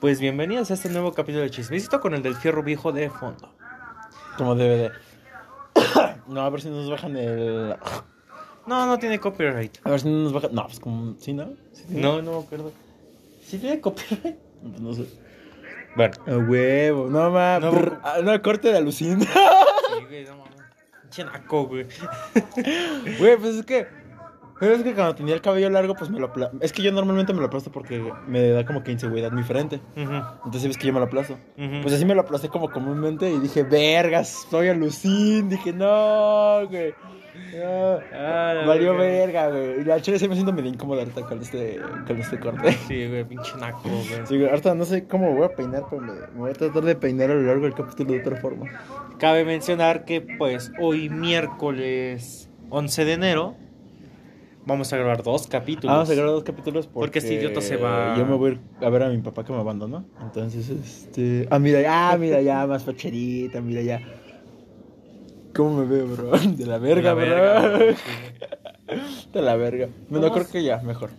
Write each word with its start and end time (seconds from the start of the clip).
Pues 0.00 0.20
bienvenidos 0.20 0.70
a 0.70 0.74
este 0.74 0.88
nuevo 0.90 1.12
capítulo 1.12 1.42
de 1.42 1.50
Chismecito 1.50 2.00
con 2.00 2.14
el 2.14 2.22
del 2.22 2.36
fierro 2.36 2.62
viejo 2.62 2.92
de 2.92 3.10
fondo. 3.10 3.52
Como 4.36 4.54
DVD. 4.54 4.92
no, 6.28 6.40
a 6.40 6.50
ver 6.50 6.60
si 6.60 6.70
nos 6.70 6.88
bajan 6.88 7.16
el. 7.16 7.74
No, 8.64 8.86
no 8.86 8.98
tiene 9.00 9.18
copyright. 9.18 9.78
A 9.82 9.90
ver 9.90 9.98
si 9.98 10.08
no 10.08 10.18
nos 10.18 10.32
bajan. 10.32 10.54
No, 10.54 10.66
pues 10.66 10.78
como. 10.78 11.16
¿Sí, 11.18 11.32
no? 11.32 11.48
¿Sí 11.72 11.82
tiene? 11.88 12.00
No, 12.00 12.22
no 12.22 12.38
me 12.38 12.46
acuerdo. 12.46 12.72
¿Sí 13.42 13.58
tiene 13.58 13.80
copyright? 13.80 14.36
Pues 14.62 14.80
no 14.80 14.92
sé. 14.92 15.06
Bueno. 15.96 16.14
A 16.28 16.36
huevo. 16.36 17.10
No, 17.10 17.30
ma. 17.32 17.58
No, 17.58 17.72
brr, 17.72 17.98
ah, 18.04 18.18
no, 18.22 18.40
corte 18.40 18.68
de 18.68 18.78
alucina. 18.78 19.24
Sí, 19.24 20.04
güey, 20.08 20.24
no 20.26 20.36
mames. 20.36 20.58
Pinche 21.02 21.24
naco, 21.24 21.66
güey. 21.66 21.88
Güey, 23.18 23.36
pues 23.36 23.56
es 23.56 23.66
que. 23.66 23.88
Pero 24.60 24.74
es 24.74 24.82
que 24.82 24.92
cuando 24.94 25.14
tenía 25.14 25.34
el 25.34 25.40
cabello 25.40 25.70
largo, 25.70 25.94
pues 25.94 26.10
me 26.10 26.18
lo 26.18 26.26
aplasto. 26.26 26.56
Es 26.60 26.72
que 26.72 26.82
yo 26.82 26.90
normalmente 26.92 27.32
me 27.32 27.40
lo 27.40 27.46
aplasto 27.46 27.70
porque 27.70 28.02
me 28.26 28.48
da 28.48 28.64
como 28.66 28.82
que 28.82 28.90
inseguridad 28.92 29.30
mi 29.30 29.42
frente. 29.44 29.76
Ujú, 29.96 30.12
Entonces 30.46 30.64
ves 30.66 30.76
que 30.78 30.86
yo 30.88 30.92
me 30.92 30.98
lo 30.98 31.06
aplasto. 31.06 31.34
ujú. 31.56 31.80
Pues 31.82 31.94
así 31.94 32.04
me 32.04 32.14
lo 32.14 32.22
aplasté 32.22 32.48
como 32.48 32.70
comúnmente 32.70 33.30
y 33.30 33.38
dije, 33.38 33.62
vergas, 33.62 34.46
soy 34.50 34.68
alucin. 34.68 35.48
Dije, 35.48 35.72
no, 35.72 36.66
güey. 36.68 36.92
No. 37.54 37.98
Ah, 38.12 38.64
Valió 38.66 38.96
verga. 38.96 39.46
verga, 39.46 39.48
güey. 39.50 39.80
Y 39.80 39.84
la 39.84 40.00
chile 40.02 40.18
se 40.18 40.28
me 40.28 40.34
siento 40.34 40.52
medio 40.52 40.70
incómodo 40.70 40.98
ahorita 41.00 41.22
con 41.22 41.40
este, 41.40 41.80
con 42.06 42.16
este 42.18 42.38
corte. 42.40 42.72
Sí, 42.88 43.06
güey, 43.06 43.24
pinche 43.24 43.52
naco, 43.60 43.82
güey. 43.88 44.26
Sí, 44.26 44.36
güey, 44.38 44.48
ahorita 44.50 44.74
no 44.74 44.84
sé 44.84 45.06
cómo 45.06 45.32
voy 45.34 45.44
a 45.44 45.54
peinar, 45.54 45.84
pero 45.88 46.02
me, 46.02 46.12
me 46.14 46.26
voy 46.38 46.50
a 46.50 46.54
tratar 46.54 46.82
de 46.82 46.96
peinar 46.96 47.30
a 47.30 47.34
lo 47.34 47.42
largo 47.42 47.62
del 47.64 47.74
capítulo 47.74 48.12
de 48.12 48.20
otra 48.20 48.36
forma. 48.38 48.66
Cabe 49.20 49.44
mencionar 49.44 50.04
que, 50.04 50.20
pues, 50.20 50.72
hoy 50.80 51.08
miércoles 51.10 52.50
11 52.70 53.04
de 53.04 53.12
enero 53.12 53.56
vamos 54.68 54.92
a 54.92 54.96
grabar 54.96 55.22
dos 55.24 55.48
capítulos. 55.48 55.92
Vamos 55.92 56.10
a 56.10 56.14
grabar 56.14 56.32
dos 56.34 56.44
capítulos 56.44 56.86
porque, 56.86 56.98
Porque 57.00 57.18
este 57.18 57.34
idiota 57.34 57.60
se 57.60 57.76
va- 57.76 58.16
Yo 58.16 58.24
me 58.24 58.36
voy 58.36 58.50
a 58.50 58.52
ir 58.52 58.60
a 58.84 58.88
ver 58.90 59.02
a 59.02 59.08
mi 59.08 59.18
papá 59.18 59.44
que 59.44 59.52
me 59.52 59.58
abandonó. 59.58 60.04
Entonces, 60.22 60.68
este. 60.70 61.48
Ah, 61.50 61.58
mira, 61.58 61.80
ah, 61.88 62.16
mira 62.16 62.40
ya, 62.40 62.66
más 62.66 62.84
facherita, 62.84 63.60
mira 63.60 63.82
ya. 63.82 64.00
¿Cómo 65.56 65.78
me 65.78 65.86
veo, 65.86 66.06
bro? 66.06 66.30
De 66.56 66.66
la 66.66 66.78
verga, 66.78 67.14
De 67.16 67.26
la 67.26 67.60
bro. 67.68 67.86
De 69.32 69.42
la 69.42 69.56
verga. 69.56 69.88
Bueno, 70.08 70.28
¿Cómo 70.28 70.34
creo 70.40 70.52
que 70.52 70.62
ya, 70.62 70.78
mejor. 70.78 71.10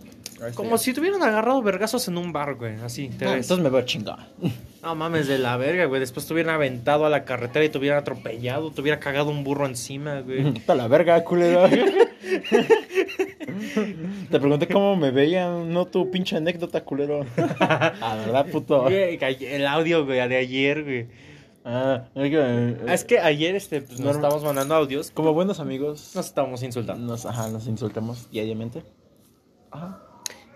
Como 0.54 0.78
si 0.78 0.94
tuvieran 0.94 1.22
agarrado 1.22 1.60
vergazos 1.60 2.08
en 2.08 2.16
un 2.16 2.32
bar, 2.32 2.54
güey. 2.54 2.76
Así, 2.76 3.08
te 3.10 3.26
No, 3.26 3.32
ves. 3.32 3.42
entonces 3.44 3.62
me 3.62 3.68
veo 3.70 3.82
chingado. 3.82 4.18
No 4.82 4.94
mames, 4.94 5.28
de 5.28 5.36
la 5.38 5.58
verga, 5.58 5.84
güey. 5.84 6.00
Después 6.00 6.26
te 6.26 6.32
hubieran 6.32 6.54
aventado 6.54 7.04
a 7.04 7.10
la 7.10 7.26
carretera 7.26 7.66
y 7.66 7.68
te 7.68 7.76
hubieran 7.76 7.98
atropellado, 7.98 8.70
te 8.70 8.80
hubiera 8.80 8.98
cagado 8.98 9.28
un 9.28 9.44
burro 9.44 9.66
encima, 9.66 10.22
güey. 10.22 10.54
De 10.54 10.74
la 10.74 10.88
verga, 10.88 11.22
culero. 11.22 11.68
Te 14.30 14.38
pregunté 14.40 14.66
cómo 14.68 14.96
me 14.96 15.10
veían, 15.10 15.72
no 15.72 15.86
tu 15.86 16.10
pinche 16.10 16.36
anécdota, 16.36 16.82
culero. 16.84 17.24
Ah, 17.60 18.16
¿verdad, 18.24 18.46
puto? 18.46 18.82
Güey, 18.84 19.18
El 19.40 19.66
audio, 19.66 20.04
güey, 20.04 20.26
de 20.28 20.36
ayer, 20.36 20.82
güey. 20.84 21.08
Ah, 21.64 22.04
es 22.14 22.30
que, 22.30 22.38
eh, 22.40 22.76
Es 22.88 23.04
que 23.04 23.18
ayer, 23.18 23.54
este, 23.54 23.82
pues, 23.82 23.92
nos 23.92 24.00
No, 24.00 24.06
no. 24.06 24.10
estábamos 24.12 24.44
mandando 24.44 24.74
audios. 24.74 25.10
como 25.10 25.34
buenos 25.34 25.60
amigos, 25.60 26.12
Nos 26.14 26.26
estábamos 26.26 26.62
insultando. 26.62 27.06
nos, 27.06 27.26
ajá, 27.26 27.48
nos 27.48 27.66
insultamos 27.66 28.30
diariamente. 28.30 28.82
Ajá. 29.70 30.00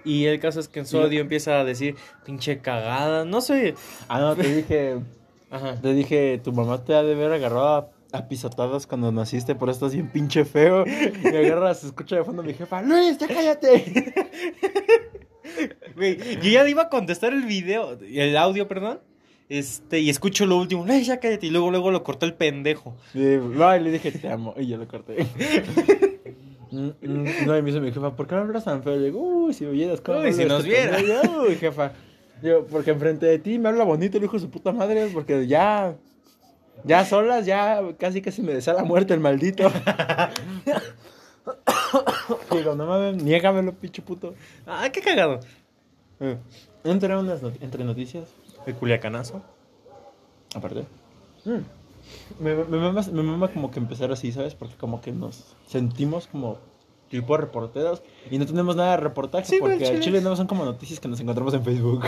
Y 0.04 0.26
el 0.26 0.38
caso 0.40 0.60
es 0.60 0.68
que 0.68 0.80
en 0.80 0.86
su 0.86 0.98
audio 0.98 1.20
empieza 1.20 1.60
a 1.60 1.64
decir, 1.64 1.96
pinche 2.26 2.58
cagada. 2.58 3.24
No 3.24 3.40
sé. 3.40 3.74
Ah, 4.08 4.20
no, 4.20 4.34
te 4.36 4.54
dije, 4.54 4.96
Ajá. 5.50 5.76
te 5.80 5.92
dije, 5.94 6.40
tu 6.42 6.52
mamá 6.52 6.84
te 6.84 6.94
ha 6.94 7.02
de 7.02 7.12
haber 7.14 7.32
agarrado 7.32 7.68
a, 7.76 7.88
a 8.14 8.28
pisotadas 8.28 8.86
cuando 8.86 9.10
naciste, 9.12 9.54
por 9.54 9.68
eso 9.68 9.76
estás 9.86 9.92
bien 9.94 10.08
pinche 10.08 10.44
feo. 10.44 10.84
Y 10.86 11.26
agarras, 11.36 11.82
escucha 11.84 12.16
de 12.16 12.24
fondo 12.24 12.42
mi 12.42 12.54
jefa, 12.54 12.80
Luis, 12.82 13.18
ya 13.18 13.28
cállate. 13.28 14.14
Güey, 15.94 16.16
yo 16.40 16.50
ya 16.50 16.68
iba 16.68 16.82
a 16.82 16.88
contestar 16.88 17.32
el 17.32 17.42
video, 17.44 17.98
el 18.00 18.36
audio, 18.36 18.66
perdón. 18.66 19.00
Este, 19.48 20.00
y 20.00 20.08
escucho 20.08 20.46
lo 20.46 20.56
último, 20.56 20.84
"Ay, 20.88 21.04
ya 21.04 21.20
cállate. 21.20 21.46
Y 21.46 21.50
luego, 21.50 21.70
luego 21.70 21.90
lo 21.90 22.02
cortó 22.02 22.24
el 22.26 22.34
pendejo. 22.34 22.96
Y, 23.12 23.18
no, 23.18 23.76
y 23.76 23.80
le 23.80 23.90
dije, 23.92 24.10
te 24.10 24.28
amo, 24.28 24.54
y 24.56 24.66
yo 24.66 24.76
lo 24.78 24.88
corté. 24.88 25.16
Mm, 26.72 26.88
mm, 27.02 27.46
No, 27.46 27.56
y 27.56 27.62
me 27.62 27.66
dice 27.70 27.78
mi 27.80 27.92
jefa, 27.92 28.16
¿por 28.16 28.26
qué 28.26 28.34
me 28.34 28.40
hablas 28.40 28.64
tan 28.64 28.82
feo? 28.82 28.96
Le 28.96 29.04
digo, 29.04 29.20
uy, 29.20 29.54
si 29.54 29.64
oyeras 29.64 30.00
cómo 30.00 30.18
Uy, 30.18 30.32
si 30.32 30.44
nos 30.44 30.64
viera. 30.64 30.96
pendejo". 30.96 31.42
Uy, 31.42 31.54
jefa. 31.54 31.92
Yo, 32.42 32.66
porque 32.66 32.90
enfrente 32.90 33.26
de 33.26 33.38
ti 33.38 33.60
me 33.60 33.68
habla 33.68 33.84
bonito 33.84 34.18
el 34.18 34.24
hijo 34.24 34.32
de 34.32 34.40
su 34.40 34.50
puta 34.50 34.72
madre, 34.72 35.08
porque 35.14 35.46
ya, 35.46 35.94
ya 36.82 37.04
solas, 37.04 37.46
ya 37.46 37.80
casi 37.98 38.20
casi 38.22 38.42
me 38.42 38.52
desea 38.54 38.74
la 38.74 38.84
muerte 38.84 39.14
el 39.14 39.20
maldito. 39.20 39.70
Digo, 42.50 42.74
no 42.74 42.86
mames, 42.86 43.22
niégamelo, 43.22 43.72
pinche 43.74 44.02
puto. 44.02 44.34
Ah, 44.66 44.88
qué 44.92 45.00
cagado. 45.00 45.40
Eh, 46.20 46.36
Entre 46.84 47.16
unas 47.16 47.42
not- 47.42 47.60
entre 47.62 47.84
noticias, 47.84 48.28
El 48.66 48.74
culiacanazo. 48.74 49.42
aparte. 50.54 50.84
Mm. 51.44 51.58
Me, 52.40 52.54
me, 52.54 52.78
mama, 52.78 53.00
me 53.12 53.22
mama 53.22 53.48
como 53.48 53.70
que 53.70 53.78
empezar 53.78 54.10
así, 54.12 54.30
¿sabes? 54.32 54.54
Porque 54.54 54.74
como 54.76 55.00
que 55.00 55.12
nos 55.12 55.54
sentimos 55.66 56.26
como 56.26 56.58
tipo 57.10 57.36
reporteros 57.36 58.02
y 58.30 58.38
no 58.38 58.46
tenemos 58.46 58.76
nada 58.76 58.92
de 58.92 58.96
reportaje 58.98 59.44
Sí, 59.46 59.56
porque 59.60 59.78
chile. 59.84 60.00
chile 60.00 60.20
no 60.20 60.34
son 60.36 60.46
como 60.46 60.64
noticias 60.64 61.00
que 61.00 61.08
nos 61.08 61.20
encontramos 61.20 61.54
en 61.54 61.64
Facebook. 61.64 62.02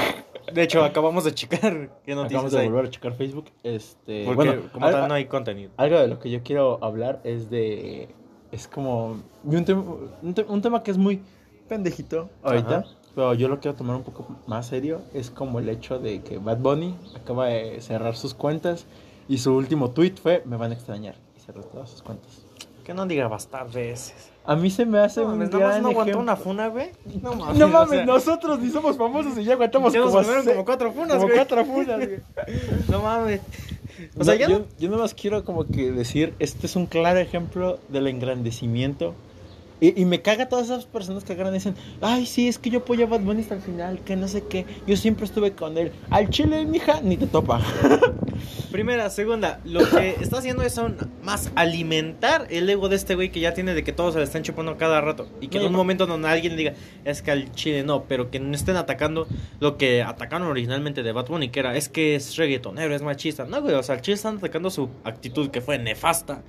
De 0.52 0.62
hecho, 0.62 0.82
acabamos 0.84 1.24
de 1.24 1.34
checar 1.34 1.90
qué 2.04 2.14
noticias 2.14 2.24
Acabamos 2.44 2.52
de 2.52 2.58
hay. 2.60 2.68
volver 2.68 2.86
a 2.86 2.90
checar 2.90 3.12
Facebook. 3.14 3.46
Este, 3.62 4.24
Porque 4.24 4.36
bueno, 4.36 4.62
como 4.72 4.86
al- 4.86 4.92
tal 4.92 5.08
no 5.08 5.14
hay 5.14 5.26
contenido. 5.26 5.70
algo 5.76 5.98
de 5.98 6.08
lo 6.08 6.18
que 6.18 6.30
yo 6.30 6.42
quiero 6.42 6.82
hablar 6.84 7.20
es 7.24 7.50
de 7.50 8.08
es 8.52 8.68
como 8.68 9.18
un, 9.44 9.64
tema 9.64 9.82
un, 10.22 10.34
te- 10.34 10.44
un 10.44 10.62
tema 10.62 10.82
que 10.82 10.90
es 10.92 10.98
muy 10.98 11.20
pendejito 11.68 12.30
ahorita, 12.44 12.78
Ajá. 12.78 12.86
pero 13.14 13.34
yo 13.34 13.48
lo 13.48 13.58
quiero 13.58 13.76
tomar 13.76 13.96
un 13.96 14.04
poco 14.04 14.24
más 14.46 14.68
serio, 14.68 15.00
es 15.12 15.30
como 15.30 15.58
el 15.58 15.68
hecho 15.68 15.98
de 15.98 16.22
que 16.22 16.38
Bad 16.38 16.58
Bunny 16.58 16.94
acaba 17.16 17.48
de 17.48 17.80
cerrar 17.80 18.14
sus 18.16 18.34
cuentas 18.34 18.86
y 19.28 19.38
su 19.38 19.52
último 19.54 19.90
tweet 19.90 20.14
fue 20.22 20.42
me 20.46 20.56
van 20.56 20.70
a 20.70 20.74
extrañar 20.74 21.16
y 21.36 21.40
cerró 21.40 21.64
todas 21.64 21.90
sus 21.90 22.02
cuentas. 22.02 22.45
Que 22.86 22.94
no 22.94 23.04
diga 23.04 23.26
bastar 23.26 23.68
veces. 23.70 24.14
A 24.44 24.54
mí 24.54 24.70
se 24.70 24.86
me 24.86 25.00
hace 25.00 25.20
No 25.20 25.26
un 25.26 25.32
mames, 25.32 25.50
nada 25.50 25.64
más 25.64 25.70
gran 25.72 25.82
no 25.82 25.88
aguantó 25.88 26.18
una 26.20 26.36
funa, 26.36 26.68
güey. 26.68 26.90
No 27.20 27.34
mames. 27.34 27.58
No 27.58 27.66
o 27.66 27.68
mames, 27.68 27.90
sea, 27.90 28.06
nosotros 28.06 28.60
ni 28.60 28.70
somos 28.70 28.96
famosos 28.96 29.36
y 29.36 29.42
ya 29.42 29.54
aguantamos 29.54 29.92
ya 29.92 29.98
nos 29.98 30.10
como, 30.10 30.22
comieron 30.22 30.44
se- 30.44 30.50
como 30.52 30.64
cuatro 30.64 30.92
funas, 30.92 31.16
como 31.16 31.22
güey. 31.24 31.34
cuatro 31.36 31.64
funas, 31.64 31.96
güey. 31.98 32.20
No 32.88 33.02
mames. 33.02 33.40
O 34.16 34.22
sea, 34.22 34.36
ya 34.36 34.48
yo, 34.48 34.60
no- 34.60 34.64
yo 34.78 34.88
nada 34.88 35.02
más 35.02 35.14
quiero 35.14 35.44
como 35.44 35.66
que 35.66 35.90
decir, 35.90 36.34
este 36.38 36.66
es 36.68 36.76
un 36.76 36.86
claro 36.86 37.18
ejemplo 37.18 37.80
del 37.88 38.06
engrandecimiento. 38.06 39.14
Y, 39.80 40.00
y 40.00 40.04
me 40.06 40.22
caga 40.22 40.48
todas 40.48 40.66
esas 40.66 40.86
personas 40.86 41.24
que 41.24 41.32
agarran 41.34 41.52
y 41.52 41.58
dicen, 41.58 41.74
ay, 42.00 42.24
sí, 42.24 42.48
es 42.48 42.58
que 42.58 42.70
yo 42.70 42.78
apoyo 42.78 43.04
a 43.04 43.08
Bad 43.08 43.20
Bunny 43.20 43.42
hasta 43.42 43.56
el 43.56 43.60
final, 43.60 43.98
que 44.00 44.16
no 44.16 44.26
sé 44.26 44.42
qué, 44.44 44.64
yo 44.86 44.96
siempre 44.96 45.26
estuve 45.26 45.52
con 45.52 45.76
él. 45.76 45.92
Al 46.08 46.30
chile, 46.30 46.64
mija, 46.64 47.00
ni 47.02 47.16
te 47.18 47.26
topa. 47.26 47.60
Primera, 48.76 49.08
segunda, 49.08 49.58
lo 49.64 49.80
que 49.88 50.16
está 50.20 50.36
haciendo 50.36 50.62
es 50.62 50.76
aún 50.76 50.96
más 51.22 51.50
alimentar 51.54 52.46
el 52.50 52.68
ego 52.68 52.90
de 52.90 52.96
este 52.96 53.14
güey 53.14 53.30
que 53.30 53.40
ya 53.40 53.54
tiene 53.54 53.72
de 53.72 53.82
que 53.82 53.92
todos 53.92 54.12
se 54.12 54.18
le 54.18 54.24
están 54.26 54.42
chupando 54.42 54.76
cada 54.76 55.00
rato. 55.00 55.26
Y 55.40 55.48
que 55.48 55.56
No, 55.56 55.62
en 55.64 55.68
un 55.68 55.74
y- 55.74 55.76
momento 55.78 56.04
donde 56.06 56.28
alguien 56.28 56.56
diga, 56.58 56.74
es 57.06 57.22
que 57.22 57.30
al 57.30 57.50
chile 57.52 57.84
no, 57.84 58.04
pero 58.04 58.30
que 58.30 58.38
no 58.38 58.54
estén 58.54 58.76
atacando 58.76 59.26
lo 59.60 59.78
que 59.78 60.02
atacaron 60.02 60.46
originalmente 60.48 61.02
de 61.02 61.12
Bad 61.12 61.28
Bunny, 61.28 61.48
que 61.48 61.60
era, 61.60 61.74
es 61.74 61.88
que 61.88 62.16
es 62.16 62.36
reggaetonero, 62.36 62.94
es 62.94 63.00
machista. 63.00 63.46
No, 63.46 63.62
güey, 63.62 63.74
o 63.74 63.82
sea, 63.82 63.94
al 63.94 64.02
chile 64.02 64.16
están 64.16 64.36
atacando 64.36 64.68
su 64.68 64.90
actitud 65.04 65.48
que 65.50 65.62
fue 65.62 65.78
nefasta. 65.78 66.42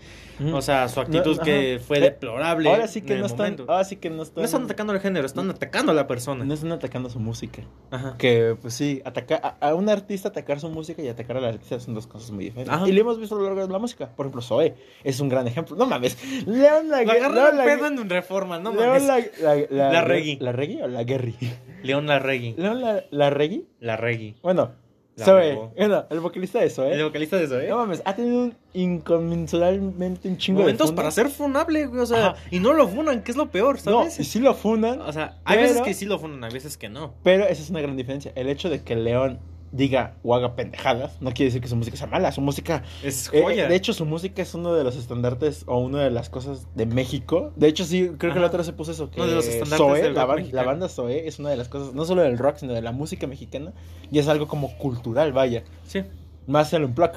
O 0.53 0.62
sea, 0.62 0.88
su 0.88 1.00
actitud 1.00 1.38
No, 1.38 1.44
que 1.44 1.80
fue 1.86 1.98
Eh, 1.98 2.02
deplorable. 2.02 2.70
ahora 2.70 2.88
sí 2.88 3.02
que 3.02 3.16
no 3.16 3.25
están, 3.25 3.53
momento. 3.53 3.66
ahora 3.72 3.84
sí 3.84 3.96
que 3.96 4.09
no 4.09 4.24
están, 4.24 4.42
No 4.42 4.46
están 4.46 4.64
atacando 4.64 4.94
el 4.94 5.00
género, 5.00 5.25
están 5.25 5.50
atacando 5.50 5.92
a 5.92 5.96
la 5.96 6.06
persona. 6.08 6.46
no 6.46 6.53
están 6.53 6.72
atacando 6.72 7.09
su 7.09 7.20
música. 7.20 7.64
Ajá. 7.92 8.16
Que, 8.18 8.56
pues 8.62 8.74
sí, 8.75 9.02
atacar 9.06 9.42
a, 9.44 9.70
a 9.70 9.74
un 9.75 9.90
artista 9.90 10.30
atacar 10.30 10.59
su 10.59 10.70
música 10.70 11.02
y 11.02 11.08
atacar 11.08 11.38
a 11.38 11.42
la 11.42 11.50
artista 11.50 11.80
son 11.80 11.94
dos 11.96 12.06
cosas 12.08 12.31
muy 12.31 12.46
diferentes. 12.46 12.74
Ajá. 12.75 12.88
Y 12.88 12.92
lo 12.92 13.02
hemos 13.02 13.20
visto 13.20 13.36
a 13.36 13.40
lo 13.40 13.46
largo 13.46 13.66
de 13.66 13.72
la 13.74 13.80
música. 13.80 14.09
Por 14.16 14.25
ejemplo, 14.25 14.42
Zoe 14.42 14.75
es 15.03 15.20
un 15.20 15.30
gran 15.30 15.48
ejemplo. 15.48 15.75
No 15.75 15.86
mames, 15.86 16.18
León 16.46 16.90
la 16.90 17.02
León 17.04 17.34
la- 17.58 17.64
pedo 17.64 17.88
en 17.88 18.09
reforma, 18.09 18.59
no 18.59 18.74
León 18.74 19.08
la, 19.08 19.19
la, 19.42 19.56
la, 19.69 19.92
La 19.92 20.02
Reggae. 20.02 20.38
¿La 20.40 20.52
Reggae 20.52 20.84
o 20.84 20.88
la 20.88 21.04
Guerri? 21.04 21.36
León 21.84 22.08
Larregui. 22.08 22.54
León 22.58 22.81
la, 22.81 23.04
la 23.12 23.30
Reggae. 23.30 23.64
La 23.80 23.98
Reggae. 23.98 24.36
Bueno, 24.42 24.72
La 24.72 24.87
Zoe. 25.25 25.69
el 25.75 26.19
vocalista 26.19 26.60
de 26.60 26.69
Zoe. 26.69 26.94
El 26.94 27.04
vocalista 27.04 27.38
de 27.38 27.46
eso, 27.46 27.60
¿eh? 27.60 27.68
No 27.69 27.78
mames, 27.78 28.02
ha 28.06 28.16
tenido 28.16 28.44
un 28.44 28.56
inconmensurablemente 28.74 30.28
un 30.28 30.38
chingo 30.38 30.62
Momentos 30.62 30.90
de 30.92 30.96
para 30.96 31.12
ser 31.12 31.30
funable, 31.30 31.86
güey. 31.88 32.02
O 32.02 32.06
sea, 32.06 32.28
Ajá. 32.28 32.36
y 32.52 32.60
no 32.60 32.74
lo 32.74 32.88
funan, 32.88 33.24
que 33.24 33.31
es 33.31 33.38
lo 33.38 33.50
peor, 33.50 33.75
No, 33.86 34.00
¿sabes? 34.02 34.19
y 34.19 34.24
sí 34.24 34.40
lo 34.40 34.54
fundan, 34.54 35.02
O 35.02 35.12
sea, 35.12 35.38
hay 35.46 35.58
pero- 35.58 35.69
veces 35.69 35.81
que 35.84 35.94
sí 35.94 36.06
lo 36.06 36.19
funan, 36.19 36.44
hay 36.44 36.52
veces 36.52 36.78
que 36.78 36.90
no. 36.90 37.14
pero 37.24 37.46
esa 37.46 37.62
es 37.62 37.69
una 37.69 37.81
gran 37.81 37.98
diferencia. 37.98 38.31
El 38.36 38.48
hecho 38.50 38.69
de 38.69 38.84
que 38.84 38.96
León 38.96 39.40
diga 39.72 40.16
o 40.24 40.34
haga 40.36 40.56
pendejadas 40.56 41.22
no 41.22 41.31
quiere 41.31 41.46
decir 41.50 41.62
que 41.62 41.68
su 41.68 41.75
música 41.75 41.98
sea 41.98 42.08
mala. 42.08 42.31
Su 42.31 42.42
música 42.42 42.84
Es 43.04 43.30
Eh, 43.34 43.42
joya. 43.44 43.68
de 43.68 43.75
hecho, 43.75 43.94
su 43.94 44.06
música 44.06 44.42
es 44.42 44.54
uno 44.54 44.74
de 44.74 44.84
los 44.84 44.96
estandartes 44.96 45.64
o 45.68 45.78
una 45.80 46.04
de 46.04 46.10
las 46.12 46.30
cosas 46.30 46.68
de 46.75 46.86
México. 46.86 47.52
De 47.56 47.68
hecho, 47.68 47.84
sí, 47.86 48.12
creo 48.18 48.34
que 48.34 48.40
la 48.40 48.48
otra 48.48 48.64
se 48.64 48.74
puso 48.74 48.92
eso. 48.92 49.10
Que 49.12 49.19
Uno 49.22 49.30
de 49.30 49.36
los 49.36 49.48
estandartes 49.48 49.78
Zoe, 49.78 50.02
del 50.02 50.14
la, 50.16 50.25
ban- 50.25 50.52
la 50.52 50.64
banda 50.64 50.90
Zoe 50.90 51.28
es 51.28 51.40
una 51.40 51.50
de 51.50 51.58
las 51.58 51.69
cosas, 51.69 51.94
no 51.94 52.06
solo 52.06 52.22
del 52.22 52.38
rock, 52.38 52.58
sino 52.58 52.74
de 52.74 52.81
la 52.81 52.92
música 52.92 53.28
mexicana. 53.28 53.74
Y 54.12 54.19
es 54.19 54.28
algo 54.28 54.48
como 54.48 54.78
cultural, 54.78 55.34
vaya. 55.34 55.64
sí. 55.86 56.04
Más 56.48 56.72
el 56.72 56.86
unplug. 56.86 57.12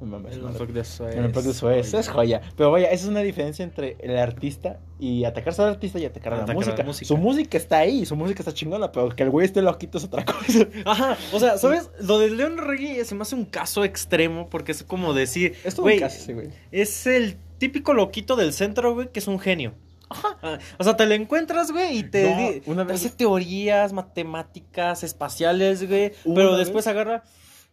Me 0.00 0.06
mama 0.06 0.28
esa 0.28 0.38
El 0.38 0.44
unplug 0.44 0.72
de 0.72 0.84
Suez. 0.84 1.14
El 1.16 1.24
unplug 1.24 1.44
de 1.44 1.54
Suez, 1.54 1.92
es 1.94 2.08
joya. 2.08 2.40
Pero 2.56 2.70
vaya, 2.70 2.86
esa 2.90 3.04
es 3.04 3.08
una 3.10 3.20
diferencia 3.20 3.64
entre 3.64 3.96
el 4.00 4.16
artista 4.16 4.78
y 5.00 5.24
atacarse 5.24 5.60
al 5.62 5.68
artista 5.70 5.98
y 5.98 6.04
atacar 6.04 6.34
a 6.34 6.36
la, 6.36 6.42
Atacar 6.44 6.56
a 6.56 6.60
la 6.60 6.66
música. 6.66 6.84
música. 6.84 7.08
Su 7.08 7.16
música 7.16 7.56
está 7.58 7.78
ahí, 7.78 8.06
su 8.06 8.14
música 8.14 8.40
está 8.42 8.54
chingona, 8.54 8.92
pero 8.92 9.08
que 9.08 9.24
el 9.24 9.30
güey 9.30 9.46
esté 9.46 9.60
loquito 9.60 9.98
es 9.98 10.04
otra 10.04 10.24
cosa. 10.26 10.68
Ajá, 10.84 11.16
o 11.32 11.40
sea, 11.40 11.58
¿sabes? 11.58 11.90
Lo 12.00 12.18
de 12.20 12.30
Leon 12.30 12.58
Reggie 12.58 13.04
se 13.04 13.14
me 13.16 13.22
hace 13.22 13.34
un 13.34 13.44
caso 13.44 13.82
extremo 13.84 14.48
porque 14.48 14.70
es 14.72 14.84
como 14.84 15.14
decir, 15.14 15.54
Es 15.64 15.74
todo 15.74 15.82
güey, 15.82 15.96
un 15.96 16.00
caso 16.02 16.16
ese 16.18 16.34
güey. 16.34 16.48
es 16.70 17.06
el 17.08 17.36
típico 17.58 17.92
loquito 17.92 18.36
del 18.36 18.52
centro, 18.52 18.94
güey, 18.94 19.08
que 19.10 19.18
es 19.18 19.26
un 19.26 19.40
genio. 19.40 19.74
Ah, 20.10 20.58
O 20.78 20.84
sea, 20.84 20.96
te 20.96 21.04
lo 21.06 21.12
encuentras, 21.14 21.70
güey, 21.70 21.98
y 21.98 22.02
te, 22.04 22.62
No, 22.66 22.82
hace 22.90 23.10
teorías 23.10 23.92
matemáticas, 23.92 25.02
espaciales, 25.04 25.86
güey, 25.86 26.12
pero 26.24 26.50
vez- 26.52 26.58
después 26.60 26.86
agarra 26.86 27.24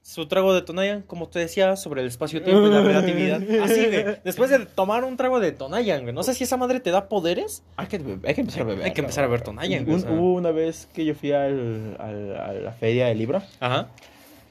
su 0.07 0.27
trago 0.27 0.53
de 0.53 0.61
Tonayan, 0.61 1.01
como 1.01 1.27
te 1.29 1.39
decía, 1.39 1.75
sobre 1.75 2.01
el 2.01 2.07
espacio-tiempo 2.07 2.67
y 2.67 2.69
la 2.69 2.81
relatividad. 2.83 3.41
Así, 3.63 3.85
güey, 3.87 4.17
después 4.23 4.51
de 4.51 4.59
tomar 4.67 5.03
un 5.03 5.17
trago 5.17 5.39
de 5.39 5.51
Tonayan, 5.51 6.03
güey, 6.03 6.13
no 6.13 6.21
sé 6.21 6.35
si 6.35 6.43
esa 6.43 6.57
madre 6.57 6.79
te 6.79 6.91
da 6.91 7.09
poderes. 7.09 7.63
Hay 7.75 7.87
que, 7.87 7.95
hay 8.23 8.35
que 8.35 8.41
empezar 8.41 8.61
a 8.61 8.65
beber. 8.65 8.85
Hay 8.85 8.93
que 8.93 9.01
empezar 9.01 9.23
a 9.23 9.27
ver 9.27 9.41
Tonayan, 9.41 9.83
güey, 9.83 9.95
Un- 9.95 10.01
o 10.03 10.05
sea. 10.07 10.11
Hubo 10.11 10.33
una 10.35 10.51
vez 10.51 10.87
que 10.93 11.05
yo 11.05 11.15
fui 11.15 11.31
al, 11.31 11.97
al- 11.99 12.37
a 12.37 12.53
la 12.53 12.71
feria 12.73 13.07
del 13.07 13.17
libro 13.17 13.41
Ajá. 13.59 13.87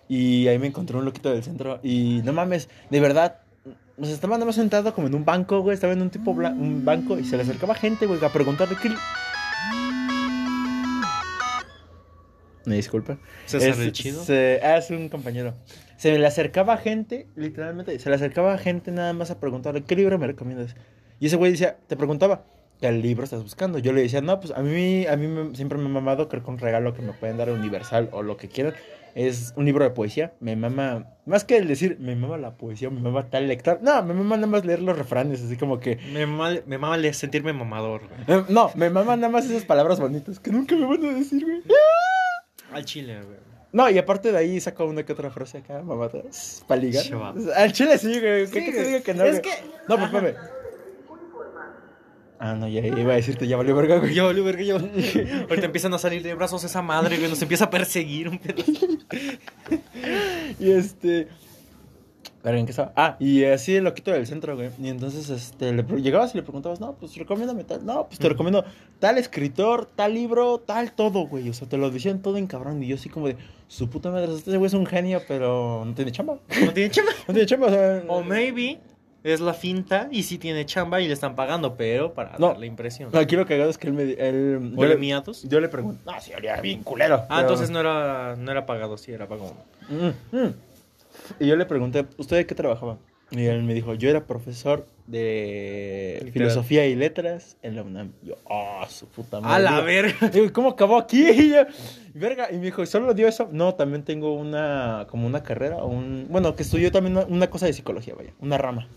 y 0.09 0.49
ahí 0.49 0.59
me 0.59 0.67
encontré 0.67 0.97
un 0.97 1.05
loquito 1.05 1.31
del 1.33 1.45
centro 1.45 1.79
y 1.85 2.21
no 2.25 2.33
mames, 2.33 2.69
de 2.91 2.99
verdad. 3.01 3.37
O 3.97 4.05
sea, 4.05 4.13
estaba 4.13 4.35
nada 4.35 4.47
más 4.47 4.57
sentado 4.57 4.93
como 4.93 5.07
en 5.07 5.15
un 5.15 5.25
banco, 5.25 5.61
güey. 5.61 5.75
Estaba 5.75 5.93
en 5.93 6.03
un 6.03 6.11
tipo 6.11 6.33
un 6.33 6.85
banco 6.85 7.17
y 7.17 7.23
se 7.25 7.37
le 7.37 7.45
acercaba 7.45 7.77
gente, 7.77 8.07
güey, 8.07 8.19
a 8.25 8.29
preguntarle 8.33 8.75
qué. 8.83 8.89
Me 12.67 12.77
disculpa. 12.77 13.19
César 13.47 13.71
Es- 13.71 13.93
chido. 13.93 14.23
se- 14.25 14.61
ah, 14.63 14.79
es 14.79 14.91
un 14.91 15.09
compañero. 15.09 15.55
Se 15.97 16.19
le 16.19 16.27
acercaba 16.27 16.77
gente, 16.77 17.27
literalmente, 17.37 17.99
se 17.99 18.09
le 18.09 18.17
acercaba 18.17 18.57
gente 18.59 18.91
nada 18.91 19.13
más 19.13 19.31
a 19.31 19.39
preguntarle, 19.41 19.83
¿qué 19.85 19.97
libro 19.97 20.19
me 20.19 20.27
recomiendas? 20.27 20.75
Y 21.21 21.27
ese 21.27 21.37
güey 21.37 21.53
decía, 21.53 21.77
te 21.87 21.97
preguntaba, 21.97 22.45
¿qué 22.81 22.91
libro 22.93 23.25
estás 23.25 23.43
buscando? 23.43 23.79
Yo 23.79 23.93
le 23.93 24.03
decía, 24.03 24.21
no, 24.21 24.41
pues 24.41 24.53
a 24.53 24.61
mí, 24.61 25.07
a 25.07 25.17
mí 25.17 25.27
me- 25.29 25.55
siempre 25.55 25.79
me 25.79 25.87
ha 25.87 25.89
mamado, 25.89 26.29
creo 26.29 26.43
que 26.43 26.51
un 26.51 26.59
regalo 26.59 26.95
que 26.95 27.03
me 27.03 27.13
pueden 27.13 27.37
dar 27.37 27.51
universal 27.51 28.09
o 28.13 28.23
lo 28.23 28.37
que 28.37 28.49
quieran, 28.49 28.75
es 29.15 29.53
un 29.57 29.65
libro 29.65 29.85
de 29.85 29.91
poesía. 29.91 30.33
Me 30.41 30.57
mama, 30.57 31.07
más 31.25 31.45
que 31.45 31.57
el 31.57 31.69
decir, 31.69 31.99
me 32.01 32.17
mama 32.17 32.37
la 32.37 32.57
poesía, 32.57 32.91
me 32.91 33.01
mama 33.01 33.31
tal 33.31 33.47
lector. 33.47 33.79
No, 33.81 34.03
me 34.03 34.13
mama 34.13 34.37
nada 34.37 34.49
más 34.49 34.65
leer 34.65 34.83
los 34.83 34.99
refranes, 34.99 35.41
así 35.43 35.57
como 35.57 35.79
que... 35.79 35.99
Me, 36.13 36.27
mal, 36.27 36.65
me 36.67 36.79
mama 36.79 36.99
sentirme 37.13 37.53
mamador, 37.53 38.03
güey. 38.09 38.41
eh, 38.41 38.45
no, 38.49 38.71
me 38.75 38.91
mama 38.91 39.15
nada 39.17 39.29
más 39.33 39.45
esas 39.49 39.65
palabras 39.65 40.01
bonitas 40.01 40.41
que 40.41 40.51
nunca 40.51 40.75
me 40.75 40.87
van 40.87 41.05
a 41.05 41.13
decir, 41.15 41.45
güey. 41.45 41.63
Al 42.75 42.85
chile, 42.85 43.21
güey. 43.23 43.39
No, 43.73 43.91
y 43.91 43.99
aparte 43.99 44.31
de 44.31 44.39
ahí 44.39 44.61
saco 44.61 44.85
una 44.85 45.05
que 45.05 45.13
otra 45.13 45.31
frase 45.31 45.59
acá, 45.59 45.83
mamadas, 45.83 46.65
para 46.69 46.81
ligar. 46.81 47.05
Al 47.57 47.73
chile 47.73 47.99
sí, 47.99 48.21
güey. 48.21 48.47
¿Qué, 48.49 48.61
Sí, 48.61 48.65
qué 48.67 48.73
te 48.73 48.85
digo 48.87 49.03
que 49.03 49.15
no? 49.15 49.25
Es 49.25 49.41
güey? 49.41 49.43
que- 49.43 49.63
No, 49.89 49.97
pues, 49.99 50.13
espérame. 50.13 50.37
Ah, 52.39 52.55
no, 52.55 52.69
ya 52.69 52.81
iba 52.85 53.13
a 53.13 53.17
decirte, 53.17 53.47
ya 53.47 53.57
valió 53.57 53.75
verga, 53.75 53.99
güey. 53.99 54.13
Ya 54.15 54.23
valió 54.25 54.45
verga, 54.45 54.63
ya 54.63 54.75
valió. 54.75 54.91
Ahorita 55.49 55.67
empiezan 55.67 55.95
a 55.95 55.99
salir 55.99 56.23
de 56.23 56.35
brazos 56.35 56.63
esa 56.65 56.83
madre, 56.83 57.17
güey. 57.17 57.31
Nos 57.31 57.41
empieza 57.41 57.65
a 57.67 57.71
perseguir 57.71 58.29
un 58.29 58.39
pedazo. 58.39 58.73
Y 60.61 60.71
este. 60.73 61.29
Verga, 62.45 62.61
¿en 62.61 62.67
qué 62.67 62.73
estaba? 62.73 62.93
Ah, 62.95 63.17
y 63.19 63.43
así 63.45 63.75
el 63.75 63.85
loquito 63.85 64.11
del 64.13 64.27
centro, 64.27 64.55
güey. 64.55 64.69
Y 64.79 64.89
entonces, 64.89 65.31
este, 65.31 65.73
le 65.73 65.83
llegabas 66.03 66.35
y 66.35 66.37
le 66.37 66.43
preguntabas, 66.43 66.79
no, 66.79 66.93
pues 66.93 67.17
recomiéndame 67.17 67.65
tal. 67.65 67.87
No, 67.87 68.07
pues 68.07 68.19
te 68.19 68.29
recomiendo 68.29 68.67
tal 68.99 69.17
escritor, 69.17 69.87
tal 69.87 70.13
libro, 70.13 70.59
tal 70.59 70.93
todo, 70.93 71.27
güey. 71.27 71.49
O 71.49 71.55
sea, 71.55 71.67
te 71.67 71.79
lo 71.79 71.91
decían 71.91 72.21
todo 72.21 72.37
en 72.37 72.47
cabrón. 72.47 72.83
Y 72.83 72.89
yo 72.89 72.97
así 72.97 73.09
como 73.09 73.29
de, 73.29 73.37
su 73.67 73.89
puta 73.89 74.11
madre, 74.11 74.35
este 74.35 74.59
güey 74.59 74.67
es 74.67 74.75
un 74.75 74.85
genio, 74.85 75.23
pero 75.27 75.85
no 75.87 75.95
tiene 75.95 76.13
chamba. 76.13 76.37
No 76.65 76.73
tiene 76.75 76.91
chamba. 76.91 77.13
No 77.29 77.33
tiene 77.33 77.47
chamba, 77.47 77.67
o 77.69 77.71
sea. 77.71 78.03
O 78.09 78.23
maybe 78.23 78.79
es 79.23 79.41
la 79.41 79.55
finta 79.55 80.09
y 80.13 80.25
sí 80.25 80.37
tiene 80.37 80.67
chamba 80.67 81.01
y 81.01 81.07
le 81.07 81.15
están 81.15 81.35
pagando, 81.37 81.77
pero 81.79 82.13
para 82.13 82.37
No. 82.39 82.49
dar 82.49 82.59
la 82.59 82.67
impresión. 82.67 83.09
Aquí 83.17 83.37
lo 83.37 83.47
cagado 83.47 83.71
es 83.71 83.79
que 83.79 83.87
él 83.87 83.95
me. 83.95 84.03
Él, 84.03 84.73
yo, 84.75 84.79
¿Ole 84.81 84.91
le, 84.91 84.97
miatos? 84.99 85.45
yo 85.49 85.61
le 85.61 85.71
pregunto. 85.71 86.03
No, 86.05 86.21
sí, 86.21 86.33
olía 86.37 86.61
bien 86.61 86.83
culero. 86.83 87.15
Ah, 87.23 87.27
pero- 87.29 87.41
entonces 87.41 87.71
no 87.71 87.81
era, 87.81 88.37
no 88.37 88.51
era 88.51 88.67
pagado, 88.67 88.99
sí, 88.99 89.13
era 89.13 89.27
pagado. 89.27 89.55
Mm, 89.89 90.37
mm. 90.37 90.55
Y 91.41 91.47
yo 91.47 91.57
le 91.57 91.67
pregunté, 91.67 92.07
¿usted 92.19 92.37
de 92.37 92.47
qué 92.47 92.55
trabajaba? 92.55 92.99
Y 93.31 93.45
él 93.47 93.63
me 93.63 93.75
dijo, 93.75 93.95
yo 93.95 94.09
era 94.11 94.27
profesor 94.27 94.87
de 95.07 96.21
Literal. 96.25 96.33
filosofía 96.33 96.87
y 96.87 96.95
letras 96.95 97.57
en 97.63 97.77
la 97.77 97.83
UNAM. 97.83 98.13
Y 98.23 98.29
yo, 98.29 98.37
ah, 98.49 98.87
su 98.89 99.07
puta 99.09 99.41
madre. 99.41 99.67
A 99.67 99.71
la 99.71 99.81
verga. 99.81 100.29
Digo, 100.33 100.53
¿cómo 100.53 100.71
acabó 100.71 100.99
aquí? 100.99 101.27
Y 101.31 101.51
yo, 101.51 101.65
verga, 102.15 102.49
y 102.51 102.57
me 102.57 102.67
dijo, 102.67 102.85
¿solo 102.87 103.13
dio 103.15 103.27
eso? 103.27 103.49
No, 103.51 103.75
también 103.75 104.05
tengo 104.05 104.35
una, 104.35 105.07
como 105.11 105.27
una 105.27 105.43
carrera, 105.43 105.85
un, 105.85 106.27
bueno, 106.31 106.55
que 106.55 106.63
estudió 106.63 106.93
también 106.93 107.17
una, 107.17 107.27
una 107.27 107.51
cosa 107.51 107.67
de 107.67 107.73
psicología, 107.73 108.15
vaya, 108.15 108.33
una 108.41 108.59
rama 108.59 108.89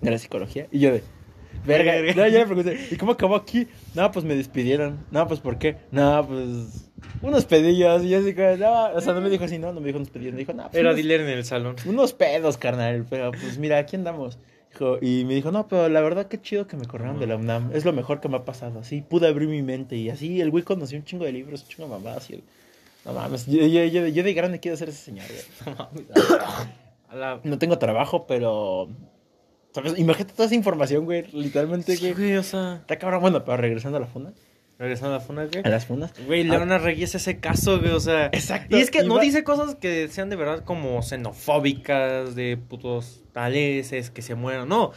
de 0.00 0.10
la 0.10 0.18
psicología. 0.18 0.68
Y 0.70 0.78
yo 0.80 0.92
de, 0.92 1.02
verga, 1.66 1.92
Verga. 1.92 2.14
no, 2.22 2.28
yo 2.28 2.38
le 2.38 2.46
pregunté, 2.46 2.88
¿y 2.90 2.96
cómo 2.96 3.12
acabó 3.12 3.36
aquí? 3.36 3.66
No, 3.94 4.10
pues 4.12 4.24
me 4.24 4.34
despidieron. 4.34 5.04
No, 5.10 5.26
pues 5.28 5.40
¿por 5.40 5.58
qué? 5.58 5.76
No, 5.90 6.26
pues 6.26 6.88
unos 7.20 7.44
pedillos. 7.44 8.02
Y 8.04 8.08
yo 8.10 8.18
así, 8.18 8.34
no, 8.58 8.84
o 8.94 9.00
sea, 9.00 9.12
no 9.12 9.20
me 9.20 9.30
dijo 9.30 9.44
así, 9.44 9.58
no, 9.58 9.72
no 9.72 9.80
me 9.80 9.86
dijo 9.86 9.98
unos 9.98 10.10
pedillos, 10.10 10.32
me 10.34 10.40
dijo, 10.40 10.52
no, 10.52 10.64
pues 10.64 10.74
Era 10.74 10.90
unos- 10.90 10.96
dealer 10.96 11.20
en 11.22 11.28
el 11.28 11.44
salón. 11.44 11.76
unos 11.86 12.12
pedos, 12.12 12.56
carnal, 12.58 13.06
pero 13.08 13.30
pues 13.32 13.58
mira, 13.58 13.78
aquí 13.78 13.96
andamos. 13.96 14.38
Dijo, 14.70 14.96
y 15.02 15.24
me 15.26 15.34
dijo, 15.34 15.52
no, 15.52 15.68
pero 15.68 15.88
la 15.90 16.00
verdad 16.00 16.26
qué 16.28 16.40
chido 16.40 16.66
que 16.66 16.76
me 16.78 16.86
corrieron 16.86 17.20
de 17.20 17.26
la 17.26 17.36
UNAM. 17.36 17.70
Es 17.74 17.84
lo 17.84 17.92
mejor 17.92 18.20
que 18.20 18.28
me 18.28 18.36
ha 18.38 18.44
pasado. 18.44 18.80
Así 18.80 19.02
pude 19.02 19.28
abrir 19.28 19.48
mi 19.48 19.62
mente. 19.62 19.96
Y 19.96 20.08
así 20.08 20.40
el 20.40 20.50
güey 20.50 20.64
conoció 20.64 20.96
un 20.98 21.04
chingo 21.04 21.24
de 21.26 21.32
libros, 21.32 21.62
un 21.62 21.68
chingo 21.68 21.84
de 21.88 21.90
mamadas. 21.98 22.30
Y 22.30 22.34
el- 22.34 22.42
No 23.04 23.12
mames, 23.12 23.46
yo, 23.46 23.66
yo, 23.66 23.84
yo, 23.84 24.06
yo 24.06 24.22
de 24.22 24.32
grande 24.32 24.60
quiero 24.60 24.76
ser 24.78 24.88
ese 24.88 24.98
señor, 25.04 25.26
güey. 25.28 26.06
A 27.10 27.14
la... 27.16 27.40
No 27.44 27.58
tengo 27.58 27.78
trabajo, 27.78 28.26
pero... 28.26 28.88
¿Sabes? 29.72 29.98
Imagínate 29.98 30.34
toda 30.34 30.46
esa 30.46 30.54
información, 30.54 31.04
güey. 31.04 31.26
Literalmente, 31.32 31.96
Sí, 31.96 32.12
güey. 32.12 32.36
o 32.36 32.42
sea... 32.42 32.76
Está 32.76 32.98
cabrón. 32.98 33.20
Bueno, 33.22 33.44
pero 33.44 33.56
regresando 33.56 33.96
a 33.98 34.00
la 34.00 34.06
funda. 34.06 34.32
Regresando 34.78 35.14
a 35.14 35.18
la 35.18 35.24
funa, 35.24 35.44
güey. 35.46 35.62
A 35.64 35.68
las 35.68 35.86
fundas. 35.86 36.12
Güey, 36.26 36.44
Leona 36.44 36.76
Reggie 36.78 37.04
es 37.04 37.14
ese 37.14 37.38
caso, 37.38 37.78
güey, 37.78 37.92
o 37.92 38.00
sea... 38.00 38.26
Exacto. 38.26 38.76
Y 38.76 38.80
es 38.80 38.90
que 38.90 39.02
no 39.04 39.18
dice 39.18 39.44
cosas 39.44 39.76
que 39.76 40.08
sean 40.08 40.28
de 40.28 40.36
verdad 40.36 40.64
como 40.64 41.00
xenofóbicas, 41.02 42.34
de 42.34 42.56
putos 42.56 43.22
taleses, 43.32 44.10
que 44.10 44.22
se 44.22 44.34
mueran, 44.34 44.68
no. 44.68 44.92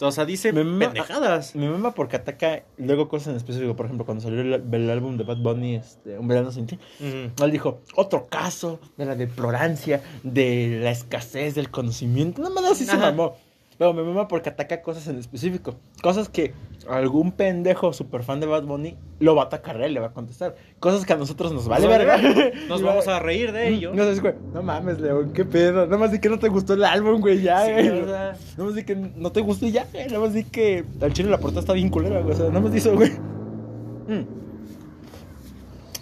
O 0.00 0.10
sea, 0.12 0.24
dice 0.24 0.52
Me 0.52 0.64
pendejadas. 0.64 1.54
Mi 1.54 1.68
mamá 1.68 1.94
porque 1.94 2.16
ataca 2.16 2.64
luego 2.78 3.08
cosas 3.08 3.28
en 3.28 3.36
específico. 3.36 3.76
Por 3.76 3.86
ejemplo, 3.86 4.04
cuando 4.04 4.22
salió 4.22 4.40
el, 4.40 4.52
el 4.72 4.90
álbum 4.90 5.16
de 5.16 5.24
Bad 5.24 5.38
Bunny, 5.38 5.76
este, 5.76 6.18
Un 6.18 6.28
verano 6.28 6.50
sin 6.50 6.66
ti. 6.66 6.78
Él 7.00 7.50
dijo, 7.50 7.80
otro 7.94 8.26
caso 8.26 8.80
de 8.96 9.06
la 9.06 9.14
deplorancia, 9.14 10.02
de 10.22 10.80
la 10.82 10.90
escasez 10.90 11.54
del 11.54 11.70
conocimiento. 11.70 12.42
No 12.42 12.50
más 12.50 12.64
así 12.72 12.84
se 12.84 12.96
mamó. 12.96 13.36
Pero 13.78 13.92
me 13.92 14.02
mama 14.02 14.28
porque 14.28 14.50
ataca 14.50 14.82
cosas 14.82 15.08
en 15.08 15.18
específico. 15.18 15.74
Cosas 16.02 16.28
que 16.28 16.52
algún 16.88 17.32
pendejo 17.32 17.92
super 17.92 18.22
fan 18.22 18.38
de 18.40 18.46
Bad 18.46 18.64
Bunny 18.64 18.96
lo 19.18 19.34
va 19.34 19.42
a 19.42 19.46
atacar 19.46 19.80
a 19.80 19.86
él, 19.86 19.94
le 19.94 20.00
va 20.00 20.08
a 20.08 20.12
contestar. 20.12 20.54
Cosas 20.78 21.04
que 21.04 21.12
a 21.12 21.16
nosotros 21.16 21.52
nos 21.52 21.66
vale 21.66 21.86
Nos 21.88 21.98
verga. 21.98 22.18
Nos 22.68 22.82
vamos 22.82 23.08
a 23.08 23.18
reír 23.18 23.52
de 23.52 23.68
ello. 23.68 23.92
No, 23.92 24.04
sabes, 24.04 24.20
güey, 24.20 24.34
no 24.52 24.62
mames, 24.62 25.00
León, 25.00 25.32
qué 25.32 25.44
pedo. 25.44 25.86
Nada 25.86 25.98
más 25.98 26.12
di 26.12 26.20
que 26.20 26.28
no 26.28 26.38
te 26.38 26.48
gustó 26.48 26.74
el 26.74 26.84
álbum, 26.84 27.20
güey, 27.20 27.42
ya, 27.42 27.66
Sí, 27.66 27.72
güey. 27.72 27.88
o 27.88 28.06
sea, 28.06 28.36
Nada 28.56 28.64
más 28.64 28.74
di 28.74 28.84
que 28.84 28.94
no 28.94 29.32
te 29.32 29.40
gustó 29.40 29.66
y 29.66 29.72
ya, 29.72 29.86
güey. 29.92 30.06
Nada 30.06 30.20
más 30.20 30.34
di 30.34 30.44
que 30.44 30.84
al 31.00 31.12
chile 31.12 31.30
la 31.30 31.38
portada 31.38 31.60
está 31.60 31.72
bien 31.72 31.88
culera, 31.88 32.20
güey. 32.20 32.34
O 32.34 32.36
sea, 32.36 32.48
nada 32.48 32.60
más 32.60 32.72
di 32.72 32.78
eso, 32.78 32.94
güey. 32.94 33.10
Mm. 33.10 34.44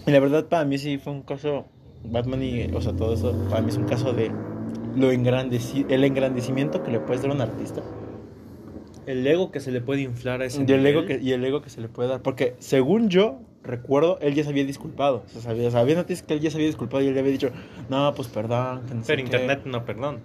Y 0.07 0.11
la 0.11 0.21
verdad, 0.21 0.45
para 0.47 0.64
mí 0.64 0.79
sí 0.79 0.99
fue 0.99 1.12
un 1.12 1.23
caso. 1.23 1.67
Batman 2.05 2.43
y. 2.43 2.64
O 2.75 2.81
sea, 2.81 2.93
todo 2.93 3.14
eso, 3.14 3.33
para 3.49 3.62
mí 3.62 3.71
es 3.71 3.76
un 3.76 3.85
caso 3.85 4.12
de. 4.12 4.31
Lo 4.97 5.11
engrandeci 5.11 5.87
el 5.89 6.05
engrandecimiento 6.05 6.83
que 6.83 6.91
le 6.91 7.01
puedes 7.01 7.23
dar 7.23 7.31
a 7.31 7.35
un 7.35 7.41
artista. 7.41 7.83
el 9.07 9.27
ego 9.27 9.51
que 9.51 9.61
se 9.61 9.71
le 9.73 9.81
puede 9.81 10.03
inflar 10.03 10.43
a 10.43 10.45
ese 10.45 10.65
Y 10.67 10.73
el, 10.73 10.87
ego 10.87 11.05
que, 11.07 11.19
y 11.21 11.33
el 11.33 11.45
ego 11.45 11.61
que 11.63 11.71
se 11.71 11.81
le 11.81 11.89
puede 11.89 12.09
dar. 12.09 12.23
Porque 12.23 12.55
según 12.61 13.09
yo 13.09 13.41
recuerdo, 13.65 14.19
él 14.21 14.35
ya 14.35 14.45
se 14.45 14.51
había 14.51 14.65
disculpado. 14.65 15.23
O 15.27 15.29
sea, 15.29 15.41
sabía, 15.41 15.71
sabía 15.71 15.95
noticias 15.97 16.27
que 16.27 16.35
él 16.35 16.41
ya 16.41 16.51
se 16.51 16.57
había 16.57 16.69
disculpado 16.69 17.03
y 17.03 17.09
él 17.09 17.15
le 17.15 17.21
había 17.21 17.33
dicho, 17.33 17.51
no, 17.89 18.13
pues 18.15 18.29
perdón. 18.29 18.83
Que 18.87 18.95
no 18.95 19.01
sé 19.03 19.07
Pero 19.09 19.17
qué". 19.17 19.23
internet, 19.25 19.63
no, 19.65 19.85
perdón. 19.85 20.19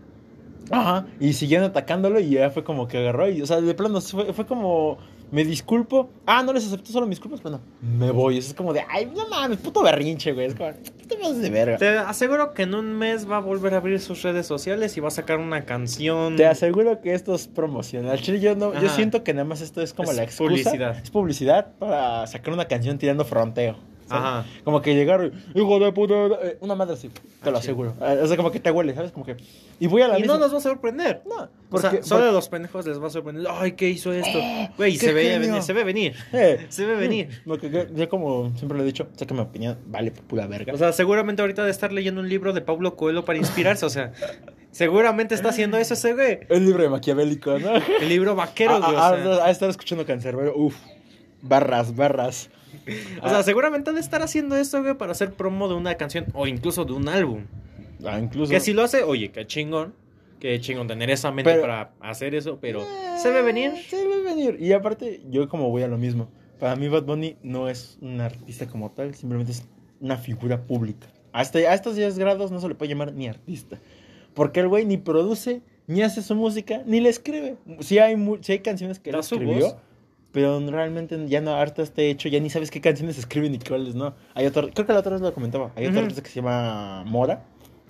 Ajá. 0.70 1.06
Y 1.20 1.34
siguieron 1.34 1.68
atacándolo 1.70 2.20
y 2.20 2.30
ya 2.32 2.50
fue 2.50 2.64
como 2.64 2.88
que 2.88 2.98
agarró. 2.98 3.30
Y, 3.30 3.42
o 3.42 3.46
sea, 3.46 3.62
de 3.62 3.74
plano 3.74 4.02
fue, 4.02 4.34
fue 4.34 4.46
como. 4.46 4.98
Me 5.32 5.44
disculpo. 5.44 6.10
Ah, 6.26 6.42
no 6.42 6.54
les 6.54 6.66
acepto 6.66 6.92
solo 6.92 7.06
mis 7.06 7.20
culpas. 7.20 7.42
Bueno, 7.42 7.60
me 7.82 8.12
voy. 8.12 8.38
Eso 8.38 8.50
es 8.50 8.54
como 8.54 8.72
de. 8.74 8.84
Ay, 8.90 9.12
no 9.16 9.28
mames, 9.28 9.58
puto 9.58 9.82
berrinche, 9.84 10.32
güey. 10.34 10.48
Es 10.48 10.56
como. 10.56 10.72
Te 11.08 11.18
vas 11.18 11.38
de 11.42 11.50
verga. 11.50 11.78
Te 11.78 11.98
aseguro 11.98 12.54
que 12.54 12.64
en 12.64 12.76
un 12.76 12.94
mes 12.98 13.30
va 13.30 13.38
a 13.38 13.40
volver 13.40 13.74
a 13.74 13.78
abrir 13.78 14.00
sus 14.00 14.22
redes 14.24 14.46
sociales 14.46 14.96
y 14.98 15.00
va 15.00 15.10
a 15.10 15.12
sacar 15.12 15.40
una 15.40 15.66
canción. 15.66 16.36
Te 16.38 16.46
aseguro 16.46 17.02
que 17.02 17.14
esto 17.14 17.36
es 17.36 17.48
promoción. 17.48 18.08
Al 18.08 18.22
chile 18.22 18.40
yo 18.40 18.56
no, 18.56 18.74
yo 18.80 18.90
siento 18.90 19.24
que 19.24 19.34
nada 19.34 19.46
más 19.46 19.62
esto 19.62 19.82
es 19.82 19.94
como 19.94 20.12
Es 20.12 20.18
la 20.18 20.24
excusa. 20.24 20.50
publicidad. 20.50 20.98
Es 21.04 21.10
publicidad 21.12 21.74
para 21.78 22.26
sacar 22.28 22.54
una 22.54 22.66
canción 22.66 22.98
tirando 22.98 23.26
fronteo. 23.26 23.76
Ajá. 24.16 24.46
Como 24.64 24.82
que 24.82 24.96
llegar 24.96 25.32
y, 25.54 25.60
hijo 25.60 25.80
de 25.80 25.92
puta, 25.92 26.14
eh, 26.44 26.58
una 26.62 26.76
madre 26.76 26.94
así, 26.94 27.10
te 27.44 27.52
lo 27.52 27.58
Ah, 27.58 27.62
sí. 27.62 27.68
aseguro. 27.68 27.94
Eh, 28.02 28.20
O 28.24 28.28
sea, 28.28 28.38
como 28.38 28.52
que 28.52 28.60
te 28.60 28.72
huele, 28.72 28.94
¿sabes? 28.94 29.12
Como 29.12 29.26
que. 29.26 29.38
Y 29.80 29.88
voy 29.88 30.02
a 30.02 30.08
la 30.08 30.18
Y 30.18 30.22
misma. 30.22 30.36
no 30.36 30.40
nos 30.42 30.54
va 30.54 30.58
a 30.58 30.62
sorprender. 30.62 31.22
No, 31.28 31.44
O 31.44 31.50
porque, 31.70 31.90
sea, 31.90 32.04
solo 32.04 32.22
porque- 32.22 32.30
a 32.30 32.32
los 32.32 32.50
pendejos 32.50 32.86
les 32.88 33.02
va 33.02 33.08
a 33.08 33.10
sorprender. 33.10 33.46
Ay, 33.50 33.74
¿qué 33.74 33.90
hizo 33.90 34.12
esto? 34.14 34.40
Güey, 34.78 34.94
¡Qué 34.94 35.08
se 35.08 35.14
genio! 35.14 35.40
venir, 35.40 35.62
se 35.62 35.74
ve 35.74 35.84
venir. 35.84 36.16
Eh, 36.34 36.66
Se 36.70 36.86
ve 36.86 36.96
venir. 36.96 37.30
Lo 37.46 37.58
que 37.58 37.70
yo, 37.70 37.84
yo 37.94 38.10
como 38.10 38.52
siempre 38.58 38.78
lo 38.78 38.84
he 38.84 38.88
dicho, 38.88 39.08
sé 39.16 39.26
que 39.28 39.34
mi 39.34 39.42
opinión 39.42 39.78
vale 39.88 40.12
pura 40.12 40.48
verga. 40.48 40.74
O 40.74 40.78
sea, 40.78 40.92
seguramente 40.94 41.42
ahorita 41.42 41.64
de 41.64 41.72
estar 41.72 41.92
leyendo 41.92 42.22
un 42.22 42.30
libro 42.30 42.54
de 42.54 42.62
Pablo 42.62 42.96
Coelho 42.96 43.26
para 43.26 43.38
inspirarse, 43.40 43.86
o 43.86 43.90
sea, 43.90 44.12
Seguramente 44.72 45.34
está 45.34 45.50
haciendo 45.50 45.78
eso 45.78 45.96
ese 45.96 46.14
güey. 46.14 46.40
El 46.50 46.66
libro 46.66 46.84
de 46.84 46.90
maquiavélico, 46.90 47.58
¿no? 47.58 47.72
El 48.00 48.10
libro 48.10 48.36
vaquero, 48.36 48.76
Ah, 48.84 48.86
güey. 48.86 48.96
o 48.96 49.00
ah, 49.00 49.18
sea. 49.36 49.44
ah, 49.44 49.48
a 49.48 49.50
estar 49.50 49.70
escuchando 49.72 50.06
Cancerbero, 50.06 50.54
uf. 50.56 50.76
Barras, 51.42 51.96
barras. 51.96 52.50
O 53.22 53.30
sea, 53.30 53.44
seguramente 53.44 53.90
ha 53.90 53.94
de 53.94 54.00
estar 54.00 54.22
haciendo 54.22 54.56
esto, 54.56 54.82
güey, 54.82 54.96
para 54.98 55.12
hacer 55.12 55.34
promo 55.34 55.68
de 55.68 55.76
una 55.76 55.96
canción 55.96 56.26
o 56.34 56.48
incluso 56.48 56.86
de 56.86 56.94
un 56.94 57.08
álbum. 57.10 57.46
Ah, 58.06 58.20
incluso. 58.20 58.52
Que 58.52 58.60
si 58.60 58.74
lo 58.74 58.84
hace, 58.84 59.04
oye, 59.04 59.32
qué 59.32 59.46
chingón. 59.46 59.94
Qué 60.40 60.60
chingón 60.62 60.88
tener 60.88 61.10
esa 61.10 61.32
mente 61.32 61.50
Pero- 61.52 61.62
para 61.62 61.92
hacer 62.00 62.36
eso, 62.36 62.60
pero 62.62 62.82
Eh, 62.84 63.18
¿se 63.22 63.32
ve 63.32 63.42
venir? 63.42 63.72
Se 63.90 64.06
ve 64.08 64.22
venir. 64.22 64.58
Y 64.60 64.72
aparte, 64.74 65.22
yo 65.32 65.50
como 65.50 65.70
voy 65.72 65.82
a 65.82 65.88
lo 65.88 65.98
mismo. 65.98 66.30
Para 66.60 66.76
mí 66.76 66.88
Bad 66.88 67.04
Bunny 67.04 67.38
no 67.42 67.70
es 67.70 67.98
un 68.02 68.22
artista 68.22 68.68
como 68.68 68.92
tal, 68.92 69.16
simplemente 69.16 69.52
es 69.52 69.66
una 70.00 70.18
figura 70.18 70.62
pública. 70.62 71.08
Hasta 71.34 71.58
a 71.60 71.74
estos 71.74 71.96
10 71.96 72.18
grados 72.20 72.52
no 72.52 72.60
se 72.62 72.68
le 72.68 72.76
puede 72.76 72.90
llamar 72.90 73.14
ni 73.14 73.28
artista. 73.28 73.80
Porque 74.36 74.60
el 74.60 74.68
güey 74.68 74.86
ni 74.86 74.98
produce, 74.98 75.62
ni 75.88 76.04
hace 76.04 76.22
su 76.22 76.36
música, 76.36 76.84
ni 76.86 77.00
le 77.00 77.10
escribe. 77.10 77.58
Sí 77.80 77.98
hay, 77.98 78.16
sí 78.42 78.52
hay 78.52 78.60
canciones 78.60 79.00
que 79.00 79.10
él 79.10 79.16
escribió, 79.18 79.54
voz. 79.60 79.76
Pero 80.38 80.60
realmente 80.70 81.18
ya 81.28 81.42
no 81.42 81.56
harta 81.56 81.82
este 81.82 82.12
hecho, 82.12 82.30
ya 82.30 82.40
ni 82.40 82.52
sabes 82.52 82.70
qué 82.70 82.80
canciones 82.80 83.18
escriben 83.18 83.56
y 83.56 83.58
cuáles 83.60 83.96
no. 83.96 84.14
Hay 84.36 84.46
otro, 84.46 84.70
creo 84.70 84.86
que 84.86 84.94
la 84.94 85.00
otra 85.00 85.14
vez 85.14 85.22
lo 85.22 85.34
comentaba, 85.34 85.72
hay 85.76 85.86
otro 85.86 85.98
Ujú. 85.98 86.02
artista 86.02 86.22
que 86.22 86.30
se 86.30 86.36
llama 86.36 87.04
Mora, 87.08 87.44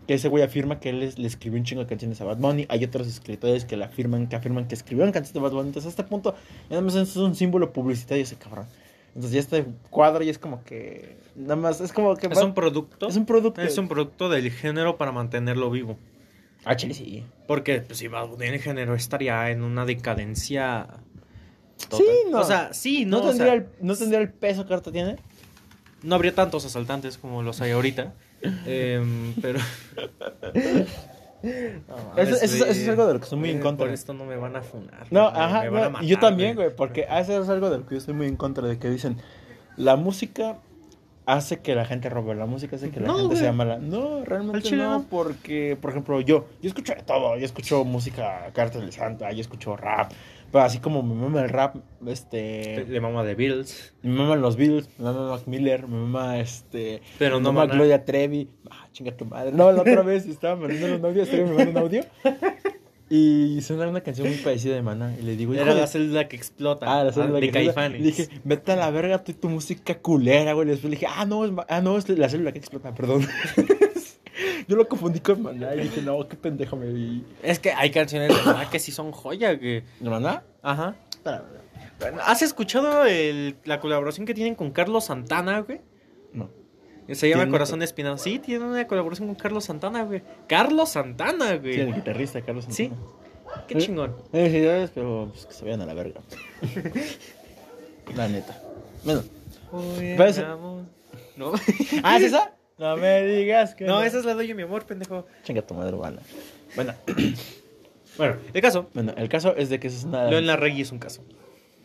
que 0.08 0.14
ese 0.14 0.30
güey 0.30 0.44
afirma 0.44 0.80
que 0.80 0.92
él 0.92 1.04
es- 1.04 1.20
le 1.20 1.28
escribió 1.28 1.60
un 1.60 1.66
chingo 1.66 1.82
de 1.84 1.90
canciones 1.90 2.22
a 2.22 2.24
Bad 2.24 2.38
Bunny. 2.38 2.66
Hay 2.70 2.86
otros 2.86 3.06
escritores 3.06 3.66
que 3.66 3.76
le 3.76 3.84
afirman, 3.84 4.28
que 4.28 4.38
afirman 4.38 4.66
que 4.70 4.76
escribieron 4.76 5.12
canciones 5.12 5.34
de 5.34 5.40
Bad 5.42 5.52
Bunny. 5.52 5.68
Entonces, 5.68 5.88
a 5.88 5.90
este 5.90 6.04
punto, 6.06 6.36
nada 6.70 6.82
más 6.82 6.96
es 6.96 7.18
un 7.18 7.36
símbolo 7.36 7.74
publicitario 7.74 8.24
ese 8.24 8.38
cabrón. 8.38 8.66
Entonces, 9.10 9.32
ya 9.34 9.40
este 9.42 9.66
cuadro 9.90 10.24
ya 10.24 10.32
es 10.32 10.40
como 10.40 10.64
que. 10.64 11.18
Nada 11.36 11.58
más, 11.58 11.82
es 11.82 11.92
como 11.92 12.16
que. 12.16 12.28
Es 12.28 12.42
un 12.42 12.54
producto. 12.54 13.10
es 13.10 13.18
un 13.18 13.26
producto. 13.26 13.62
Es 13.62 13.78
un 13.78 13.90
producto 13.90 14.30
del 14.30 14.50
género 14.52 14.96
para 14.96 15.12
mantenerlo 15.12 15.70
vivo. 15.70 15.98
Ah, 16.64 16.78
chile, 16.78 16.94
sí. 16.94 17.26
Porque 17.46 17.82
pues, 17.82 18.00
si 18.00 18.08
Bad 18.08 18.28
Bunny 18.30 18.46
el 18.46 18.60
género 18.62 18.96
estaría 18.96 19.50
en 19.52 19.64
una 19.64 19.86
decadencia. 19.86 20.88
Sí, 21.78 22.04
no. 22.32 22.40
O 22.40 22.44
sea, 22.44 22.74
sí, 22.74 23.06
¿No, 23.06 23.18
no, 23.20 23.24
o 23.24 23.28
tendría 23.30 23.46
sea, 23.54 23.54
el, 23.56 23.68
¿No 23.82 23.96
tendría 23.96 24.20
el 24.20 24.30
peso 24.32 24.66
que 24.66 24.74
ahorita 24.74 24.92
tiene? 24.92 25.16
no 26.04 26.16
habría 26.16 26.34
tantos 26.36 26.64
asaltantes 26.66 27.18
como 27.18 27.42
los 27.44 27.60
hay 27.62 27.72
ahorita. 27.72 28.14
Em, 28.66 29.34
pero. 29.42 29.60
No, 31.44 32.22
Eso, 32.22 32.36
eso- 32.42 32.66
es 32.66 32.88
algo 32.90 33.06
de 33.08 33.14
lo 33.14 33.20
que 33.20 33.24
estoy 33.26 33.40
muy 33.40 33.50
en 33.52 33.58
Eh, 33.58 33.62
contra. 33.62 33.86
Por 33.86 33.94
esto 33.94 34.14
no 34.14 34.26
me 34.26 34.36
van 34.38 34.56
a 34.56 34.62
funar. 34.62 35.06
No, 35.12 35.32
me- 35.32 35.38
ajá, 35.40 35.62
me 35.64 35.70
van 35.70 35.82
a 35.82 35.86
no, 35.86 35.90
matar, 35.92 36.04
y 36.04 36.08
yo 36.08 36.20
también, 36.20 36.56
güey, 36.56 36.76
porque 36.76 37.08
eso 37.10 37.42
es 37.42 37.50
algo 37.50 37.70
de 37.70 37.78
lo 37.80 37.86
que 37.86 37.96
yo 37.96 38.00
estoy 38.00 38.14
muy 38.16 38.28
en 38.28 38.36
contra, 38.36 38.68
de 38.68 38.80
que 38.80 38.90
dicen, 38.90 39.18
la 39.76 39.96
música 39.96 40.58
hace 41.28 41.60
que 41.60 41.76
la 41.76 41.86
gente 41.86 42.10
robe, 42.10 42.34
la 42.36 42.46
música 42.46 42.76
hace 42.78 42.90
que 42.90 43.00
la 43.02 43.08
No, 43.08 43.14
gente 43.16 43.28
güey. 43.28 43.38
sea 43.40 43.52
mala. 43.52 43.78
No, 43.78 44.18
Al 44.18 44.26
realmente 44.26 44.72
no, 44.76 45.00
no. 45.00 45.06
porque, 45.10 45.78
por 45.80 45.92
ejemplo, 45.92 46.22
yo, 46.22 46.48
yo 46.62 46.68
escucho 46.70 46.96
de 46.96 47.04
todo, 47.04 47.38
yo 47.38 47.46
escucho 47.46 47.84
música 47.84 48.50
Cartel 48.54 48.86
de 48.86 48.92
Santa, 48.92 49.32
yo 49.32 49.42
escucho 49.42 49.76
rap, 49.78 50.12
pero 50.52 50.64
así 50.64 50.80
como 50.80 51.04
me 51.04 51.14
mama 51.16 51.44
el 51.44 51.50
rap, 51.50 51.76
este, 52.06 52.86
Le 52.88 53.02
mama 53.02 53.24
de 53.24 53.36
Beatles. 53.36 53.94
me 54.02 54.12
maman 54.12 54.42
los 54.42 54.56
Beatles, 54.56 54.90
me 54.98 55.06
mama 55.06 55.32
Mac 55.32 55.48
Miller, 55.48 55.88
me 55.88 55.98
mama, 55.98 56.40
este, 56.40 57.02
Pero 57.20 57.38
me 57.38 57.44
no 57.44 57.54
mama 57.54 57.66
Maná. 57.66 57.76
Gloria 57.76 58.06
Trevi, 58.06 58.50
ah, 58.70 58.88
chinga 58.92 59.16
tu 59.16 59.26
madre, 59.26 59.52
no, 59.52 59.72
la 59.72 59.82
otra 59.82 60.02
vez 60.04 60.26
estaba 60.26 60.56
mandando 60.56 60.96
un 60.98 61.06
audio, 61.06 61.24
estaba 61.24 61.44
me 61.44 61.50
mandando 61.50 61.72
un 61.72 61.78
audio, 61.86 62.04
y 63.10 63.62
suena 63.62 63.88
una 63.88 64.02
canción 64.02 64.28
muy 64.28 64.38
parecida 64.38 64.76
de 64.76 64.82
Maná, 64.82 65.16
y 65.18 65.24
le 65.24 65.36
digo, 65.38 65.54
Era 65.54 65.74
de 65.74 65.82
la 65.82 65.88
célula 65.88 66.28
que 66.28 66.36
explota. 66.36 66.86
Ah, 66.88 67.04
la 67.06 67.14
célula 67.14 67.40
de 67.40 67.40
que 67.40 67.60
explota. 67.60 67.74
Caifanes. 67.74 68.02
Le 68.02 68.06
dije, 68.08 68.30
vete 68.44 68.74
a 68.74 68.76
la 68.76 68.92
verga 68.92 69.24
y 69.26 69.34
tu 69.34 69.48
música 69.48 69.98
culera, 70.00 70.52
güey. 70.54 70.68
Y 70.68 70.72
Después 70.72 70.92
le 70.92 70.98
dije, 70.98 71.08
ah, 71.10 71.26
no, 71.26 71.46
es, 71.46 71.52
ah, 71.70 71.80
no, 71.82 71.98
es 71.98 72.10
la 72.10 72.28
célula 72.28 72.52
que 72.52 72.60
explota, 72.60 72.94
perdón. 72.94 73.26
Yo 74.68 74.76
lo 74.76 74.88
confundí 74.88 75.20
con 75.22 75.42
Maná 75.42 75.74
y 75.76 75.82
dije, 75.82 76.02
no, 76.02 76.28
qué 76.28 76.36
pendejo 76.36 76.76
me 76.76 76.88
vi. 76.92 77.24
Es 77.42 77.60
que 77.60 77.72
hay 77.72 77.90
canciones 77.92 78.36
de 78.36 78.42
Maná 78.44 78.70
que 78.70 78.80
sí 78.80 78.92
son 78.92 79.12
joya, 79.12 79.58
que... 79.58 79.84
¿De 80.00 80.10
Maná? 80.10 80.44
Ajá. 80.62 80.96
¿Has 82.26 82.42
escuchado 82.42 83.06
el- 83.06 83.56
la 83.66 83.80
colaboración 83.80 84.26
que 84.26 84.34
tienen 84.34 84.56
con 84.56 84.72
Carlos 84.72 85.06
Santana, 85.06 85.62
güey? 85.62 85.82
No. 86.34 86.50
Se 87.14 87.30
llama 87.30 87.44
¿Tiene 87.44 87.52
Corazón 87.54 87.82
Espinosa. 87.82 88.24
Sí, 88.24 88.40
tiene 88.40 88.66
una 88.66 88.86
colaboración 88.86 89.28
con 89.30 89.36
Carlos 89.36 89.64
Santana, 89.66 90.04
güey. 90.04 90.22
Carlos 90.48 90.90
Santana, 90.90 91.56
güey. 91.56 91.74
Sí, 91.74 91.80
el 91.80 91.94
guitarrista 91.96 92.42
Carlos 92.42 92.66
Sí. 92.70 92.88
Santana. 92.90 93.02
Qué 93.68 93.76
chingón. 93.78 94.16
Felicidades, 94.32 94.92
pero 94.94 95.30
pues, 95.32 95.46
que 95.46 95.54
se 95.54 95.64
vayan 95.64 95.80
a 95.82 95.86
la 95.86 95.94
verga. 95.94 96.20
la 98.16 98.28
neta. 98.28 98.62
Bueno. 99.04 99.24
Pero 99.72 100.26
ese- 100.26 100.46
No. 101.38 101.54
¿Ah, 102.04 102.18
es 102.18 102.24
esa? 102.24 102.52
No 102.78 102.96
me 102.98 103.24
digas 103.24 103.74
que. 103.76 103.86
no, 103.86 104.02
esa 104.04 104.20
es 104.20 104.26
la 104.26 104.34
doy 104.36 104.54
mi 104.54 104.64
amor, 104.64 104.86
pendejo. 104.86 105.26
Chinga 105.44 105.62
tu 105.62 105.74
madre, 105.74 105.96
bala. 105.98 106.22
Bueno, 106.76 106.94
Bueno, 108.18 108.36
el 108.54 108.62
caso. 108.62 108.90
bueno, 108.94 109.14
el 109.16 109.30
caso 109.30 109.56
es 109.56 109.70
de 109.70 109.80
que 109.80 109.88
eso 109.88 109.98
es 109.98 110.04
una. 110.06 110.30
León 110.30 110.46
Larregui 110.48 110.82
es 110.82 110.92
un 110.92 111.00
caso. 111.00 111.24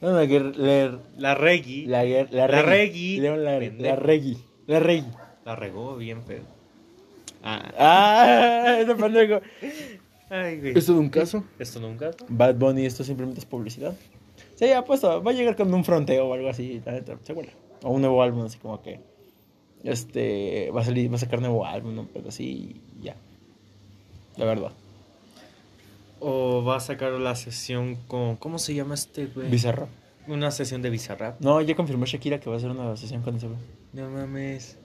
No, 0.00 0.10
no, 0.12 0.26
que 0.26 0.40
leer. 0.40 0.98
La 1.16 1.34
Regui 1.34 1.86
La, 1.86 2.04
la, 2.04 2.48
La 2.48 2.62
regui. 2.62 3.20
León 3.20 3.44
la, 3.44 3.52
la 3.60 3.96
regui. 3.96 4.38
La 4.66 4.80
regui. 4.80 5.06
la 5.44 5.56
regó 5.56 5.96
bien 5.96 6.22
feo. 6.22 6.42
Ah. 7.42 7.72
Ah, 7.78 8.76
ese 8.80 8.94
pendejo. 8.94 9.40
Ay, 10.30 10.58
güey. 10.60 10.78
¿Esto 10.78 10.94
de 10.94 10.98
un 10.98 11.10
caso? 11.10 11.44
Esto 11.58 11.80
nunca. 11.80 12.10
Bad 12.28 12.54
Bunny, 12.56 12.86
esto 12.86 13.04
simplemente 13.04 13.40
es 13.40 13.46
publicidad. 13.46 13.94
Sí, 14.54 14.66
ya 14.66 14.84
puesto, 14.84 15.22
va 15.22 15.30
a 15.30 15.34
llegar 15.34 15.56
con 15.56 15.72
un 15.72 15.84
fronteo 15.84 16.26
o 16.28 16.34
algo 16.34 16.48
así, 16.48 16.80
la 16.84 16.92
neta, 16.92 17.18
seguro. 17.22 17.48
O 17.82 17.90
un 17.90 18.00
nuevo 18.00 18.22
álbum, 18.22 18.44
así 18.46 18.58
como 18.58 18.80
que. 18.80 19.00
Este. 19.84 20.70
Va 20.70 20.80
a 20.82 20.84
salir, 20.84 21.10
va 21.10 21.16
a 21.16 21.18
sacar 21.18 21.40
nuevo 21.40 21.66
álbum, 21.66 21.94
¿no? 21.94 22.08
pero 22.12 22.28
así, 22.28 22.80
ya. 23.00 23.16
La 24.36 24.44
verdad. 24.44 24.72
O 26.20 26.62
va 26.64 26.76
a 26.76 26.80
sacar 26.80 27.12
la 27.12 27.34
sesión 27.34 27.96
con. 28.08 28.36
¿Cómo 28.36 28.58
se 28.58 28.74
llama 28.74 28.94
este, 28.94 29.26
güey? 29.26 29.48
Bizarro. 29.50 29.88
Una 30.28 30.52
sesión 30.52 30.82
de 30.82 30.90
Bizarrap. 30.90 31.40
No, 31.40 31.60
ya 31.60 31.74
confirmó 31.74 32.06
Shakira 32.06 32.38
que 32.38 32.48
va 32.48 32.54
a 32.54 32.58
hacer 32.58 32.70
una 32.70 32.96
sesión 32.96 33.22
con 33.22 33.34
ese 33.36 33.48
güey. 33.48 33.58
No 33.92 34.08
mames. 34.08 34.78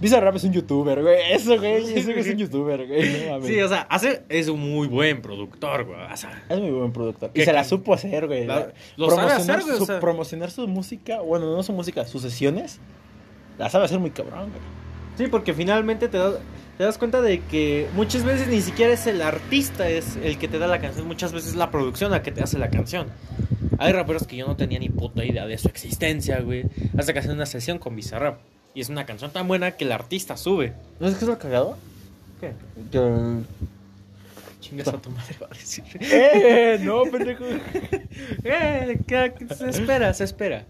Bizarrap 0.00 0.34
es 0.36 0.44
un 0.44 0.52
youtuber, 0.54 1.02
güey. 1.02 1.32
Eso, 1.32 1.58
güey. 1.58 1.84
Eso 1.94 2.10
es 2.12 2.26
un 2.26 2.38
youtuber, 2.38 2.86
güey. 2.86 3.26
No 3.26 3.32
mames. 3.32 3.48
Sí, 3.48 3.60
o 3.60 3.68
sea, 3.68 3.82
hace, 3.82 4.22
es 4.30 4.48
un 4.48 4.60
muy 4.60 4.88
buen 4.88 5.20
productor, 5.20 5.84
güey. 5.84 6.00
O 6.10 6.16
sea, 6.16 6.42
Es 6.48 6.58
muy 6.58 6.70
buen 6.70 6.90
productor. 6.90 7.32
¿Qué 7.32 7.42
Y 7.42 7.44
se 7.44 7.52
la 7.52 7.64
supo 7.64 7.92
hacer, 7.92 8.26
güey. 8.26 8.46
La- 8.46 8.72
lo 8.96 9.10
sabe 9.10 9.26
promocionar 9.26 9.56
hacer, 9.58 9.66
güey, 9.66 9.76
su- 9.76 9.82
o 9.82 9.86
sea. 9.86 10.00
Promocionar 10.00 10.50
su 10.50 10.66
música, 10.66 11.20
bueno, 11.20 11.54
no 11.54 11.62
su 11.62 11.74
música, 11.74 12.06
sus 12.06 12.22
sesiones. 12.22 12.80
La 13.60 13.68
sabe 13.68 13.84
hacer 13.84 13.98
muy 13.98 14.10
cabrón, 14.10 14.48
güey. 14.48 14.62
Sí, 15.18 15.26
porque 15.26 15.52
finalmente 15.52 16.08
te 16.08 16.16
das, 16.16 16.36
te 16.78 16.84
das 16.84 16.96
cuenta 16.96 17.20
de 17.20 17.40
que 17.40 17.88
muchas 17.94 18.24
veces 18.24 18.48
ni 18.48 18.62
siquiera 18.62 18.94
es 18.94 19.06
el 19.06 19.20
artista 19.20 19.86
es 19.86 20.16
el 20.16 20.38
que 20.38 20.48
te 20.48 20.58
da 20.58 20.66
la 20.66 20.80
canción, 20.80 21.06
muchas 21.06 21.34
veces 21.34 21.50
es 21.50 21.56
la 21.56 21.70
producción 21.70 22.10
la 22.10 22.22
que 22.22 22.32
te 22.32 22.42
hace 22.42 22.58
la 22.58 22.70
canción. 22.70 23.08
Hay 23.76 23.92
raperos 23.92 24.26
que 24.26 24.36
yo 24.36 24.46
no 24.46 24.56
tenía 24.56 24.78
ni 24.78 24.88
puta 24.88 25.26
idea 25.26 25.44
de 25.46 25.58
su 25.58 25.68
existencia, 25.68 26.40
güey. 26.40 26.64
Hasta 26.96 27.12
que 27.12 27.18
hacen 27.18 27.32
una 27.32 27.44
sesión 27.44 27.78
con 27.78 27.94
Bizarrap. 27.96 28.38
Y 28.72 28.80
es 28.80 28.88
una 28.88 29.04
canción 29.04 29.30
tan 29.30 29.46
buena 29.46 29.72
que 29.72 29.84
el 29.84 29.92
artista 29.92 30.38
sube. 30.38 30.72
¿No 30.98 31.08
es 31.08 31.16
que 31.16 31.26
es 31.26 31.28
lo 31.28 31.38
cagado? 31.38 31.76
¿Qué? 32.40 32.54
Que... 32.90 33.40
Chingas 34.60 34.88
a 34.88 34.92
tu 34.92 35.10
madre, 35.10 35.36
va 35.42 35.48
a 35.48 35.54
decir. 35.54 35.84
¡Eh! 36.00 36.78
No, 36.82 37.02
pendejo. 37.02 37.44
eh, 38.44 38.98
¿qué- 39.06 39.34
se 39.54 39.68
espera, 39.68 40.14
se 40.14 40.24
espera. 40.24 40.64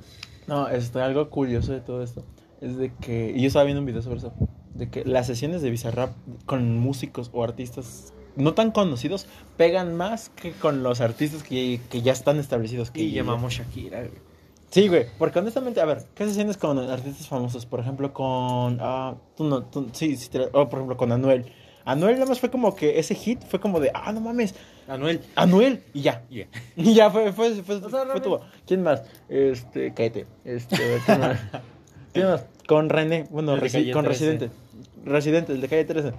No, 0.48 0.68
este, 0.68 1.00
algo 1.00 1.30
curioso 1.30 1.72
de 1.72 1.80
todo 1.82 2.02
esto 2.02 2.24
es 2.60 2.76
de 2.76 2.92
que, 3.00 3.32
y 3.34 3.40
yo 3.42 3.46
estaba 3.48 3.64
viendo 3.64 3.80
un 3.80 3.86
video 3.86 4.02
sobre 4.02 4.18
eso, 4.18 4.32
de 4.74 4.88
que 4.90 5.04
las 5.04 5.26
sesiones 5.26 5.62
de 5.62 5.70
Bizarrap 5.70 6.12
con 6.46 6.78
músicos 6.78 7.30
o 7.32 7.42
artistas 7.44 8.12
no 8.36 8.54
tan 8.54 8.70
conocidos 8.70 9.26
pegan 9.56 9.96
más 9.96 10.28
que 10.30 10.52
con 10.52 10.82
los 10.82 11.00
artistas 11.00 11.42
que, 11.42 11.80
que 11.90 12.02
ya 12.02 12.12
están 12.12 12.38
establecidos. 12.38 12.90
Que 12.90 13.02
Y 13.02 13.12
llamamos 13.12 13.52
Shakira, 13.54 13.98
güey. 14.00 14.30
Sí, 14.70 14.86
güey, 14.86 15.06
porque 15.18 15.40
honestamente, 15.40 15.80
a 15.80 15.84
ver, 15.84 16.04
¿qué 16.14 16.24
sesiones 16.26 16.56
con 16.56 16.78
artistas 16.78 17.26
famosos? 17.26 17.66
Por 17.66 17.80
ejemplo, 17.80 18.12
con, 18.12 18.78
ah, 18.80 19.16
tú 19.36 19.44
no, 19.44 19.64
tú, 19.64 19.88
sí, 19.92 20.16
sí, 20.16 20.28
te- 20.30 20.44
o 20.52 20.68
por 20.68 20.74
ejemplo 20.78 20.96
con 20.96 21.10
Anuel. 21.10 21.52
Anuel 21.84 22.14
nada 22.14 22.26
más 22.26 22.38
fue 22.38 22.50
como 22.52 22.76
que 22.76 23.00
ese 23.00 23.16
hit 23.16 23.42
fue 23.42 23.58
como 23.58 23.80
de, 23.80 23.90
ah, 23.94 24.12
no 24.12 24.20
mames, 24.20 24.54
Anuel. 24.86 25.20
Anuel, 25.34 25.82
y 25.92 26.02
ya. 26.02 26.22
Yeah. 26.30 26.46
Y 26.76 26.94
ya 26.94 27.10
fue, 27.10 27.32
fue, 27.32 27.52
fue, 27.64 27.80
sea, 27.80 28.06
fue 28.06 28.20
todo. 28.20 28.42
¿Quién 28.64 28.84
más? 28.84 29.02
Este, 29.28 29.92
cállate. 29.92 30.26
Este, 30.44 30.76
¿quién 31.04 31.18
más? 31.20 31.40
Con 32.66 32.88
René, 32.88 33.26
bueno, 33.30 33.56
Resi- 33.56 33.92
con 33.92 34.04
13. 34.04 34.24
Residente. 34.26 34.50
Residente, 35.04 35.52
el 35.52 35.60
de 35.60 35.68
calle 35.68 35.84
13. 35.84 36.12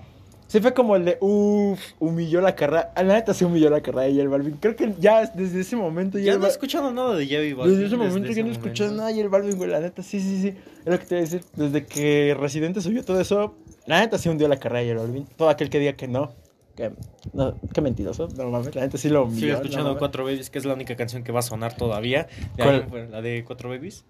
Sí 0.48 0.60
fue 0.60 0.74
como 0.74 0.98
el 0.98 1.05
de, 1.05 1.17
uff, 1.21 1.79
humilló 2.00 2.41
la 2.41 2.55
carrera. 2.55 2.91
La 2.98 3.03
neta 3.03 3.33
sí 3.33 3.45
humilló 3.45 3.69
la 3.69 3.79
carrera 3.79 4.01
de 4.07 4.15
J 4.15 4.27
Balvin. 4.27 4.57
Creo 4.60 4.75
que 4.75 4.93
ya 5.00 5.25
desde 5.27 5.62
ese 5.62 5.77
momento 5.77 6.19
Ya 6.19 6.33
J 6.33 6.39
no 6.41 6.45
he 6.45 6.50
escuchado 6.50 6.91
nada 6.91 7.15
de 7.15 7.25
Javi 7.25 7.53
Balvin. 7.53 7.75
Desde 7.75 7.88
ese 7.88 7.95
momento 7.95 8.29
ese 8.29 8.39
yo 8.39 8.43
no 8.43 8.50
he 8.50 8.51
escuchado 8.51 8.91
nada 8.93 9.07
de 9.10 9.15
J 9.15 9.29
Balvin, 9.29 9.55
güey. 9.55 9.69
La 9.69 9.79
neta, 9.79 10.03
sí, 10.03 10.19
sí, 10.19 10.41
sí. 10.41 10.50
Es 10.50 10.86
lo 10.91 11.00
que 11.00 11.05
te 11.05 11.15
iba 11.15 11.19
a 11.19 11.21
decir. 11.24 11.41
Desde 11.55 11.86
que 11.86 12.36
Residente 12.38 12.81
subió 12.81 13.05
todo 13.05 13.21
eso, 13.21 13.55
la 13.86 14.01
neta 14.01 14.17
sí 14.17 14.27
hundió 14.27 14.50
la 14.50 14.57
carrera 14.57 14.81
de 14.83 14.93
J 14.93 15.01
Balvin. 15.05 15.25
Todo 15.38 15.48
aquel 15.48 15.69
que 15.69 15.79
diga 15.79 15.93
que 15.93 16.10
no. 16.10 16.33
Que, 16.75 16.91
no, 17.31 17.55
qué 17.74 17.79
mentiroso. 17.79 18.27
No 18.36 18.50
mames, 18.50 18.75
la 18.75 18.81
neta 18.81 18.98
sí 18.98 19.07
lo 19.07 19.24
humilló. 19.24 19.39
Sigo 19.39 19.51
no 19.51 19.57
escuchando 19.60 19.86
mames. 19.86 20.00
Cuatro 20.00 20.25
Babies, 20.25 20.50
que 20.50 20.57
es 20.60 20.65
la 20.65 20.74
única 20.74 20.98
canción 20.98 21.24
que 21.24 21.31
va 21.31 21.39
a 21.39 21.43
sonar 21.43 21.77
todavía. 21.77 22.27
La 22.57 23.21
de 23.21 23.45
Cuatro 23.45 23.69
Babies. 23.69 24.03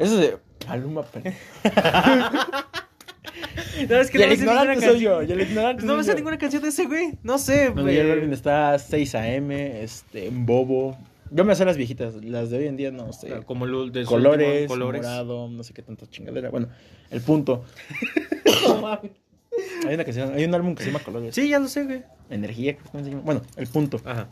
Eso 0.00 0.20
es 0.20 0.30
de 0.30 0.38
Maluma. 0.66 1.04
No, 3.88 3.96
es 3.96 4.10
que 4.10 4.18
y 4.18 4.20
no 4.20 4.26
el 4.26 4.32
ignorante 4.34 4.86
soy 4.86 5.00
yo. 5.00 5.18
canción. 5.18 5.28
Y 5.28 5.32
el 5.42 5.48
ignorante 5.48 5.84
No 5.84 5.96
me 5.96 6.04
yo. 6.04 6.14
ninguna 6.14 6.38
canción 6.38 6.62
de 6.62 6.68
ese 6.68 6.86
güey. 6.86 7.18
No 7.22 7.38
sé, 7.38 7.68
güey. 7.70 7.96
J 7.96 8.08
Balvin 8.08 8.32
está 8.32 8.78
6 8.78 9.14
AM, 9.14 9.50
este, 9.52 10.26
en 10.26 10.44
Bobo. 10.46 10.96
Yo 11.30 11.44
me 11.44 11.54
sé 11.54 11.64
las 11.64 11.76
viejitas, 11.76 12.14
las 12.24 12.50
de 12.50 12.58
hoy 12.58 12.66
en 12.66 12.76
día 12.76 12.90
no 12.90 13.12
sé. 13.12 13.42
Como 13.46 13.64
el 13.64 13.92
de 13.92 14.04
colores, 14.04 14.62
último, 14.62 14.68
colores. 14.68 15.02
morado, 15.02 15.48
no 15.48 15.62
sé 15.62 15.72
qué 15.72 15.82
tanta 15.82 16.06
chingadera. 16.08 16.50
Bueno, 16.50 16.68
el 17.10 17.20
punto. 17.20 17.64
hay 19.86 19.94
una 19.94 20.04
canción, 20.04 20.34
hay 20.34 20.44
un 20.44 20.54
álbum 20.54 20.74
que 20.74 20.82
se 20.84 20.90
llama 20.90 21.04
Colores. 21.04 21.34
Sí, 21.34 21.48
ya 21.48 21.58
lo 21.58 21.68
sé, 21.68 21.84
güey. 21.84 22.02
Energía, 22.30 22.76
se 22.92 23.02
llama. 23.10 23.22
Bueno, 23.24 23.42
el 23.56 23.66
punto. 23.68 24.00
Ajá. 24.04 24.28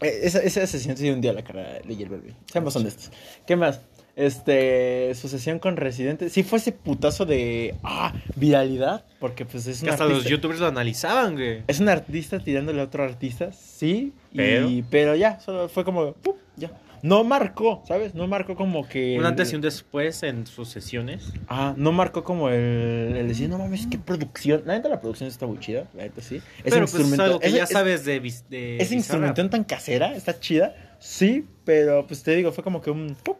Eh, 0.00 0.20
Esa, 0.24 0.40
esa 0.40 0.66
sesión 0.66 0.96
se 0.96 1.04
dio 1.04 1.14
un 1.14 1.20
día 1.20 1.30
a 1.30 1.34
la 1.34 1.42
cara 1.44 1.80
de 1.84 1.94
J 1.94 2.08
Balvin. 2.10 2.34
Seamos 2.52 2.76
honestos. 2.76 3.10
¿Qué 3.46 3.56
más? 3.56 3.80
Este, 4.16 5.14
su 5.14 5.28
sesión 5.28 5.58
con 5.58 5.76
Residente. 5.76 6.30
Sí 6.30 6.42
fue 6.42 6.58
ese 6.58 6.72
putazo 6.72 7.26
de, 7.26 7.74
ah, 7.84 8.14
viralidad. 8.34 9.04
Porque 9.20 9.44
pues 9.44 9.66
es 9.66 9.80
Que 9.80 9.86
un 9.86 9.90
hasta 9.92 10.06
los 10.06 10.24
youtubers 10.24 10.58
lo 10.58 10.66
analizaban, 10.66 11.34
güey. 11.34 11.62
Es 11.68 11.80
un 11.80 11.88
artista 11.90 12.38
tirándole 12.40 12.80
a 12.80 12.84
otro 12.84 13.04
artista, 13.04 13.52
sí. 13.52 14.14
y- 14.32 14.36
Pero. 14.36 14.68
pero 14.90 15.14
ya, 15.16 15.38
solo 15.40 15.68
fue 15.68 15.84
como, 15.84 16.12
¡pum! 16.14 16.34
ya. 16.56 16.70
No 17.02 17.24
marcó, 17.24 17.82
¿sabes? 17.86 18.14
No 18.14 18.26
marcó 18.26 18.56
como 18.56 18.88
que... 18.88 19.16
Un 19.18 19.26
antes 19.26 19.52
y 19.52 19.56
un 19.56 19.60
después 19.60 20.22
en 20.22 20.46
sus 20.46 20.70
sesiones. 20.70 21.30
Ah, 21.46 21.74
no 21.76 21.92
marcó 21.92 22.24
como 22.24 22.48
el, 22.48 23.14
el 23.16 23.28
decir, 23.28 23.50
no 23.50 23.58
mames, 23.58 23.86
qué 23.86 23.98
producción. 23.98 24.62
La 24.64 24.72
neta, 24.74 24.88
la 24.88 24.98
producción 25.00 25.28
está 25.28 25.46
muy 25.46 25.58
chida, 25.60 25.84
la 25.94 26.04
neta 26.04 26.22
sí. 26.22 26.40
Pero 26.64 26.76
pues 26.80 26.94
es 26.94 27.00
instrumento- 27.00 27.22
algo 27.24 27.38
que 27.40 27.52
ya 27.52 27.64
es- 27.64 27.68
sabes 27.70 28.04
de, 28.06 28.18
de 28.48 28.78
Esa 28.78 28.94
instrumentación 28.94 29.50
tan 29.50 29.64
casera, 29.64 30.16
está 30.16 30.40
chida, 30.40 30.74
sí, 30.98 31.44
pero 31.66 32.06
pues 32.06 32.22
te 32.22 32.34
digo, 32.34 32.50
fue 32.50 32.64
como 32.64 32.80
que 32.80 32.90
un... 32.90 33.14
¡pum! 33.22 33.36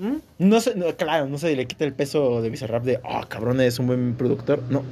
¿Mm? 0.00 0.16
No 0.38 0.60
sé, 0.60 0.74
no, 0.76 0.86
claro, 0.96 1.26
no 1.26 1.36
se 1.38 1.54
le 1.54 1.66
quita 1.66 1.84
el 1.84 1.92
peso 1.92 2.40
de 2.42 2.48
Bizarrap 2.50 2.82
de, 2.84 3.00
ah, 3.04 3.26
cabrón, 3.28 3.60
es 3.60 3.78
un 3.78 3.86
buen 3.86 4.14
productor. 4.16 4.62
No, 4.70 4.82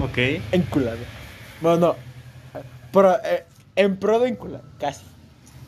Ok. 0.00 0.18
enculado. 0.52 0.98
Bueno, 1.60 1.78
no. 1.78 1.96
Pro- 2.92 3.16
eh, 3.24 3.44
en 3.76 3.96
pro 3.96 4.18
de 4.20 4.28
enculado, 4.28 4.64
casi. 4.78 5.04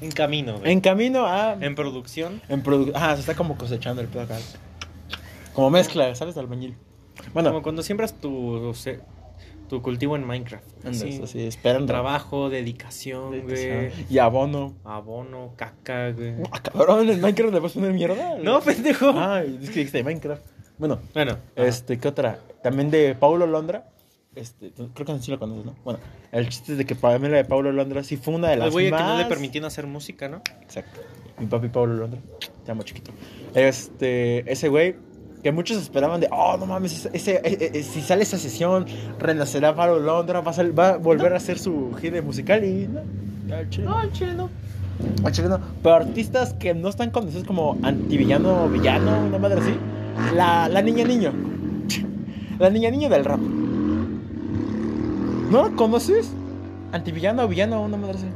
En 0.00 0.10
camino, 0.12 0.58
güey. 0.58 0.72
En 0.72 0.80
camino 0.80 1.26
a... 1.26 1.54
En 1.60 1.74
producción. 1.74 2.42
En 2.48 2.62
produ- 2.62 2.92
Ah, 2.94 3.14
se 3.14 3.20
está 3.20 3.34
como 3.34 3.56
cosechando 3.56 4.02
el 4.02 4.08
pedo 4.08 4.22
acá. 4.22 4.36
Como 5.54 5.70
mezcla, 5.70 6.14
¿sabes? 6.14 6.34
De 6.34 6.40
albañil. 6.40 6.76
Bueno, 7.32 7.50
Como 7.50 7.62
cuando 7.62 7.82
siembras 7.82 8.12
tu, 8.20 8.72
se- 8.74 9.00
tu 9.74 9.82
cultivo 9.82 10.14
en 10.14 10.24
Minecraft. 10.24 10.86
Así. 10.86 11.20
así, 11.20 11.40
esperando. 11.42 11.86
Trabajo, 11.86 12.48
dedicación, 12.48 13.42
güey. 13.42 13.90
Y 14.08 14.18
abono. 14.18 14.74
Abono, 14.84 15.54
caca, 15.56 16.12
güey. 16.12 16.34
Ah, 16.52 16.62
cabrón, 16.62 17.10
en 17.10 17.20
Minecraft 17.20 17.52
le 17.52 17.58
vas 17.58 17.72
a 17.72 17.74
poner 17.74 17.92
mierda. 17.92 18.38
No, 18.38 18.60
pendejo. 18.60 19.12
Ay, 19.16 19.58
es 19.60 19.70
que 19.70 19.80
dijiste 19.80 19.98
de 19.98 20.04
Minecraft. 20.04 20.42
Bueno, 20.78 21.00
Bueno, 21.12 21.38
este, 21.56 21.98
¿qué 21.98 22.06
otra? 22.06 22.38
También 22.62 22.90
de 22.92 23.16
Paulo 23.16 23.48
Londra. 23.48 23.88
Este, 24.36 24.72
creo 24.72 25.06
que 25.06 25.18
sí 25.18 25.32
lo 25.32 25.40
conoces, 25.40 25.64
¿no? 25.64 25.74
Bueno, 25.84 25.98
el 26.30 26.48
chiste 26.48 26.72
es 26.72 26.78
de 26.78 26.84
que 26.84 26.94
Pamela 26.94 27.36
de 27.36 27.44
Paulo 27.44 27.72
Londra 27.72 28.04
sí 28.04 28.16
fue 28.16 28.34
una 28.34 28.50
de 28.50 28.56
las 28.56 28.72
güey 28.72 28.90
más... 28.90 29.00
que 29.00 29.06
no 29.08 29.18
le 29.18 29.24
permitían 29.26 29.64
hacer 29.64 29.88
música, 29.88 30.28
¿no? 30.28 30.40
Exacto. 30.62 31.00
Mi 31.38 31.46
papi 31.46 31.68
Pablo 31.68 31.94
Londra. 31.94 32.20
Te 32.64 32.70
amo, 32.70 32.84
chiquito. 32.84 33.10
Este, 33.54 34.50
ese 34.50 34.68
güey 34.68 34.96
que 35.44 35.52
muchos 35.52 35.76
esperaban 35.76 36.20
de, 36.20 36.28
oh, 36.32 36.56
no 36.56 36.66
mames, 36.66 36.92
ese, 37.06 37.10
ese- 37.12 37.40
eh, 37.44 37.70
eh, 37.74 37.82
si 37.84 38.00
sale 38.00 38.22
esa 38.24 38.38
sesión, 38.38 38.86
renacerá 39.20 39.76
Pablo 39.76 40.00
Londra, 40.00 40.40
va 40.40 40.50
a, 40.50 40.54
sal- 40.54 40.76
va 40.76 40.88
a 40.88 40.96
volver 40.96 41.34
a 41.34 41.36
hacer 41.36 41.58
su 41.58 41.92
gira 42.00 42.20
musical 42.22 42.64
y 42.64 42.88
no. 42.88 43.00
Al 43.54 43.68
chile 43.70 43.84
no. 44.34 44.48
al. 45.54 45.60
Pero 45.82 45.94
artistas 45.96 46.54
que 46.54 46.72
no 46.74 46.88
están 46.88 47.10
conocidos 47.10 47.44
como 47.44 47.76
antivillano, 47.82 48.68
villano, 48.70 49.26
una 49.26 49.38
madre 49.38 49.60
así. 49.60 49.74
La, 50.34 50.68
la 50.68 50.80
niña 50.82 51.04
niño. 51.04 51.32
La 52.58 52.70
niña 52.70 52.90
niño 52.90 53.08
del 53.10 53.24
rap. 53.24 53.40
¿No 55.50 55.68
la 55.68 55.76
conoces? 55.76 56.30
Antivillano, 56.92 57.46
villano, 57.48 57.82
una 57.82 57.96
madre 57.96 58.14
así. 58.18 58.26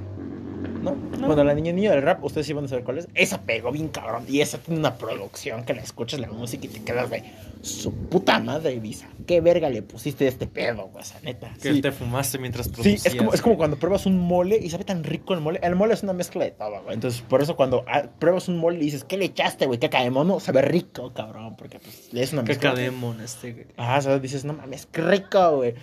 ¿No? 1.19 1.27
Bueno, 1.27 1.45
la 1.45 1.55
niña 1.55 1.73
niño 1.73 1.91
del 1.91 2.03
rap, 2.03 2.23
ustedes 2.25 2.47
sí 2.47 2.53
van 2.53 2.65
a 2.65 2.69
saber 2.69 2.85
cuál 2.85 2.99
es. 2.99 3.09
Esa 3.15 3.43
pegó 3.43 3.71
bien 3.73 3.89
cabrón. 3.89 4.25
Y 4.29 4.41
esa 4.41 4.59
tiene 4.59 4.81
una 4.81 4.97
producción 4.97 5.65
que 5.65 5.75
la 5.75 5.83
escuchas 5.83 6.21
la 6.21 6.29
música 6.29 6.67
y 6.67 6.69
te 6.69 6.83
quedas 6.83 7.11
de 7.11 7.25
su 7.63 7.93
puta 7.93 8.39
madre, 8.39 8.79
Visa. 8.79 9.09
¿Qué 9.27 9.41
verga 9.41 9.69
le 9.69 9.83
pusiste 9.83 10.27
a 10.27 10.29
este 10.29 10.47
pedo, 10.47 10.89
güey? 10.89 11.03
Esa 11.03 11.21
neta. 11.21 11.53
Que 11.61 11.75
Sí. 11.75 11.81
te 11.83 11.91
fumaste 11.93 12.39
mientras 12.39 12.67
Sí, 12.67 12.73
producías. 12.73 13.07
es 13.07 13.15
como, 13.17 13.33
es 13.35 13.43
como 13.43 13.57
cuando 13.57 13.77
pruebas 13.79 14.07
un 14.07 14.19
mole 14.19 14.57
y 14.57 14.71
sabe 14.71 14.85
tan 14.85 15.03
rico 15.05 15.35
el 15.35 15.41
mole. 15.41 15.59
El 15.63 15.75
mole 15.75 15.95
es 15.95 16.03
una 16.03 16.13
mezcla 16.13 16.45
de 16.45 16.53
todo, 16.53 16.83
güey. 16.83 16.95
Entonces, 16.95 17.21
por 17.23 17.43
eso 17.43 17.57
cuando 17.57 17.85
ah, 17.89 18.05
pruebas 18.19 18.49
un 18.49 18.59
mole 18.59 18.79
y 18.79 18.83
dices, 18.83 19.05
¿qué 19.05 19.17
le 19.19 19.27
echaste, 19.27 19.67
güey? 19.67 19.79
Caca 19.79 20.03
de 20.03 20.11
mono, 20.11 20.39
sabe 20.41 20.63
rico, 20.63 21.13
cabrón. 21.13 21.57
Porque 21.57 21.79
pues 21.81 22.11
es 22.13 22.33
una 22.33 22.43
mezcla. 22.43 22.71
Caca 22.71 22.81
de 22.81 22.91
mon, 22.91 23.21
este, 23.21 23.53
güey. 23.53 23.67
Ah, 23.77 23.97
o 23.99 24.03
sea, 24.03 24.19
dices, 24.19 24.45
no 24.45 24.53
mames, 24.55 24.87
qué 24.87 25.03
rico, 25.03 25.57
güey. 25.57 25.75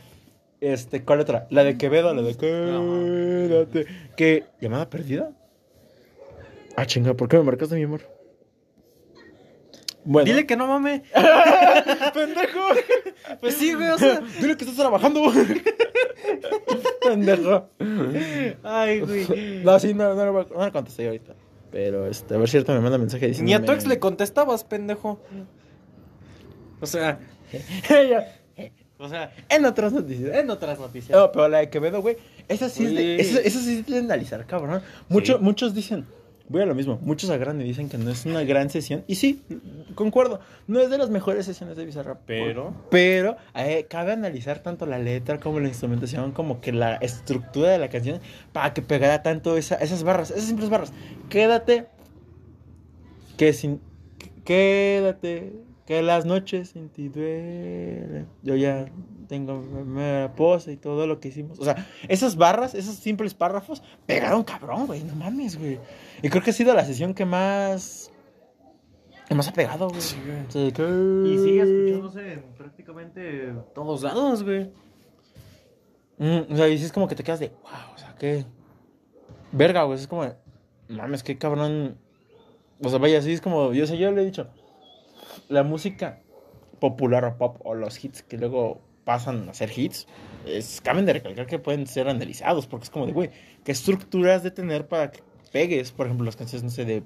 Este, 0.65 1.03
¿cuál 1.03 1.19
otra? 1.19 1.45
La 1.51 1.63
de 1.63 1.77
Quevedo, 1.77 2.11
la 2.15 2.23
de 2.23 2.35
Quédate. 2.35 3.85
¿Qué? 4.17 4.45
¿Llamada 4.59 4.89
perdida? 4.89 5.31
Ah, 6.75 6.87
chinga, 6.87 7.13
¿por 7.13 7.27
qué 7.29 7.37
me 7.37 7.43
marcaste 7.43 7.75
mi 7.75 7.83
amor? 7.83 8.01
Bueno. 10.03 10.25
Dile 10.25 10.47
que 10.47 10.55
no 10.55 10.65
mame. 10.65 11.03
pendejo. 12.15 12.59
Pues 13.41 13.53
sí, 13.55 13.75
güey, 13.75 13.89
o 13.89 13.97
sea. 13.99 14.21
Dile 14.41 14.57
que 14.57 14.63
estás 14.63 14.75
trabajando. 14.75 15.21
pendejo. 17.03 17.69
Ay, 18.63 19.01
güey. 19.01 19.61
No, 19.63 19.79
sí, 19.79 19.93
no, 19.93 20.15
no, 20.15 20.39
a- 20.39 20.47
no 20.51 20.65
le 20.65 20.71
contesté 20.71 21.05
ahorita. 21.05 21.35
Pero, 21.71 22.07
este, 22.07 22.33
a 22.33 22.37
ver 22.37 22.49
si 22.49 22.57
ahorita 22.57 22.73
me 22.73 22.79
manda 22.79 22.97
mensaje 22.97 23.27
diciendo. 23.27 23.47
Ni 23.49 23.53
a 23.53 23.63
tu 23.63 23.71
ex 23.71 23.85
le 23.85 23.99
contestabas, 23.99 24.63
pendejo. 24.63 25.19
O 26.81 26.85
sea, 26.87 27.19
o 28.97 29.09
sea, 29.09 29.33
En 29.49 29.65
otras 29.65 29.91
noticias. 29.93 30.35
en 30.35 30.49
otras 30.49 30.79
noticias. 30.79 31.17
No, 31.17 31.31
pero 31.31 31.47
la 31.49 31.59
de 31.59 31.69
Quevedo, 31.69 32.01
güey. 32.01 32.17
Esa 32.47 32.69
sí 32.69 32.85
es 32.85 32.91
de, 32.91 32.97
Oye. 32.97 33.21
esa, 33.21 33.39
esa 33.39 33.59
sí 33.59 33.79
es 33.79 33.85
de 33.87 33.97
analizar, 33.99 34.45
cabrón. 34.45 34.81
Mucho- 35.09 35.37
Sí. 35.37 35.43
Muchos 35.43 35.73
dicen. 35.73 36.05
Voy 36.47 36.61
a 36.61 36.67
lo 36.67 36.75
mismo. 36.75 36.99
Muchos 37.01 37.31
agarran 37.31 37.59
y 37.59 37.63
dicen 37.63 37.89
que 37.89 37.97
no 37.97 38.11
es 38.11 38.23
una 38.27 38.43
gran 38.43 38.69
sesión. 38.69 39.03
Y 39.07 39.15
sí, 39.15 39.41
concuerdo. 39.95 40.39
No 40.67 40.79
es 40.79 40.91
de 40.91 40.99
las 40.99 41.09
mejores 41.09 41.43
sesiones 41.47 41.75
de 41.75 41.85
Bizarrap. 41.85 42.19
Pero- 42.27 42.71
Pero 42.91 43.35
eh, 43.55 43.87
cabe 43.89 44.11
analizar 44.11 44.59
tanto 44.59 44.85
la 44.85 44.99
letra 44.99 45.39
como 45.39 45.59
la 45.59 45.67
instrumentación, 45.69 46.33
como 46.33 46.61
que 46.61 46.71
la 46.71 46.97
estructura 46.97 47.71
de 47.71 47.79
la 47.79 47.89
canción 47.89 48.19
para 48.53 48.75
que 48.75 48.83
pegara 48.83 49.23
tanto 49.23 49.57
esa- 49.57 49.77
esas 49.77 50.03
barras, 50.03 50.29
esas 50.29 50.43
simples 50.45 50.69
barras. 50.69 50.93
Quédate. 51.29 51.87
Que 53.37 53.51
sin. 53.51 53.81
Quédate. 54.43 55.51
Que 55.85 56.01
las 56.01 56.25
noches 56.25 56.69
sin 56.69 56.89
ti 56.89 57.09
duelen. 57.09 58.27
Yo 58.41 58.55
ya 58.55 58.85
tengo 59.27 59.59
mi 59.61 60.27
pose 60.35 60.71
y 60.73 60.77
todo 60.77 61.05
lo 61.05 61.19
que 61.19 61.27
hicimos. 61.27 61.59
O 61.59 61.63
sea, 61.63 61.87
esas 62.07 62.35
barras, 62.37 62.73
esos 62.73 62.95
simples 62.95 63.35
párrafos, 63.35 63.83
pegaron 64.07 64.43
cabrón, 64.43 64.87
güey. 64.87 65.03
No 65.03 65.15
mames, 65.15 65.57
güey. 65.59 65.79
Y 66.23 66.29
creo 66.29 66.41
que 66.43 66.49
ha 66.49 66.53
sido 66.53 66.73
la 66.73 66.83
sesión 66.85 67.13
que 67.13 67.25
más. 67.25 68.11
que 69.27 69.35
más 69.35 69.47
ha 69.47 69.53
pegado, 69.53 69.87
güey. 69.89 70.01
Sí, 70.01 70.17
güey. 70.25 70.71
Que- 70.71 71.29
Y 71.29 71.37
sigue 71.37 71.61
escuchándose 71.61 72.33
en 72.33 72.41
prácticamente 72.57 73.53
todos 73.75 74.01
lados, 74.01 74.43
güey. 74.43 74.71
Mm, 76.17 76.51
o 76.53 76.55
sea, 76.55 76.67
y 76.69 76.77
sí 76.79 76.85
es 76.85 76.91
como 76.93 77.07
que 77.07 77.15
te 77.15 77.23
quedas 77.23 77.39
de, 77.41 77.49
wow, 77.49 77.93
o 77.93 77.97
sea, 77.97 78.15
qué. 78.17 78.45
Verga, 79.51 79.83
güey. 79.83 79.99
Es 79.99 80.07
como, 80.07 80.25
mames, 80.89 81.21
qué 81.23 81.37
cabrón. 81.37 81.97
O 82.83 82.89
sea, 82.89 82.97
vaya, 82.99 83.21
sí 83.21 83.33
es 83.33 83.41
como, 83.41 83.71
yo 83.73 83.85
sé, 83.85 83.97
yo 83.97 84.11
le 84.11 84.21
he 84.21 84.25
dicho, 84.25 84.47
la 85.49 85.63
música 85.63 86.21
popular 86.79 87.23
o 87.25 87.37
pop 87.37 87.57
o 87.63 87.73
los 87.75 88.03
hits 88.03 88.21
que 88.23 88.37
luego 88.37 88.81
pasan 89.03 89.47
a 89.49 89.53
ser 89.53 89.71
hits, 89.77 90.07
es, 90.47 90.81
caben 90.81 91.05
de 91.05 91.13
recalcar 91.13 91.45
que 91.45 91.59
pueden 91.59 91.85
ser 91.87 92.07
analizados, 92.09 92.65
porque 92.67 92.85
es 92.85 92.89
como 92.89 93.05
de, 93.05 93.13
güey, 93.13 93.29
¿qué 93.63 93.71
estructuras 93.71 94.41
de 94.43 94.51
tener 94.51 94.87
para 94.87 95.11
que 95.11 95.19
pegues? 95.51 95.91
Por 95.91 96.07
ejemplo, 96.07 96.25
las 96.25 96.35
canciones, 96.35 96.63
no 96.63 96.69
sé, 96.69 96.85
de. 96.85 97.03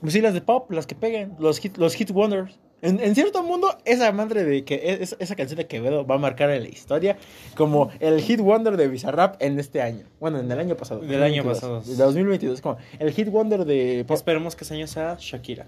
Pues 0.00 0.12
sí, 0.12 0.20
las 0.20 0.34
de 0.34 0.40
pop, 0.40 0.70
las 0.70 0.86
que 0.86 0.94
peguen, 0.94 1.34
los 1.38 1.58
hit, 1.58 1.76
los 1.76 1.94
hit 1.94 2.10
wonders. 2.12 2.58
En, 2.80 3.00
en 3.00 3.16
cierto 3.16 3.42
mundo, 3.42 3.76
esa 3.84 4.12
madre 4.12 4.44
de 4.44 4.64
que 4.64 4.96
es- 5.00 5.16
esa 5.18 5.34
canción 5.34 5.56
de 5.58 5.66
Quevedo 5.66 6.06
va 6.06 6.14
a 6.14 6.18
marcar 6.18 6.48
en 6.50 6.62
la 6.62 6.68
historia 6.68 7.16
como 7.56 7.90
el 7.98 8.20
hit 8.22 8.38
wonder 8.40 8.76
de 8.76 8.86
Bizarrap 8.86 9.42
en 9.42 9.58
este 9.58 9.82
año. 9.82 10.06
Bueno, 10.20 10.38
en 10.38 10.50
el 10.52 10.56
año 10.60 10.76
pasado. 10.76 11.00
Del 11.00 11.20
año 11.24 11.42
2022, 11.42 11.56
pasado. 11.56 11.80
De 11.96 12.04
2022, 12.04 12.60
como 12.60 12.76
el 13.00 13.10
hit 13.10 13.28
wonder 13.30 13.64
de 13.64 14.04
pop. 14.06 14.14
Esperemos 14.16 14.54
que 14.54 14.62
ese 14.62 14.74
año 14.74 14.86
sea 14.86 15.16
Shakira. 15.18 15.66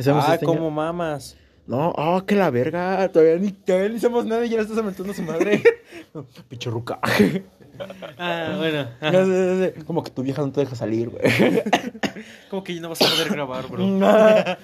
Hacemos 0.00 0.24
Ah, 0.26 0.32
año. 0.32 0.40
como 0.46 0.70
mamas. 0.70 1.36
No, 1.66 1.90
oh, 1.96 2.24
que 2.26 2.34
la 2.34 2.50
verga. 2.50 3.08
Todavía 3.12 3.36
ni, 3.36 3.52
todavía 3.52 3.88
ni 3.90 3.96
hacemos 3.96 4.24
nada 4.26 4.44
y 4.44 4.48
ya 4.50 4.56
le 4.56 4.62
estás 4.62 4.78
aumentando 4.78 5.12
a 5.12 5.16
su 5.16 5.22
madre. 5.22 5.62
No, 6.12 6.24
Pinche 6.48 6.68
ruca. 6.70 6.98
Ah, 8.18 8.56
bueno. 8.58 8.88
Como 9.86 10.02
que 10.02 10.10
tu 10.10 10.22
vieja 10.24 10.42
no 10.42 10.50
te 10.50 10.60
deja 10.60 10.74
salir, 10.74 11.08
güey. 11.10 11.22
Como 12.50 12.64
que 12.64 12.74
ya 12.74 12.80
no 12.80 12.88
vas 12.88 13.00
a 13.00 13.08
poder 13.08 13.28
grabar, 13.30 13.68
bro. 13.68 13.84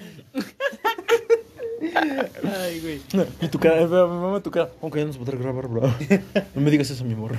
Ay, 2.43 2.79
güey. 2.81 3.01
Y 3.41 3.47
tu 3.47 3.59
cara, 3.59 3.81
eh, 3.81 3.87
me 3.87 3.95
mama 4.07 4.41
tu 4.41 4.51
cara. 4.51 4.69
Aunque 4.81 4.99
ya 4.99 5.05
no 5.05 5.13
se 5.13 5.19
podrá 5.19 5.37
grabar, 5.37 5.67
bro. 5.67 5.81
No 6.55 6.61
me 6.61 6.69
digas 6.71 6.89
eso, 6.89 7.05
mi 7.05 7.15
morro. 7.15 7.37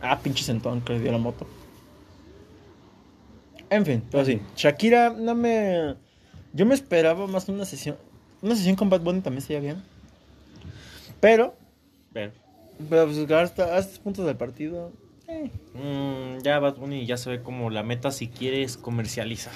Ah, 0.00 0.18
pinche 0.22 0.44
sentón 0.44 0.80
que 0.82 0.92
le 0.94 1.00
dio 1.00 1.12
la 1.12 1.18
moto. 1.18 1.46
En 3.70 3.84
fin, 3.84 4.02
pero 4.10 4.24
sí. 4.24 4.40
Shakira, 4.56 5.10
no 5.10 5.34
me. 5.34 5.94
Yo 6.56 6.64
me 6.66 6.74
esperaba 6.74 7.26
más 7.26 7.48
una 7.48 7.64
sesión. 7.64 7.96
Una 8.42 8.56
sesión 8.56 8.76
con 8.76 8.88
Bad 8.90 9.00
Bunny 9.02 9.20
también 9.20 9.42
sería 9.42 9.60
bien. 9.60 9.82
Pero, 11.20 11.54
Pero, 12.12 12.32
pero 12.90 13.06
pues 13.06 13.30
hasta, 13.30 13.76
hasta 13.76 14.02
puntos 14.02 14.26
del 14.26 14.36
partido. 14.36 14.92
eh. 15.28 15.50
mm, 15.74 16.42
ya 16.42 16.58
Bad 16.58 16.76
Bunny 16.76 17.06
ya 17.06 17.16
se 17.16 17.30
ve 17.30 17.42
como 17.42 17.70
la 17.70 17.82
meta 17.82 18.10
si 18.10 18.28
quieres 18.28 18.76
comercializar. 18.76 19.52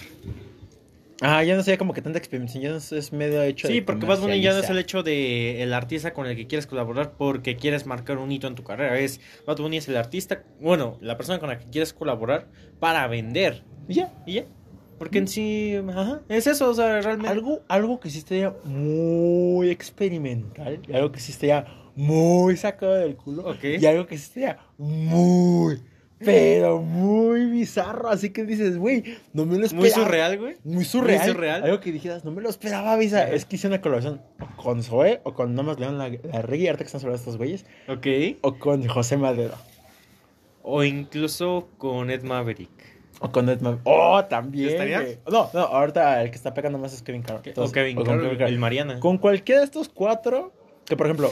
Ah, 1.22 1.44
ya 1.44 1.54
no 1.54 1.62
sería 1.62 1.76
como 1.76 1.92
que 1.92 2.00
tanta 2.00 2.18
experimentación, 2.18 2.62
ya 2.62 2.70
no 2.70 2.76
es- 2.78 3.12
medio 3.12 3.42
hecho 3.42 3.68
Sí, 3.68 3.74
de 3.74 3.82
porque 3.82 4.06
Bad 4.06 4.20
Bunny 4.20 4.40
ya 4.40 4.52
no 4.54 4.60
es 4.60 4.70
el 4.70 4.78
hecho 4.78 5.02
de 5.02 5.62
el 5.62 5.74
artista 5.74 6.14
con 6.14 6.26
el 6.26 6.34
que 6.34 6.46
quieres 6.46 6.66
colaborar 6.66 7.12
porque 7.18 7.56
quieres 7.56 7.84
marcar 7.84 8.16
un 8.16 8.32
hito 8.32 8.46
en 8.46 8.54
tu 8.54 8.64
carrera. 8.64 8.98
Es 8.98 9.20
Bad 9.46 9.58
Bunny 9.58 9.76
es 9.76 9.88
el 9.88 9.96
artista, 9.98 10.42
bueno, 10.60 10.96
la 11.02 11.18
persona 11.18 11.38
con 11.38 11.50
la 11.50 11.58
que 11.58 11.66
quieres 11.66 11.92
colaborar 11.92 12.48
para 12.78 13.06
vender. 13.06 13.62
Y 13.86 13.94
ya. 13.94 14.12
Y 14.26 14.32
ya. 14.34 14.44
Porque 15.00 15.16
en 15.16 15.28
sí, 15.28 15.76
ajá, 15.88 16.20
es 16.28 16.46
eso, 16.46 16.68
o 16.68 16.74
sea, 16.74 17.00
realmente. 17.00 17.32
Algo, 17.32 17.62
algo 17.68 17.98
que 18.00 18.10
sí 18.10 18.18
estaría 18.18 18.54
muy 18.64 19.70
experimental, 19.70 20.78
y 20.86 20.92
algo 20.92 21.10
que 21.10 21.20
sí 21.20 21.32
estaría 21.32 21.64
muy 21.96 22.54
sacado 22.58 22.96
del 22.96 23.16
culo, 23.16 23.56
y 23.62 23.86
algo 23.86 24.06
que 24.06 24.18
sí 24.18 24.24
estaría 24.24 24.58
muy, 24.76 25.80
pero 26.18 26.82
muy 26.82 27.46
bizarro, 27.46 28.10
así 28.10 28.28
que 28.28 28.44
dices, 28.44 28.76
güey, 28.76 29.16
no 29.32 29.46
me 29.46 29.56
lo 29.56 29.64
esperaba. 29.64 29.80
Muy 29.80 29.90
surreal, 29.90 30.38
güey. 30.38 30.56
Muy 30.64 30.84
surreal. 30.84 31.22
Muy 31.24 31.32
surreal. 31.32 31.64
Algo 31.64 31.80
que 31.80 31.92
dijeras, 31.92 32.26
no 32.26 32.30
me 32.30 32.42
lo 32.42 32.50
esperaba, 32.50 32.94
Visa. 32.98 33.26
Es 33.26 33.46
que 33.46 33.56
hice 33.56 33.68
una 33.68 33.80
colaboración 33.80 34.20
con 34.62 34.82
Zoe, 34.82 35.22
o 35.24 35.32
con 35.32 35.54
Nomás 35.54 35.80
León 35.80 35.96
la, 35.96 36.10
la 36.10 36.42
Reggae, 36.42 36.68
ahorita 36.68 36.84
que 36.84 36.88
están 36.88 37.00
sobre 37.00 37.14
estos 37.14 37.38
güeyes, 37.38 37.64
Ok. 37.88 38.06
o 38.42 38.58
con 38.58 38.86
José 38.86 39.16
Madero, 39.16 39.54
O 40.62 40.84
incluso 40.84 41.70
con 41.78 42.10
Ed 42.10 42.22
Maverick. 42.22 42.99
O 43.20 43.30
con 43.30 43.48
Ed. 43.48 43.60
Oh, 43.84 44.24
también. 44.24 44.70
¿Estaría? 44.70 45.00
güey. 45.00 45.18
No, 45.30 45.50
no, 45.54 45.60
ahorita 45.60 46.22
el 46.22 46.30
que 46.30 46.36
está 46.36 46.52
pegando 46.54 46.78
más 46.78 46.92
es 46.92 47.02
Kevin 47.02 47.22
Carroll. 47.22 47.42
o 47.56 47.70
Kevin 47.70 47.98
o 47.98 48.04
Carroll, 48.04 48.40
el 48.42 48.58
Mariana. 48.58 48.98
Con 48.98 49.18
cualquiera 49.18 49.60
de 49.60 49.66
estos 49.66 49.88
cuatro, 49.88 50.52
que 50.86 50.96
por 50.96 51.06
ejemplo, 51.06 51.30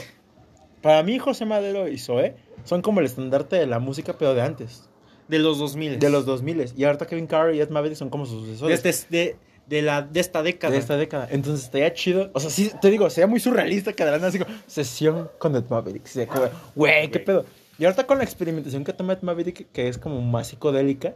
para 0.81 1.03
mí 1.03 1.19
José 1.19 1.45
Madero 1.45 1.87
y 1.87 1.97
Zoé 1.97 2.35
son 2.63 2.81
como 2.81 2.99
el 2.99 3.05
estandarte 3.07 3.55
de 3.57 3.67
la 3.67 3.79
música, 3.79 4.13
pero 4.17 4.33
de 4.33 4.41
antes, 4.41 4.89
De 5.27 5.39
los 5.39 5.57
2000. 5.59 5.99
de 5.99 6.09
los 6.09 6.25
2000 6.25 6.73
Y 6.77 6.83
ahorita 6.85 7.07
Kevin 7.07 7.27
Carroll 7.27 7.55
y 7.55 7.59
Ed 7.61 7.69
Maverick 7.69 7.97
son 7.97 8.09
como 8.09 8.25
sus 8.25 8.45
sucesores 8.45 8.85
este- 8.85 9.07
de, 9.09 9.35
de 9.67 9.81
la, 9.81 10.01
de 10.03 10.19
esta 10.19 10.41
década. 10.43 10.73
de 10.73 10.79
esta 10.79 10.95
década. 10.97 11.27
Entonces 11.31 11.65
estaría 11.65 11.93
chido. 11.93 12.29
O 12.33 12.39
sea, 12.39 12.49
sí, 12.49 12.71
te 12.81 12.89
digo, 12.89 13.09
sería 13.09 13.27
muy 13.27 13.39
surrealista 13.39 13.93
que 13.93 14.03
de 14.05 14.11
la 14.11 14.17
nada 14.17 14.29
así 14.29 14.39
como, 14.39 14.51
sesión 14.67 15.29
con 15.39 15.55
Ed 15.55 15.65
Maverick. 15.69 16.07
Güey, 16.75 17.09
qué 17.11 17.19
pedo. 17.19 17.45
Y 17.77 17.85
ahorita 17.85 18.05
con 18.05 18.17
la 18.17 18.23
experimentación 18.23 18.83
que 18.83 18.93
toma 18.93 19.13
Ed 19.13 19.21
Maverick, 19.21 19.71
que 19.71 19.87
es 19.87 19.97
como 19.97 20.21
más 20.21 20.47
psicodélica, 20.47 21.15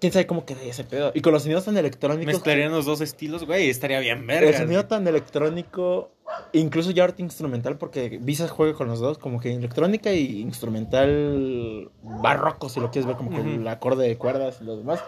quién 0.00 0.12
sabe 0.12 0.26
cómo 0.26 0.44
quedaría 0.44 0.70
ese 0.70 0.84
pedo. 0.84 1.12
Y 1.14 1.20
con 1.20 1.32
los 1.32 1.42
sonidos 1.42 1.64
tan 1.64 1.76
electrónicos. 1.76 2.34
Mezclarían 2.34 2.72
los 2.72 2.84
dos 2.84 3.00
estilos, 3.00 3.44
güey, 3.44 3.70
estaría 3.70 4.00
bien 4.00 4.26
verga. 4.26 4.48
El 4.50 4.56
sonido 4.56 4.86
tan 4.86 5.06
electrónico, 5.06 6.10
incluso 6.52 6.90
ya 6.90 7.04
ahorita 7.04 7.22
instrumental, 7.22 7.78
porque 7.78 8.18
Visa 8.20 8.48
juega 8.48 8.74
con 8.74 8.88
los 8.88 9.00
dos, 9.00 9.18
como 9.18 9.40
que 9.40 9.54
electrónica 9.54 10.12
y 10.12 10.40
instrumental 10.40 11.90
barroco, 12.02 12.68
si 12.68 12.80
lo 12.80 12.90
quieres 12.90 13.06
ver, 13.06 13.16
como 13.16 13.30
que 13.30 13.40
Ujú. 13.40 13.50
el 13.50 13.68
acorde 13.68 14.06
de 14.08 14.16
cuerdas 14.16 14.58
y 14.60 14.64
lo 14.64 14.76
demás. 14.76 15.02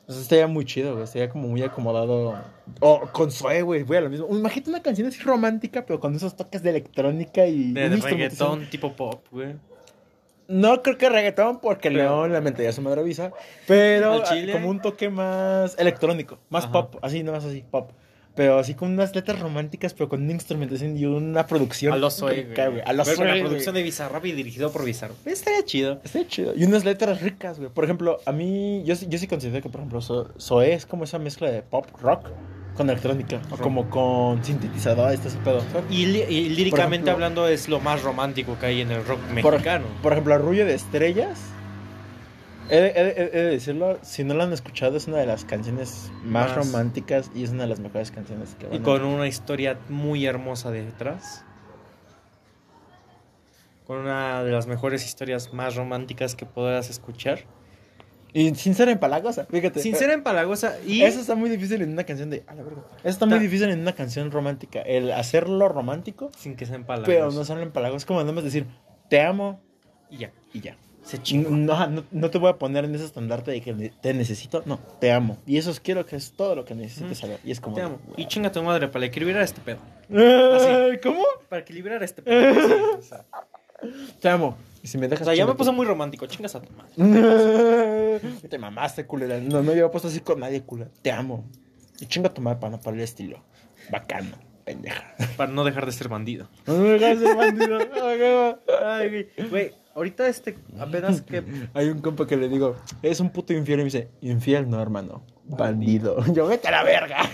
Entonces 0.00 0.24
estaría 0.24 0.48
muy 0.48 0.64
chido, 0.64 0.92
güey, 0.92 1.04
estaría 1.04 1.28
como 1.28 1.46
muy 1.46 1.62
acomodado. 1.62 2.34
O 2.80 3.00
con 3.12 3.30
Zoe, 3.30 3.62
güey, 3.62 3.82
güey, 3.84 3.98
a 3.98 4.00
lo 4.02 4.10
mismo. 4.10 4.26
Imagínate 4.28 4.70
una 4.70 4.82
canción 4.82 5.06
así 5.06 5.20
romántica, 5.20 5.86
pero 5.86 6.00
con 6.00 6.16
esos 6.16 6.34
toques 6.34 6.64
de 6.64 6.70
electrónica 6.70 7.46
y... 7.46 7.72
De, 7.72 7.88
de 7.90 7.96
reggaetón 7.96 8.68
tipo 8.70 8.92
pop, 8.96 9.24
güey. 9.30 9.54
No 10.50 10.82
creo 10.82 10.98
que 10.98 11.08
reggaetón, 11.08 11.60
porque 11.60 11.90
León 11.90 12.32
lamentaría 12.32 12.72
su 12.72 12.82
madre 12.82 13.02
Visa, 13.04 13.30
pero 13.66 14.22
chile. 14.24 14.52
como 14.52 14.68
un 14.68 14.80
toque 14.82 15.08
más 15.08 15.78
electrónico, 15.78 16.38
más 16.48 16.64
Ajá. 16.64 16.72
pop, 16.72 16.96
así, 17.02 17.22
no 17.22 17.32
más 17.32 17.44
así, 17.44 17.64
pop. 17.70 17.92
Pero 18.34 18.58
así 18.58 18.74
con 18.74 18.92
unas 18.92 19.14
letras 19.14 19.38
románticas, 19.40 19.92
pero 19.92 20.08
con 20.08 20.22
una 20.22 20.32
instrumentación 20.32 20.96
y 20.96 21.04
una 21.04 21.46
producción. 21.46 21.92
A 21.92 21.96
los 21.96 22.16
Zoe, 22.16 22.44
rica, 22.44 22.68
güey. 22.68 22.80
A 22.80 23.04
Zoe, 23.04 23.16
la 23.24 23.32
güey. 23.32 23.40
producción 23.42 23.74
de 23.74 23.82
Bizarrap 23.82 24.24
y 24.26 24.32
dirigido 24.32 24.70
por 24.72 24.84
Bizarrap. 24.84 25.16
Estaría 25.26 25.64
chido. 25.64 26.00
Está 26.04 26.26
chido. 26.26 26.54
Y 26.56 26.64
unas 26.64 26.84
letras 26.84 27.20
ricas, 27.22 27.58
güey. 27.58 27.70
Por 27.70 27.84
ejemplo, 27.84 28.18
a 28.24 28.32
mí, 28.32 28.82
yo, 28.84 28.94
yo 28.94 29.18
sí 29.18 29.26
considero 29.26 29.60
que, 29.62 29.68
por 29.68 29.80
ejemplo, 29.80 30.00
Zo- 30.00 30.32
Zoe 30.40 30.72
es 30.72 30.86
como 30.86 31.04
esa 31.04 31.18
mezcla 31.18 31.50
de 31.50 31.62
pop, 31.62 31.86
rock 32.00 32.28
con 32.76 32.88
electrónica. 32.88 33.40
O 33.50 33.56
como 33.56 33.88
con 33.90 34.42
sintetizador, 34.44 35.12
este 35.12 35.28
ese 35.28 35.38
pedo. 35.38 35.60
¿sabes? 35.72 35.84
Y, 35.90 36.06
líricamente 36.06 36.96
ejemplo- 37.10 37.12
hablando 37.12 37.48
es 37.48 37.68
lo 37.68 37.80
más 37.80 38.02
romántico 38.02 38.58
que 38.58 38.66
hay 38.66 38.80
en 38.80 38.90
el 38.90 39.04
rock 39.04 39.20
mexicano. 39.32 39.86
Por 40.02 40.12
ejemplo, 40.12 40.34
Arrullo 40.34 40.64
de 40.64 40.74
Estrellas. 40.74 41.38
He, 42.72 42.76
de- 42.80 42.92
he 42.94 43.02
de- 43.04 43.10
he 43.32 43.42
de 43.42 43.50
decirlo, 43.50 43.98
si 44.02 44.22
no 44.22 44.32
la 44.34 44.44
han 44.44 44.52
escuchado, 44.52 44.96
es 44.96 45.08
una 45.08 45.16
de 45.18 45.26
las 45.26 45.44
canciones 45.44 46.10
más, 46.22 46.48
Más. 46.50 46.56
románticas 46.56 47.30
y 47.34 47.42
es 47.42 47.50
una 47.50 47.64
de 47.64 47.68
las 47.68 47.80
mejores 47.80 48.12
canciones 48.12 48.54
que 48.58 48.68
y 48.72 48.78
a- 48.78 48.82
con 48.82 49.04
una 49.04 49.26
historia 49.26 49.76
muy 49.88 50.24
hermosa 50.24 50.70
detrás. 50.70 51.44
Con 53.88 53.98
una 53.98 54.44
de 54.44 54.52
las 54.52 54.68
mejores 54.68 55.04
historias 55.04 55.52
más 55.52 55.74
románticas 55.74 56.36
que 56.36 56.46
podrás 56.46 56.90
escuchar. 56.90 57.40
Y 58.32 58.54
sin 58.54 58.74
ser 58.74 58.88
empalagosa, 58.88 59.46
fíjate. 59.46 59.80
Sincera, 59.80 60.12
empalagosa 60.12 60.76
y... 60.86 61.02
Eso 61.02 61.20
está 61.20 61.34
muy 61.34 61.50
difícil 61.50 61.82
en 61.82 61.90
una 61.92 62.04
canción 62.04 62.30
de. 62.30 62.44
A 62.46 62.54
la 62.54 62.62
verga. 62.62 62.82
Eso 62.98 63.08
está 63.08 63.26
muy 63.26 63.36
Ta- 63.38 63.42
difícil 63.42 63.68
en 63.70 63.80
una 63.80 63.92
canción 63.94 64.30
romántica. 64.30 64.80
El 64.82 65.10
hacerlo 65.12 65.68
romántico, 65.68 66.30
Sin 66.38 66.56
que 66.56 66.66
sea 66.66 66.76
empalagosa. 66.76 67.10
pero 67.10 67.30
no 67.30 67.44
son 67.44 67.60
empalagos. 67.60 68.02
Es 68.02 68.06
como 68.06 68.20
nada 68.20 68.32
más 68.32 68.44
decir, 68.44 68.66
te 69.08 69.20
amo 69.20 69.60
Y 70.10 70.18
ya. 70.18 70.30
y 70.52 70.60
ya. 70.60 70.76
Se 71.02 71.16
No, 71.16 71.22
chingó. 71.22 71.50
no, 71.50 72.04
no 72.10 72.30
te 72.30 72.36
voy 72.38 72.50
a 72.50 72.58
poner 72.58 72.84
en 72.84 72.94
ese 72.94 73.06
estandarte 73.06 73.50
de 73.50 73.62
que 73.62 73.72
te 74.02 74.12
necesito. 74.14 74.62
No, 74.66 74.78
te 75.00 75.10
amo. 75.10 75.38
Y 75.46 75.56
eso 75.56 75.70
es, 75.70 75.80
quiero 75.80 76.04
que 76.04 76.14
es 76.14 76.32
todo 76.32 76.54
lo 76.54 76.64
que 76.66 76.74
necesites 76.74 77.12
Ujú. 77.18 77.20
saber. 77.22 77.40
Y 77.42 77.50
es 77.52 77.60
como. 77.60 77.74
Te 77.76 77.82
amo. 77.82 77.98
wow. 78.06 78.14
Y 78.18 78.26
chinga 78.26 78.52
tu 78.52 78.62
madre 78.62 78.86
para 78.88 79.06
equilibrar 79.06 79.42
este 79.42 79.60
pedo. 79.62 79.78
Ay, 80.14 80.98
¿Cómo? 81.02 81.24
Para 81.48 81.62
equilibrar 81.62 82.02
este 82.02 82.22
pedo. 82.22 82.54
Sí, 82.54 82.72
o 82.98 83.02
sea, 83.02 83.24
Te 84.20 84.28
amo. 84.28 84.56
Y 84.82 84.88
si 84.88 84.98
me 84.98 85.06
o 85.06 85.08
dejas. 85.08 85.26
sea, 85.26 85.34
ya 85.34 85.46
me 85.46 85.54
puse 85.54 85.70
muy 85.72 85.86
romántico. 85.86 86.26
Chingas 86.26 86.54
a 86.54 86.62
tu 86.62 86.72
madre. 86.72 88.20
Te 88.48 88.58
mamaste, 88.58 89.06
culera. 89.06 89.38
No 89.38 89.62
me 89.62 89.72
había 89.72 89.90
puesto 89.90 90.08
así 90.08 90.20
con 90.20 90.40
nadie, 90.40 90.62
culera. 90.62 90.90
Te 91.02 91.12
amo. 91.12 91.44
Y 92.00 92.06
chinga 92.06 92.32
tu 92.32 92.40
madre 92.40 92.58
para 92.60 92.70
no 92.72 92.80
para 92.80 92.96
el 92.96 93.02
estilo. 93.02 93.42
Bacano, 93.90 94.36
pendeja. 94.64 95.14
Para 95.36 95.52
no 95.52 95.64
dejar 95.64 95.84
de 95.86 95.92
ser 95.92 96.08
bandido. 96.08 96.48
No 96.66 96.78
me 96.78 96.98
dejas 96.98 97.18
ser 97.18 97.36
bandido. 97.36 97.78
Ay, 98.84 99.08
güey. 99.08 99.48
Güey, 99.50 99.74
ahorita 99.94 100.28
este, 100.28 100.56
apenas 100.78 101.22
que... 101.22 101.42
Hay 101.74 101.88
un 101.88 102.00
compa 102.00 102.26
que 102.26 102.36
le 102.36 102.48
digo, 102.48 102.76
es 103.02 103.20
un 103.20 103.30
puto 103.30 103.52
infiel. 103.52 103.80
Y 103.80 103.82
me 103.82 103.84
dice, 103.86 104.08
infiel 104.22 104.70
no, 104.70 104.80
hermano. 104.80 105.22
Bandido. 105.44 106.24
Yo, 106.32 106.46
vete 106.46 106.68
a 106.68 106.70
la 106.70 106.84
verga. 106.84 107.28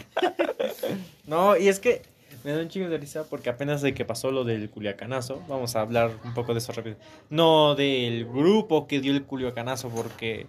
No, 1.27 1.57
y 1.57 1.69
es 1.69 1.79
que 1.79 2.03
me 2.47 2.53
da 2.53 2.61
un 2.63 2.69
chingo 2.69 2.89
de 2.89 2.97
risa 2.97 3.25
porque 3.29 3.51
apenas 3.51 3.83
de 3.83 3.93
que 3.93 4.05
pasó 4.05 4.31
lo 4.31 4.45
del 4.45 4.71
culiacanazo, 4.71 5.43
vamos 5.49 5.75
a 5.75 5.81
hablar 5.81 6.13
un 6.25 6.33
poco 6.33 6.53
de 6.53 6.59
eso 6.59 6.71
rápido. 6.71 6.95
No 7.29 7.75
del 7.75 8.25
grupo 8.25 8.87
que 8.87 9.01
dio 9.01 9.13
el 9.13 9.25
culiacanazo 9.25 9.89
porque... 9.89 10.47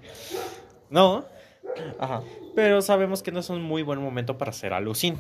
No, 0.92 1.26
Ajá. 1.98 2.22
pero 2.56 2.84
sabemos 2.84 3.24
que 3.24 3.32
no 3.32 3.40
es 3.40 3.50
un 3.50 3.64
muy 3.64 3.82
buen 3.82 4.00
momento 4.00 4.38
para 4.38 4.52
hacer 4.52 4.74
alucin. 4.74 5.20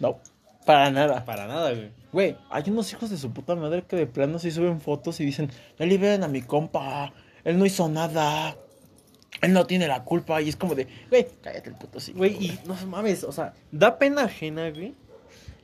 No, 0.00 0.18
para 0.64 0.90
nada. 0.90 1.26
Para 1.26 1.46
nada, 1.46 1.74
güey. 1.74 1.90
Güey, 2.10 2.36
hay 2.48 2.62
unos 2.68 2.90
hijos 2.90 3.10
de 3.10 3.18
su 3.18 3.30
puta 3.30 3.54
madre 3.54 3.84
que 3.86 3.96
de 3.96 4.06
plano 4.06 4.38
sí 4.38 4.50
suben 4.50 4.80
fotos 4.80 5.20
y 5.20 5.26
dicen, 5.26 5.50
ya 5.78 5.84
liberen 5.84 6.24
a 6.24 6.28
mi 6.28 6.40
compa. 6.40 7.12
Él 7.44 7.58
no 7.58 7.66
hizo 7.66 7.86
nada. 7.90 8.56
Él 9.42 9.52
no 9.52 9.66
tiene 9.66 9.88
la 9.88 10.04
culpa. 10.04 10.40
Y 10.40 10.48
es 10.48 10.56
como 10.56 10.74
de, 10.74 10.88
güey, 11.10 11.26
cállate 11.42 11.68
el 11.68 11.76
puto 11.76 12.00
sí. 12.00 12.14
Güey, 12.14 12.32
y 12.42 12.58
no 12.64 12.74
mames, 12.86 13.24
o 13.24 13.32
sea, 13.32 13.52
da 13.70 13.98
pena 13.98 14.22
ajena, 14.22 14.70
güey. 14.70 14.94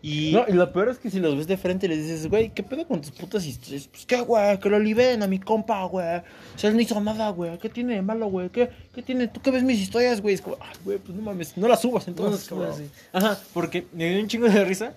Y... 0.02 0.32
No, 0.32 0.44
y 0.48 0.52
lo 0.52 0.72
peor 0.72 0.88
es 0.88 0.98
que 0.98 1.10
si 1.10 1.20
los 1.20 1.36
ves 1.36 1.46
de 1.46 1.58
frente 1.58 1.84
y 1.84 1.90
les 1.90 1.98
dices, 1.98 2.26
güey, 2.28 2.48
¿qué 2.50 2.62
pedo 2.62 2.86
con 2.86 3.02
tus 3.02 3.10
putas 3.10 3.44
historias? 3.44 3.86
Pues 3.88 4.06
qué, 4.06 4.20
güey, 4.22 4.58
que 4.58 4.70
lo 4.70 4.78
liberen 4.78 5.22
a 5.22 5.26
mi 5.26 5.38
compa, 5.38 5.84
güey. 5.84 6.16
O 6.18 6.58
sea, 6.58 6.70
él 6.70 6.76
no 6.76 6.80
hizo 6.82 6.98
nada, 7.00 7.28
güey. 7.30 7.58
¿Qué 7.58 7.68
tiene 7.68 7.96
de 7.96 8.02
malo, 8.02 8.26
güey? 8.28 8.48
¿Qué, 8.48 8.70
¿Qué 8.94 9.02
tiene? 9.02 9.28
¿Tú 9.28 9.42
qué 9.42 9.50
ves 9.50 9.62
mis 9.62 9.78
historias, 9.78 10.22
güey? 10.22 10.34
Es 10.34 10.40
como, 10.40 10.56
ay, 10.60 10.74
güey, 10.84 10.98
pues 10.98 11.14
no 11.16 11.22
mames, 11.22 11.54
no 11.56 11.68
las 11.68 11.82
subas 11.82 12.08
entonces, 12.08 12.48
cabrón. 12.48 12.72
Ajá, 13.12 13.38
porque 13.52 13.86
me 13.92 14.08
dio 14.10 14.20
un 14.22 14.28
chingo 14.28 14.48
de 14.48 14.64
risa. 14.64 14.94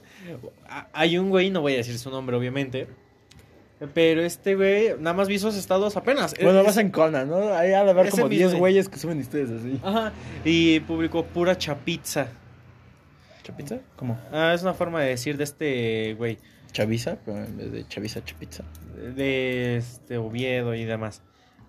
Hay 0.93 1.17
un 1.17 1.29
güey, 1.29 1.49
no 1.49 1.59
voy 1.61 1.73
a 1.73 1.77
decir 1.77 1.99
su 1.99 2.09
nombre, 2.09 2.37
obviamente. 2.37 2.87
Pero 3.93 4.21
este 4.21 4.55
güey, 4.55 4.91
nada 4.99 5.13
más 5.13 5.27
vi 5.27 5.37
sus 5.37 5.55
estados 5.55 5.97
apenas. 5.97 6.33
Bueno, 6.41 6.61
Es- 6.61 6.65
vas 6.67 6.77
en 6.77 6.89
Kona, 6.91 7.25
¿no? 7.25 7.53
Ahí 7.53 7.73
ha 7.73 7.83
de 7.83 7.89
haber 7.91 8.09
como 8.09 8.27
mismo, 8.27 8.29
10 8.29 8.49
güey. 8.51 8.59
güeyes 8.59 8.87
que 8.87 8.97
suben 8.97 9.19
historias 9.19 9.49
así. 9.49 9.77
Ajá, 9.83 10.13
y 10.45 10.79
publicó 10.81 11.25
pura 11.25 11.57
chapiza. 11.57 12.27
¿Chapitza? 13.43 13.79
¿Cómo? 13.95 14.17
Ah, 14.31 14.53
es 14.53 14.61
una 14.63 14.73
forma 14.73 15.01
de 15.01 15.09
decir 15.09 15.37
de 15.37 15.43
este 15.43 16.15
güey. 16.15 16.37
Chaviza, 16.71 17.17
pero 17.23 17.37
en 17.37 17.57
vez 17.57 17.71
de 17.71 17.87
chaviza, 17.87 18.23
chapitza. 18.23 18.63
De 19.15 19.77
este 19.77 20.17
Oviedo 20.17 20.73
y 20.73 20.85
demás. 20.85 21.21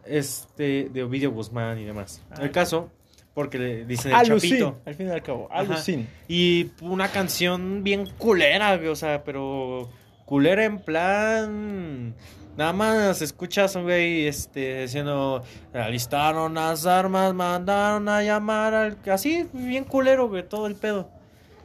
Este, 0.07 0.89
de 0.93 1.03
Ovidio 1.03 1.31
Guzmán 1.33 1.79
y 1.79 1.85
demás. 1.85 2.23
Ah, 2.31 2.43
El 2.43 2.51
caso, 2.51 2.91
porque 3.35 3.59
le 3.59 3.85
dicen 3.85 4.13
el 4.13 4.19
Alucin, 4.19 4.51
chapito. 4.51 4.81
al 4.87 4.95
fin 4.95 5.09
y 5.09 5.11
al 5.11 5.23
cabo, 5.23 5.49
alucin. 5.51 6.09
Y 6.29 6.71
una 6.81 7.09
canción 7.09 7.83
bien 7.83 8.07
culera, 8.19 8.77
güey, 8.77 8.89
o 8.89 8.97
sea, 8.97 9.25
pero 9.25 9.91
culera 10.25 10.65
en 10.65 10.79
plan... 10.79 12.15
Nada 12.57 12.73
más 12.73 13.21
escuchas 13.21 13.75
un 13.75 13.83
güey 13.83 14.29
este, 14.29 14.83
diciendo, 14.83 15.43
alistaron 15.73 16.55
las 16.55 16.87
armas, 16.87 17.35
mandaron 17.35 18.09
a 18.09 18.23
llamar 18.23 18.75
al... 18.75 18.99
Así, 19.11 19.49
bien 19.53 19.83
culero, 19.83 20.29
güey, 20.29 20.49
todo 20.49 20.69
el 20.69 20.77
pedo. 20.77 21.11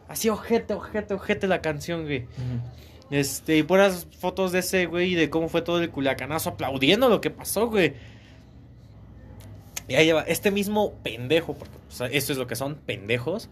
Así, 0.09 0.27
ojete, 0.27 0.73
ojete, 0.73 1.13
ojete 1.13 1.47
la 1.47 1.61
canción, 1.61 2.03
güey. 2.03 2.25
Este, 3.11 3.57
y 3.57 3.63
puras 3.63 4.07
fotos 4.19 4.51
de 4.51 4.59
ese, 4.59 4.85
güey, 4.87 5.13
y 5.13 5.15
de 5.15 5.29
cómo 5.29 5.47
fue 5.47 5.61
todo 5.61 5.81
el 5.81 5.89
culiacanazo 5.89 6.49
aplaudiendo 6.49 7.07
lo 7.09 7.21
que 7.21 7.29
pasó, 7.29 7.67
güey. 7.67 7.93
Y 9.87 9.95
ahí 9.95 10.11
va, 10.11 10.21
este 10.23 10.51
mismo 10.51 10.93
pendejo, 11.03 11.53
porque 11.53 11.73
o 11.87 11.91
sea, 11.91 12.07
esto 12.07 12.31
es 12.31 12.37
lo 12.37 12.45
que 12.47 12.55
son, 12.55 12.75
pendejos. 12.75 13.49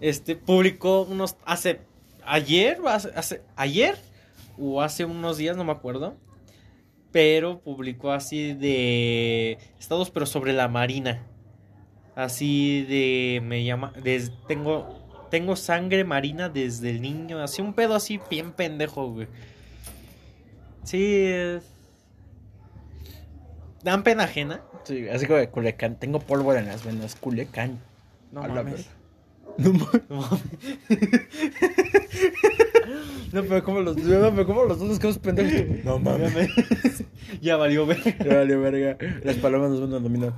Este, 0.00 0.34
publicó 0.36 1.02
unos, 1.02 1.36
hace, 1.44 1.80
ayer, 2.24 2.78
hace, 2.88 3.10
hace- 3.14 3.42
ayer, 3.56 3.96
o 4.58 4.82
hace 4.82 5.04
unos 5.04 5.36
días, 5.38 5.56
no 5.56 5.64
me 5.64 5.72
acuerdo. 5.72 6.16
Pero 7.12 7.60
publicó 7.60 8.10
así 8.10 8.54
de 8.54 9.58
estados, 9.78 10.10
pero 10.10 10.26
sobre 10.26 10.52
la 10.52 10.66
marina. 10.66 11.22
Así 12.16 12.82
de, 12.88 13.40
me 13.44 13.64
llama, 13.64 13.92
tengo, 14.48 15.03
tengo 15.34 15.56
sangre 15.56 16.04
marina 16.04 16.48
desde 16.48 16.90
el 16.90 17.02
niño. 17.02 17.42
Así 17.42 17.60
un 17.60 17.74
pedo 17.74 17.96
así 17.96 18.20
bien 18.30 18.52
pendejo, 18.52 19.10
güey. 19.10 19.26
Sí, 20.84 21.04
es- 21.24 21.64
dan 23.82 24.04
pena 24.04 24.22
ajena. 24.24 24.60
Sí, 24.84 25.08
así 25.08 25.26
como 25.26 25.40
de 25.40 25.48
Culecán. 25.50 25.98
Tengo 25.98 26.20
pólvora 26.20 26.60
en 26.60 26.66
las 26.66 26.84
venas. 26.84 27.16
Culecán. 27.16 27.80
No 28.30 28.44
A 28.44 28.48
mames. 28.48 28.64
verga. 28.74 28.88
No, 29.58 29.72
No 30.08 30.20
mames. 30.20 30.42
no, 33.32 33.42
pero 33.42 33.64
como 33.64 33.80
los, 33.80 33.96
no, 33.96 34.30
pero 34.30 34.46
como 34.46 34.64
los 34.64 34.78
dos 34.78 34.88
nos 34.88 34.98
quedamos 35.00 35.18
pendejos. 35.18 35.84
No 35.84 35.98
mames. 35.98 36.30
ya 37.40 37.56
valió 37.56 37.86
ver 37.86 37.98
Ya 38.24 38.36
valió 38.36 38.60
verga. 38.60 38.96
Las 39.24 39.34
palomas 39.38 39.70
nos 39.70 39.80
van 39.80 39.94
a 39.94 39.98
dominar. 39.98 40.32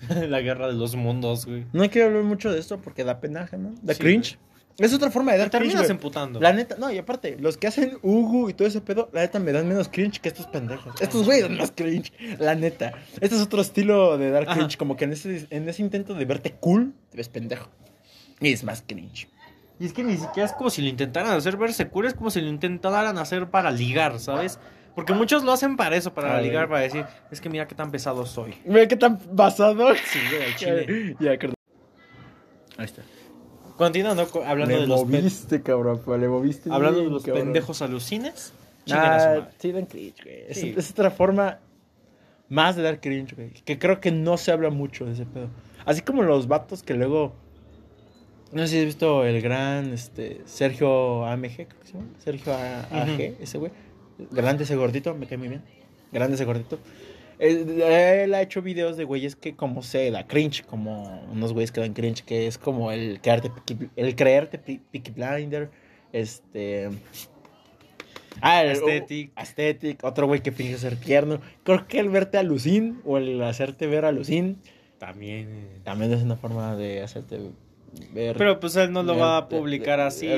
la 0.28 0.40
guerra 0.40 0.68
de 0.68 0.74
los 0.74 0.94
mundos, 0.96 1.46
güey. 1.46 1.64
No 1.72 1.88
quiero 1.90 2.08
hablar 2.08 2.24
mucho 2.24 2.52
de 2.52 2.58
esto 2.60 2.78
porque 2.78 3.04
da 3.04 3.20
penaje, 3.20 3.56
¿no? 3.58 3.74
Da 3.82 3.94
Sí, 3.94 4.00
cringe. 4.00 4.38
Es 4.78 4.92
otra 4.92 5.10
forma 5.10 5.32
de 5.32 5.38
dar 5.38 5.48
Te 5.48 5.56
cringe. 5.56 5.70
terminas 5.72 5.88
güey. 5.88 5.96
emputando. 5.96 6.38
La 6.40 6.52
neta, 6.52 6.76
no, 6.78 6.92
y 6.92 6.98
aparte, 6.98 7.38
los 7.40 7.56
que 7.56 7.66
hacen 7.66 7.96
Ugu 8.02 8.50
y 8.50 8.54
todo 8.54 8.68
ese 8.68 8.82
pedo, 8.82 9.08
la 9.14 9.22
neta 9.22 9.38
me 9.38 9.52
dan 9.52 9.66
menos 9.66 9.88
cringe 9.88 10.20
que 10.20 10.28
estos 10.28 10.46
pendejos. 10.48 11.00
Estos 11.00 11.24
güeyes 11.24 11.44
dan 11.48 11.56
más 11.56 11.72
cringe, 11.74 12.12
la 12.38 12.54
neta. 12.54 12.92
Este 13.20 13.36
es 13.36 13.40
otro 13.40 13.62
estilo 13.62 14.18
de 14.18 14.30
dar 14.30 14.42
Ajá. 14.42 14.54
cringe, 14.54 14.76
como 14.76 14.96
que 14.96 15.04
en 15.06 15.12
ese, 15.14 15.46
en 15.48 15.66
ese 15.68 15.80
intento 15.80 16.12
de 16.14 16.24
verte 16.26 16.52
cool, 16.60 16.92
te 17.10 17.16
ves 17.16 17.30
pendejo. 17.30 17.70
Y 18.40 18.52
es 18.52 18.64
más 18.64 18.84
cringe. 18.86 19.28
Y 19.80 19.86
es 19.86 19.92
que 19.94 20.04
ni 20.04 20.16
siquiera 20.18 20.46
es 20.46 20.52
como 20.52 20.68
si 20.68 20.82
lo 20.82 20.88
intentaran 20.88 21.32
hacer 21.32 21.56
verse 21.56 21.88
cool, 21.88 22.06
es 22.06 22.14
como 22.14 22.30
si 22.30 22.42
lo 22.42 22.48
intentaran 22.48 23.16
hacer 23.16 23.48
para 23.48 23.70
ligar, 23.70 24.18
¿sabes? 24.20 24.58
Porque 24.96 25.12
muchos 25.12 25.44
lo 25.44 25.52
hacen 25.52 25.76
para 25.76 25.94
eso, 25.94 26.12
para 26.12 26.40
ligar, 26.40 26.68
para 26.68 26.80
decir, 26.80 27.04
es 27.30 27.40
que 27.40 27.48
mira 27.48 27.68
qué 27.68 27.74
tan 27.76 27.90
pesado 27.92 28.26
soy. 28.26 28.54
Ve 28.64 28.88
qué 28.88 28.96
tan 28.96 29.20
basado. 29.30 29.94
Sí, 29.94 30.18
güey, 30.30 30.42
al 30.50 30.56
chile. 30.56 31.16
Ya, 31.20 31.38
creo. 31.38 31.52
Ahí 32.78 32.86
está. 32.86 33.02
Continuando 33.76 34.26
co- 34.28 34.42
hablando 34.44 34.74
le 34.74 34.80
de 34.80 34.86
los 34.88 35.02
pen- 35.04 35.20
moviste, 35.20 35.62
cabrón. 35.62 36.00
pues, 36.04 36.18
Le 36.20 36.28
moviste. 36.28 36.70
hablando 36.72 36.96
de 36.98 37.04
bien, 37.04 37.12
los 37.14 37.22
cabrón. 37.24 37.44
pendejos 37.44 37.82
alucines. 37.82 38.52
chinguen 38.86 39.04
a 39.04 39.20
su 39.20 39.26
Ah, 39.26 39.28
madre. 39.34 39.44
sí, 39.58 39.72
dan 39.72 39.86
cringe, 39.86 40.22
güey. 40.24 40.44
Es, 40.48 40.60
Sí. 40.60 40.74
es 40.76 40.90
otra 40.92 41.10
forma 41.10 41.58
más 42.48 42.74
de 42.76 42.82
dar 42.82 43.00
cringe, 43.00 43.34
güey. 43.34 43.50
Que 43.50 43.78
creo 43.78 44.00
que 44.00 44.10
no 44.12 44.36
se 44.38 44.50
habla 44.50 44.70
mucho 44.70 45.04
de 45.04 45.12
ese 45.12 45.26
pedo. 45.26 45.48
Así 45.84 46.00
como 46.02 46.22
los 46.22 46.48
vatos 46.48 46.82
que 46.82 46.94
luego. 46.94 47.34
No 48.52 48.62
sé 48.62 48.68
si 48.68 48.78
has 48.78 48.84
visto 48.86 49.24
el 49.24 49.42
gran 49.42 49.92
este, 49.92 50.40
Sergio 50.46 51.26
AMG, 51.26 51.66
creo 51.66 51.80
que 51.80 51.86
se 51.86 51.92
llama. 51.94 52.06
Sergio 52.18 52.54
A- 52.54 52.80
AG, 53.02 53.12
Ujú. 53.12 53.42
ese 53.42 53.58
güey. 53.58 53.72
Grande 54.30 54.64
ese 54.64 54.76
gordito, 54.76 55.14
me 55.14 55.26
cae 55.26 55.38
muy 55.38 55.48
bien. 55.48 55.62
Grande 56.12 56.34
ese 56.36 56.44
gordito. 56.44 56.78
Él, 57.38 57.82
él 57.82 58.32
ha 58.34 58.40
hecho 58.40 58.62
videos 58.62 58.96
de 58.96 59.04
güeyes 59.04 59.36
que 59.36 59.54
como 59.54 59.82
se 59.82 60.10
da 60.10 60.26
cringe, 60.26 60.64
como 60.64 61.22
unos 61.30 61.52
güeyes 61.52 61.70
que 61.70 61.80
dan 61.82 61.92
cringe, 61.92 62.22
que 62.24 62.46
es 62.46 62.56
como 62.56 62.92
el 62.92 63.20
creerte 63.20 63.50
Peaky- 63.50 63.90
el 63.94 64.16
creerte 64.16 64.58
Pe- 64.58 64.80
Peaky 64.90 65.10
Blinder, 65.10 65.68
este... 66.12 66.88
Ah, 68.40 68.62
el, 68.62 68.70
Aesthetic. 68.70 69.32
Aesthetic, 69.34 70.04
otro 70.04 70.26
güey 70.26 70.40
que 70.42 70.52
finge 70.52 70.76
ser 70.78 70.96
tierno. 70.96 71.40
Creo 71.64 71.86
que 71.86 71.98
el 72.00 72.08
verte 72.10 72.36
a 72.38 72.42
Lucín 72.42 73.00
o 73.04 73.16
el 73.18 73.42
hacerte 73.42 73.86
ver 73.86 74.04
a 74.04 74.12
Lucín 74.12 74.58
También. 74.98 75.48
eh. 75.50 75.80
también 75.84 76.12
es 76.12 76.22
una 76.22 76.36
forma 76.36 76.76
de 76.76 77.02
hacerte 77.02 77.38
ver. 78.12 78.36
Pero 78.36 78.60
pues 78.60 78.76
él 78.76 78.92
no 78.92 79.02
lo 79.02 79.16
va 79.16 79.38
a 79.38 79.48
publicar 79.48 80.00
así. 80.00 80.28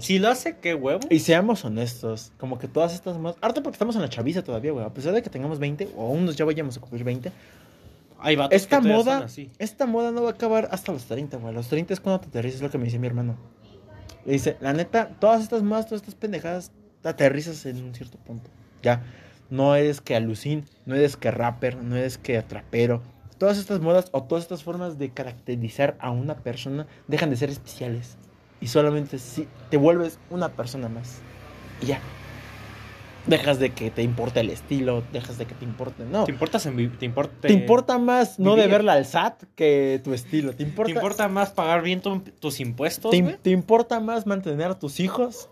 Si 0.00 0.18
lo 0.18 0.28
hace, 0.28 0.56
qué 0.58 0.74
huevo. 0.74 1.00
Y 1.10 1.20
seamos 1.20 1.64
honestos, 1.64 2.32
como 2.38 2.58
que 2.58 2.68
todas 2.68 2.94
estas 2.94 3.18
más. 3.18 3.36
Ahorita 3.40 3.62
porque 3.62 3.74
estamos 3.74 3.96
en 3.96 4.02
la 4.02 4.08
chaviza 4.08 4.42
todavía, 4.42 4.72
güey. 4.72 4.84
A 4.84 4.92
pesar 4.92 5.12
de 5.12 5.22
que 5.22 5.30
tengamos 5.30 5.58
20, 5.58 5.90
o 5.96 6.06
aún 6.06 6.28
ya 6.32 6.44
vayamos 6.44 6.76
a 6.76 6.80
cumplir 6.80 7.04
20. 7.04 7.32
Hay 8.18 8.38
Esta 8.50 8.80
moda, 8.80 9.18
así. 9.18 9.50
esta 9.58 9.86
moda 9.86 10.10
no 10.10 10.22
va 10.22 10.30
a 10.30 10.32
acabar 10.32 10.68
hasta 10.70 10.92
los 10.92 11.04
30, 11.04 11.36
güey. 11.36 11.54
Los 11.54 11.68
30 11.68 11.92
es 11.94 12.00
cuando 12.00 12.20
te 12.20 12.28
aterrizas, 12.28 12.56
es 12.56 12.62
lo 12.62 12.70
que 12.70 12.78
me 12.78 12.84
dice 12.84 12.98
mi 12.98 13.06
hermano. 13.06 13.36
Le 14.24 14.32
dice, 14.32 14.56
la 14.60 14.72
neta, 14.72 15.10
todas 15.20 15.42
estas 15.42 15.62
modas, 15.62 15.86
todas 15.86 16.02
estas 16.02 16.14
pendejadas, 16.14 16.72
te 17.02 17.08
aterrizas 17.08 17.64
en 17.66 17.84
un 17.84 17.94
cierto 17.94 18.18
punto. 18.18 18.50
Ya. 18.82 19.04
No 19.50 19.76
eres 19.76 20.00
que 20.00 20.16
alucin, 20.16 20.64
no 20.86 20.96
eres 20.96 21.16
que 21.16 21.30
rapper, 21.30 21.76
no 21.76 21.94
eres 21.94 22.18
que 22.18 22.40
trapero. 22.42 23.02
Todas 23.38 23.58
estas 23.58 23.80
modas 23.80 24.08
o 24.12 24.22
todas 24.22 24.44
estas 24.44 24.62
formas 24.62 24.98
de 24.98 25.10
caracterizar 25.10 25.96
a 26.00 26.10
una 26.10 26.36
persona 26.36 26.86
dejan 27.06 27.30
de 27.30 27.36
ser 27.36 27.50
especiales. 27.50 28.16
Y 28.60 28.68
solamente 28.68 29.18
si 29.18 29.46
te 29.70 29.76
vuelves 29.76 30.18
una 30.30 30.48
persona 30.50 30.88
más. 30.88 31.18
Y 31.82 31.86
ya. 31.86 32.00
Dejas 33.26 33.58
de 33.58 33.70
que 33.70 33.90
te 33.90 34.02
importe 34.02 34.38
el 34.40 34.50
estilo, 34.50 35.02
dejas 35.12 35.36
de 35.36 35.46
que 35.46 35.54
te 35.54 35.64
importe. 35.64 36.04
No. 36.04 36.24
¿Te 36.24 36.32
importas 36.32 36.64
en 36.66 36.96
te 36.96 37.04
importa 37.04 37.34
Te 37.48 37.52
importa 37.52 37.98
más 37.98 38.38
no 38.38 38.50
vivir. 38.54 38.66
deberla 38.68 38.92
al 38.92 39.04
SAT 39.04 39.42
que 39.56 40.00
tu 40.04 40.14
estilo. 40.14 40.52
Te 40.52 40.64
¿Te 40.64 40.92
importa, 40.92 41.28
más 41.28 41.50
pagar 41.50 41.82
bien 41.82 42.00
tu- 42.00 42.20
tus 42.20 42.60
impuestos, 42.60 43.10
te, 43.10 43.20
te 43.42 43.50
importa 43.50 43.98
más 43.98 44.26
mantener 44.26 44.70
a 44.70 44.78
tus 44.78 45.00
hijos 45.00 45.50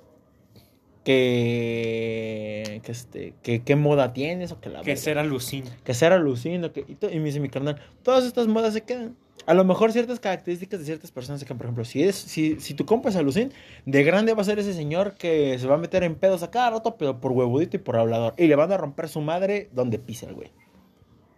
que, 1.05 2.81
que 2.83 2.93
este 2.93 3.35
que 3.43 3.63
qué 3.63 3.77
moda 3.77 4.13
tienes 4.13 4.53
o 4.53 4.61
que 4.61 4.69
la 4.71 4.83
Que 4.83 4.97
ser 4.97 5.19
alucin. 5.19 5.65
que 5.85 5.95
ser 5.95 6.13
alucino 6.13 6.73
que 6.73 6.85
y, 6.89 7.19
me 7.19 7.25
dice 7.27 7.41
mi 7.41 7.49
carnal 7.49 7.81
todas 8.03 8.25
estas 8.25 8.47
modas 8.47 8.73
se 8.75 8.83
quedan 8.83 9.17
a 9.47 9.53
lo 9.53 9.65
mejor 9.65 9.93
ciertas 9.93 10.21
características 10.21 10.81
de 10.81 10.87
ciertas 10.87 11.11
personas 11.11 11.41
se 11.41 11.47
quedan 11.47 11.59
por 11.59 11.67
ejemplo 11.67 11.85
si 11.85 12.03
es 12.03 12.17
si, 12.17 12.59
si 12.61 12.75
tu 12.75 12.87
compa 12.87 13.11
es 13.11 13.17
alucin 13.17 13.53
de 13.85 14.03
grande 14.03 14.33
va 14.33 14.43
a 14.43 14.45
ser 14.45 14.59
ese 14.59 14.73
señor 14.73 15.15
que 15.15 15.59
se 15.59 15.67
va 15.67 15.75
a 15.75 15.79
meter 15.79 16.03
en 16.05 16.15
pedos 16.15 16.43
a 16.43 16.51
cada 16.51 16.71
rato 16.71 16.97
pero 16.97 17.21
por 17.21 17.33
huevudito 17.33 17.77
y 17.77 17.81
por 17.81 17.97
hablador 17.97 18.35
y 18.39 18.47
le 18.47 18.57
van 18.57 18.73
a 18.73 18.77
romper 18.77 19.09
su 19.09 19.21
madre 19.21 19.69
donde 19.73 19.99
pisa 19.99 20.27
el 20.27 20.35
güey 20.35 20.51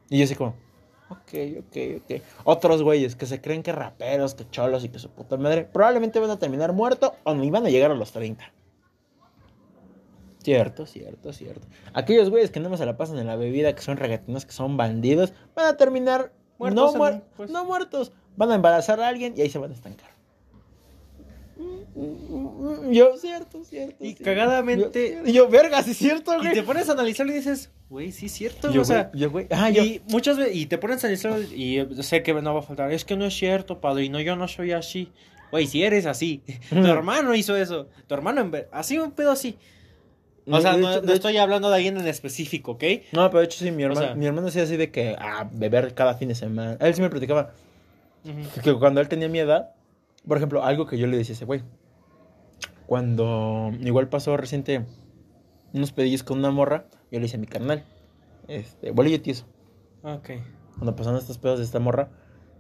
y 0.09 0.19
yo 0.19 0.25
así 0.25 0.35
como 0.35 0.55
Ok, 1.09 1.35
ok, 1.61 1.77
ok. 2.03 2.23
Otros 2.43 2.83
güeyes 2.83 3.15
que 3.15 3.27
se 3.27 3.41
creen 3.41 3.63
que 3.63 3.71
raperos, 3.71 4.35
que 4.35 4.45
cholos 4.51 4.83
y 4.83 4.89
que 4.89 4.99
su 4.99 5.09
puta 5.09 5.37
madre, 5.37 5.63
probablemente 5.65 6.19
van 6.19 6.31
a 6.31 6.39
terminar 6.41 6.73
muertos 6.73 7.13
o 7.23 7.33
no 7.33 7.45
iban 7.45 7.65
a 7.65 7.71
llegar 7.71 7.93
a 7.93 7.95
los 7.95 8.11
30. 8.11 8.53
Cierto, 10.47 10.87
cierto, 10.87 11.33
cierto. 11.33 11.67
Aquellos 11.93 12.31
güeyes 12.31 12.51
que 12.53 12.61
no 12.61 12.71
más 12.71 12.79
se 12.79 12.87
la 12.87 12.97
pasan 12.97 13.19
en 13.19 13.27
la 13.27 13.35
bebida, 13.37 13.75
que 13.75 13.83
son 13.83 13.97
reggaetoneros, 13.97 14.47
que 14.47 14.53
son 14.53 14.77
bandidos, 14.77 15.33
van 15.57 15.67
a 15.67 15.77
terminar 15.77 16.33
Muertos 16.59 16.95
no, 16.95 17.01
muer- 17.01 17.23
pues. 17.37 17.51
no 17.51 17.65
muertos. 17.65 18.13
Van 18.37 18.51
a 18.53 18.55
embarazar 18.55 19.01
a 19.01 19.09
alguien 19.09 19.35
y 19.37 19.41
ahí 19.43 19.51
se 19.51 19.59
van 19.59 19.73
a 19.73 19.75
estancar. 19.75 20.11
Yo, 22.91 23.17
cierto, 23.17 23.65
cierto. 23.65 23.97
Y 24.05 24.09
cierto. 24.15 24.25
cagadamente- 24.25 25.23
Yo, 25.27 25.33
yo, 25.33 25.49
verga, 25.49 25.83
sí 25.83 25.93
es 25.93 25.97
cierto, 25.97 26.35
Y 26.37 26.39
güey. 26.39 26.55
te 26.55 26.63
pones 26.63 26.89
a 26.89 26.93
analizarlo 26.93 27.33
y 27.33 27.37
dices, 27.37 27.71
güey, 27.89 28.13
sí 28.13 28.27
es 28.27 28.33
cierto, 28.33 28.71
Yo, 28.71 28.83
o 28.83 28.85
sea... 28.85 29.05
güey, 29.13 29.21
yo, 29.23 29.31
güey. 29.31 29.47
Ah, 29.51 29.71
yo. 29.71 29.83
Y 29.83 30.03
muchas 30.09 30.37
veces, 30.37 30.55
y 30.55 30.67
te 30.67 30.79
pones 30.79 31.03
a 31.03 31.07
analizarlo 31.09 31.43
y 31.43 31.87
sé 32.03 32.23
que 32.23 32.35
no 32.35 32.55
va 32.55 32.61
a 32.61 32.63
faltar, 32.63 32.93
es 32.93 33.05
que 33.05 33.17
no 33.17 33.25
es 33.25 33.35
cierto, 33.35 33.81
padrino, 33.81 34.21
yo 34.21 34.37
no 34.37 34.47
soy 34.49 34.73
así. 34.73 35.11
Güey, 35.51 35.67
si 35.67 35.83
eres 35.83 36.07
así, 36.07 36.43
tu 36.71 36.77
hermano 36.87 37.35
hizo 37.35 37.57
eso, 37.57 37.89
tu 38.07 38.15
hermano, 38.15 38.43
en 38.43 38.67
así 38.73 38.99
un 38.99 39.13
pedo 39.13 39.31
así. 39.33 39.57
O 40.49 40.61
sea, 40.61 40.77
no, 40.77 40.91
hecho- 40.91 41.01
no 41.03 41.07
de 41.09 41.15
estoy 41.15 41.37
hablando 41.39 41.69
de 41.71 41.77
alguien 41.77 41.97
en 41.99 42.07
específico, 42.07 42.73
¿ok? 42.73 42.85
No, 43.13 43.29
pero 43.31 43.41
de 43.41 43.47
hecho 43.47 43.59
sí, 43.65 43.71
mi 43.73 43.83
hermano, 43.83 44.01
sea- 44.01 44.15
mi 44.15 44.27
hermano 44.27 44.49
sí 44.51 44.61
así 44.61 44.77
de 44.77 44.91
que, 44.91 45.17
ah, 45.19 45.49
beber 45.53 45.95
cada 45.95 46.15
fin 46.15 46.29
de 46.29 46.35
semana. 46.35 46.77
Él 46.81 46.95
sí 46.95 47.01
me 47.03 47.11
platicaba 47.11 47.51
que 48.63 48.75
cuando 48.75 49.01
él 49.01 49.09
tenía 49.09 49.29
mi 49.29 49.39
edad, 49.41 49.71
por 50.27 50.37
ejemplo, 50.37 50.63
algo 50.65 50.87
que 50.87 50.99
yo 50.99 51.07
le 51.07 51.17
decía 51.17 51.33
a 51.33 51.37
ese 51.37 51.45
güey, 51.45 51.63
cuando 52.87 53.73
igual 53.81 54.09
pasó 54.09 54.37
reciente 54.37 54.85
unos 55.73 55.93
pedillos 55.93 56.23
con 56.23 56.39
una 56.39 56.51
morra, 56.51 56.85
yo 57.11 57.19
le 57.19 57.25
dije 57.25 57.37
a 57.37 57.41
mi 57.41 57.47
carnal, 57.47 57.85
este, 58.49 58.93
bolillo 58.93 59.21
tieso, 59.21 59.45
Ok. 60.03 60.31
cuando 60.77 60.95
pasaron 60.95 61.19
estos 61.19 61.39
pedos 61.39 61.59
de 61.59 61.65
esta 61.65 61.81
morra, 61.81 62.09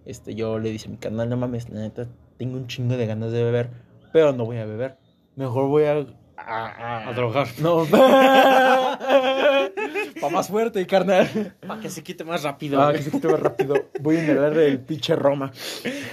este, 0.04 0.34
yo 0.34 0.58
le 0.58 0.70
dije 0.70 0.88
a 0.88 0.90
mi 0.90 0.96
carnal, 0.98 1.28
no 1.28 1.36
mames, 1.36 1.68
la 1.70 1.80
neta, 1.80 2.08
tengo 2.38 2.56
un 2.56 2.66
chingo 2.66 2.96
de 2.96 3.06
ganas 3.06 3.32
de 3.32 3.42
beber, 3.42 3.70
pero 4.12 4.32
no 4.32 4.44
voy 4.44 4.58
a 4.58 4.66
beber, 4.66 4.96
mejor 5.36 5.68
voy 5.68 5.84
a... 5.84 6.06
A, 6.48 7.08
A 7.08 7.12
drogar. 7.12 7.48
No. 7.58 7.84
Pa' 10.20 10.30
más 10.30 10.48
fuerte, 10.48 10.86
carnal. 10.86 11.54
Para 11.66 11.80
que 11.80 11.90
se 11.90 12.02
quite 12.02 12.24
más 12.24 12.42
rápido. 12.44 12.80
Ah, 12.80 12.86
güey. 12.86 12.96
que 12.98 13.02
se 13.02 13.10
quite 13.10 13.28
más 13.28 13.40
rápido. 13.40 13.74
Voy 14.00 14.16
a 14.16 14.24
inhalar 14.24 14.56
el 14.58 14.80
pinche 14.80 15.16
Roma. 15.16 15.52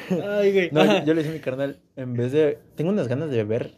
Ay, 0.10 0.52
güey. 0.52 0.70
No, 0.72 0.84
yo, 0.86 1.04
yo 1.06 1.14
le 1.14 1.22
dije 1.22 1.30
a 1.30 1.34
mi 1.36 1.40
carnal, 1.40 1.80
en 1.96 2.14
vez 2.14 2.32
de... 2.32 2.60
Tengo 2.76 2.90
unas 2.90 3.08
ganas 3.08 3.30
de 3.30 3.38
beber 3.38 3.76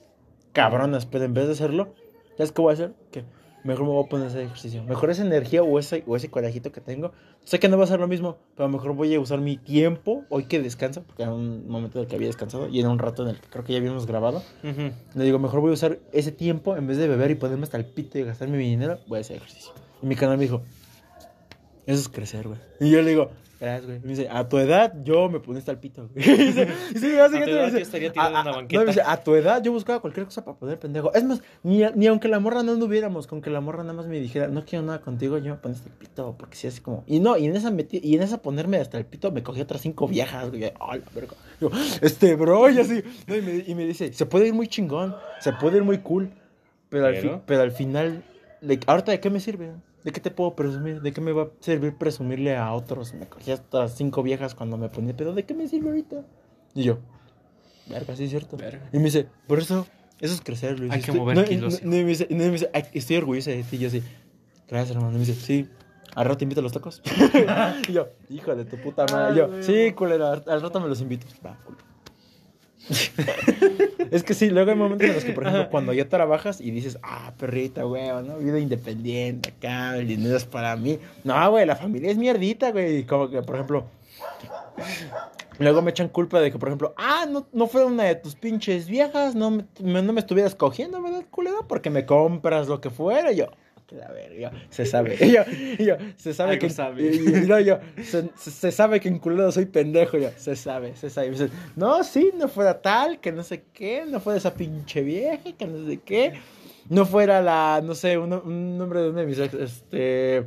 cabronas, 0.53 1.05
pero 1.05 1.25
en 1.25 1.33
vez 1.33 1.47
de 1.47 1.53
hacerlo, 1.53 1.93
¿sabes 2.37 2.51
qué 2.53 2.61
voy 2.61 2.71
a 2.71 2.73
hacer? 2.73 2.93
Que 3.11 3.25
mejor 3.65 3.85
me 3.85 3.91
voy 3.91 4.05
a 4.05 4.09
poner 4.09 4.27
a 4.27 4.29
hacer 4.29 4.41
ejercicio. 4.41 4.83
Mejor 4.83 5.09
esa 5.09 5.23
energía 5.23 5.61
o 5.61 5.77
ese, 5.77 6.03
o 6.07 6.15
ese 6.15 6.29
corajito 6.29 6.71
que 6.71 6.79
tengo. 6.81 7.11
Sé 7.45 7.59
que 7.59 7.69
no 7.69 7.77
va 7.77 7.83
a 7.83 7.87
ser 7.87 7.99
lo 7.99 8.07
mismo, 8.07 8.37
pero 8.57 8.67
mejor 8.69 8.93
voy 8.95 9.13
a 9.13 9.19
usar 9.19 9.39
mi 9.39 9.55
tiempo 9.55 10.25
hoy 10.29 10.45
que 10.45 10.59
descanso, 10.59 11.03
porque 11.03 11.21
era 11.21 11.31
un 11.31 11.67
momento 11.69 11.99
en 11.99 12.03
el 12.03 12.09
que 12.09 12.15
había 12.15 12.27
descansado 12.27 12.67
y 12.67 12.79
era 12.79 12.89
un 12.89 12.97
rato 12.97 13.21
en 13.21 13.29
el 13.29 13.39
que 13.39 13.47
creo 13.47 13.63
que 13.63 13.73
ya 13.73 13.77
habíamos 13.77 14.07
grabado. 14.07 14.41
Ujú. 14.63 14.91
Le 15.13 15.23
digo, 15.23 15.37
mejor 15.37 15.59
voy 15.59 15.69
a 15.69 15.73
usar 15.73 15.99
ese 16.11 16.31
tiempo 16.31 16.75
en 16.75 16.87
vez 16.87 16.97
de 16.97 17.07
beber 17.07 17.29
y 17.29 17.35
ponerme 17.35 17.63
hasta 17.63 17.77
el 17.77 17.85
pito 17.85 18.17
y 18.17 18.23
gastarme 18.23 18.57
mi 18.57 18.67
dinero, 18.67 18.97
voy 19.05 19.19
a 19.19 19.21
hacer 19.21 19.37
ejercicio. 19.37 19.73
Y 20.01 20.07
mi 20.07 20.15
canal 20.15 20.37
me 20.37 20.45
dijo, 20.45 20.63
eso 21.85 22.01
es 22.01 22.09
crecer, 22.09 22.47
güey. 22.47 22.59
Y 22.79 22.89
yo 22.89 23.03
le 23.03 23.11
digo, 23.11 23.29
gracias, 23.65 23.85
güey. 23.85 23.97
Y 23.97 24.01
me 24.01 24.07
dice, 24.09 24.27
a 24.31 24.47
tu 24.49 24.57
edad 24.57 24.93
yo 25.03 25.29
me 25.29 25.39
ponía 25.39 25.59
hasta 25.59 25.71
el 25.71 25.79
pito, 25.79 26.07
güey. 26.13 26.23
Y 26.29 26.37
dice, 26.45 26.67
y 26.93 26.97
sí, 26.99 27.11
básicamente 27.15 27.51
edad 27.51 27.59
me 27.59 27.65
dice, 27.65 27.77
yo 27.77 27.83
estaría 27.83 28.11
tirado 28.11 28.35
"A- 28.35 28.39
en 28.39 28.47
una 28.47 28.51
a- 28.51 28.55
banqueta". 28.55 28.79
No, 28.79 28.85
me 28.85 28.91
dice, 28.91 29.01
a 29.05 29.23
tu 29.23 29.35
edad 29.35 29.61
yo 29.63 29.71
buscaba 29.71 29.99
cualquier 29.99 30.25
cosa 30.25 30.45
para 30.45 30.57
poner 30.57 30.79
pendejo. 30.79 31.13
Es 31.13 31.23
más, 31.23 31.41
ni, 31.63 31.81
ni 31.95 32.07
aunque 32.07 32.27
la 32.27 32.39
morra 32.39 32.63
no 32.63 32.71
anduviéramos, 32.73 33.27
con 33.27 33.41
que 33.41 33.49
la 33.49 33.61
morra 33.61 33.83
nada 33.83 33.93
más 33.93 34.07
me 34.07 34.19
dijera, 34.19 34.47
no 34.47 34.63
quiero 34.65 34.85
nada 34.85 35.01
contigo, 35.01 35.37
yo 35.37 35.51
me 35.53 35.59
ponía 35.59 35.75
hasta 35.77 35.89
el 35.89 35.95
pito, 35.95 36.35
porque 36.37 36.55
sí, 36.55 36.67
así 36.67 36.81
como. 36.81 37.03
Y 37.07 37.19
no, 37.19 37.37
y 37.37 37.45
en 37.45 37.55
esa 37.55 37.71
metí, 37.71 37.99
y 38.03 38.15
en 38.15 38.21
esa 38.23 38.41
ponerme 38.41 38.77
hasta 38.77 38.97
el 38.97 39.05
pito 39.05 39.31
me 39.31 39.43
cogí 39.43 39.61
otras 39.61 39.81
cinco 39.81 40.07
viejas, 40.07 40.49
güey. 40.49 40.65
¡Ah, 40.79 40.95
la 40.97 41.03
verga! 41.13 41.33
Yo, 41.59 41.69
este, 42.01 42.35
bro, 42.35 42.69
y 42.69 42.79
así. 42.79 43.03
No, 43.27 43.35
y, 43.35 43.41
me, 43.41 43.63
y 43.67 43.75
me 43.75 43.85
dice, 43.85 44.13
se 44.13 44.25
puede 44.25 44.47
ir 44.47 44.53
muy 44.53 44.67
chingón, 44.67 45.15
se 45.39 45.53
puede 45.53 45.77
ir 45.77 45.83
muy 45.83 45.97
cool, 45.99 46.29
pero, 46.89 47.07
Al, 47.07 47.13
Pero- 47.15 47.35
fi- 47.37 47.41
pero 47.45 47.61
al 47.61 47.71
final, 47.71 48.23
¿ahorita 48.87 49.11
de 49.11 49.19
qué 49.19 49.29
me 49.29 49.39
sirve? 49.39 49.71
¿De 50.05 50.11
qué 50.13 50.21
te 50.21 50.31
puedo 50.31 50.55
presumir? 50.55 51.01
¿De 51.01 51.11
qué 51.11 51.19
me 51.19 51.31
va 51.33 51.43
a 51.43 51.47
servir 51.59 51.95
presumirle 51.95 52.55
a 52.55 52.71
otros? 52.71 53.13
Me 53.13 53.25
cogí 53.27 53.51
hasta 53.51 53.87
cinco 53.89 54.23
viejas 54.23 54.55
cuando 54.55 54.77
me 54.77 54.87
ponía, 54.87 55.13
pero 55.17 55.33
¿de 55.33 55.43
qué 55.43 55.53
me 55.53 55.67
sirve 55.67 55.89
ahorita? 55.89 56.23
Y 56.75 56.83
yo, 56.83 56.99
verga, 57.89 58.15
sí 58.15 58.25
es 58.25 58.29
cierto. 58.29 58.55
Verga. 58.55 58.87
Y 58.93 58.97
me 58.99 59.05
dice, 59.05 59.27
por 59.47 59.59
eso, 59.59 59.85
eso 60.21 60.33
es 60.33 60.41
crecer, 60.41 60.79
Luis. 60.79 60.91
Hay 60.93 60.99
que 61.01 61.07
Estoy- 61.11 61.19
mover 61.19 61.35
no, 61.37 61.43
kilos. 61.43 61.83
no, 61.83 61.95
y 61.95 62.03
me 62.03 62.09
dice, 62.09 62.27
me 62.29 62.49
dice, 62.49 62.69
"Ay, 62.73 62.83
estoy 62.93 63.17
orgullosa 63.17 63.49
de 63.51 63.63
ti. 63.63 63.75
Y 63.77 63.79
yo 63.79 63.87
así, 63.87 64.03
gracias, 64.69 64.95
hermano. 64.95 65.11
Y 65.15 65.19
me 65.19 65.25
dice, 65.25 65.33
sí. 65.33 65.67
Al 66.13 66.25
rato 66.25 66.37
te 66.37 66.45
invito 66.45 66.61
a 66.61 66.63
los 66.63 66.71
tacos. 66.71 67.01
y 67.89 67.91
yo, 67.91 68.07
hijo 68.29 68.55
de 68.55 68.63
tu 68.63 68.77
puta 68.77 69.05
madre. 69.11 69.33
Y 69.33 69.37
yo, 69.39 69.49
Ay, 69.51 69.63
sí, 69.63 69.91
culera, 69.93 70.31
al 70.33 70.43
al 70.47 70.61
rato 70.61 70.79
me 70.79 70.87
los 70.87 71.01
invito. 71.01 71.25
Va, 71.45 71.57
culo. 71.65 71.79
es 74.11 74.23
que 74.23 74.33
sí, 74.33 74.49
luego 74.49 74.71
hay 74.71 74.77
momentos 74.77 75.07
en 75.07 75.15
los 75.15 75.23
que, 75.23 75.33
por 75.33 75.43
ejemplo, 75.43 75.69
cuando 75.69 75.93
ya 75.93 76.07
trabajas 76.07 76.61
y 76.61 76.71
dices, 76.71 76.97
ah, 77.03 77.33
perrita, 77.37 77.83
güey, 77.83 78.07
¿no? 78.23 78.37
Vida 78.37 78.59
independiente 78.59 79.49
acá, 79.49 79.97
el 79.97 80.07
dinero 80.07 80.35
es 80.37 80.45
para 80.45 80.75
mí. 80.75 80.99
No, 81.23 81.49
güey, 81.51 81.65
la 81.65 81.75
familia 81.75 82.11
es 82.11 82.17
mierdita, 82.17 82.71
güey. 82.71 83.03
Como 83.05 83.29
que, 83.29 83.41
por 83.41 83.55
ejemplo, 83.55 83.85
luego 85.59 85.81
me 85.81 85.91
echan 85.91 86.09
culpa 86.09 86.39
de 86.39 86.51
que, 86.51 86.59
por 86.59 86.69
ejemplo, 86.69 86.93
ah, 86.97 87.25
no, 87.29 87.47
no 87.53 87.67
fue 87.67 87.85
una 87.85 88.03
de 88.03 88.15
tus 88.15 88.35
pinches 88.35 88.87
viejas, 88.87 89.35
no 89.35 89.51
me, 89.51 89.65
me- 89.81 90.01
no 90.01 90.13
me 90.13 90.19
estuvieras 90.19 90.55
cogiendo, 90.55 91.01
¿verdad, 91.01 91.23
culera? 91.31 91.57
Porque 91.67 91.89
me 91.89 92.05
compras 92.05 92.67
lo 92.67 92.81
que 92.81 92.89
fuera. 92.89 93.31
Y 93.31 93.37
yo, 93.37 93.47
que 93.87 93.95
la 93.95 94.07
verga, 94.07 94.51
yo, 94.51 94.57
se 94.69 94.85
sabe. 94.85 95.15
Y 95.21 95.31
yo, 95.31 95.41
y 95.77 95.85
yo, 95.85 95.95
se 96.15 96.33
sabe 96.33 96.53
Algo 96.53 96.61
que. 96.61 96.69
sabe. 96.69 97.15
Y, 97.15 97.19
no, 97.47 97.59
yo, 97.59 97.79
se, 98.35 98.71
sabe 98.71 98.99
que 98.99 99.07
en 99.07 99.19
culero 99.19 99.51
soy 99.51 99.65
pendejo. 99.65 100.17
Yo, 100.17 100.29
se 100.37 100.55
sabe, 100.55 100.95
se 100.95 101.09
sabe. 101.09 101.27
Y 101.27 101.29
me 101.31 101.37
dicen, 101.37 101.51
no, 101.75 102.03
sí, 102.03 102.31
no 102.37 102.47
fuera 102.47 102.81
tal, 102.81 103.19
que 103.19 103.31
no 103.31 103.43
sé 103.43 103.63
qué, 103.73 104.05
no 104.07 104.19
fuera 104.19 104.37
esa 104.37 104.53
pinche 104.53 105.01
vieja, 105.01 105.53
que 105.57 105.67
no 105.67 105.87
sé 105.87 105.97
qué. 105.97 106.33
No 106.89 107.05
fuera 107.05 107.41
la, 107.41 107.81
no 107.83 107.95
sé, 107.95 108.17
un, 108.17 108.33
un 108.33 108.77
nombre 108.77 109.01
de 109.01 109.09
una 109.09 109.21
de 109.21 109.27
mis 109.27 109.39
ex, 109.39 109.53
este. 109.53 110.45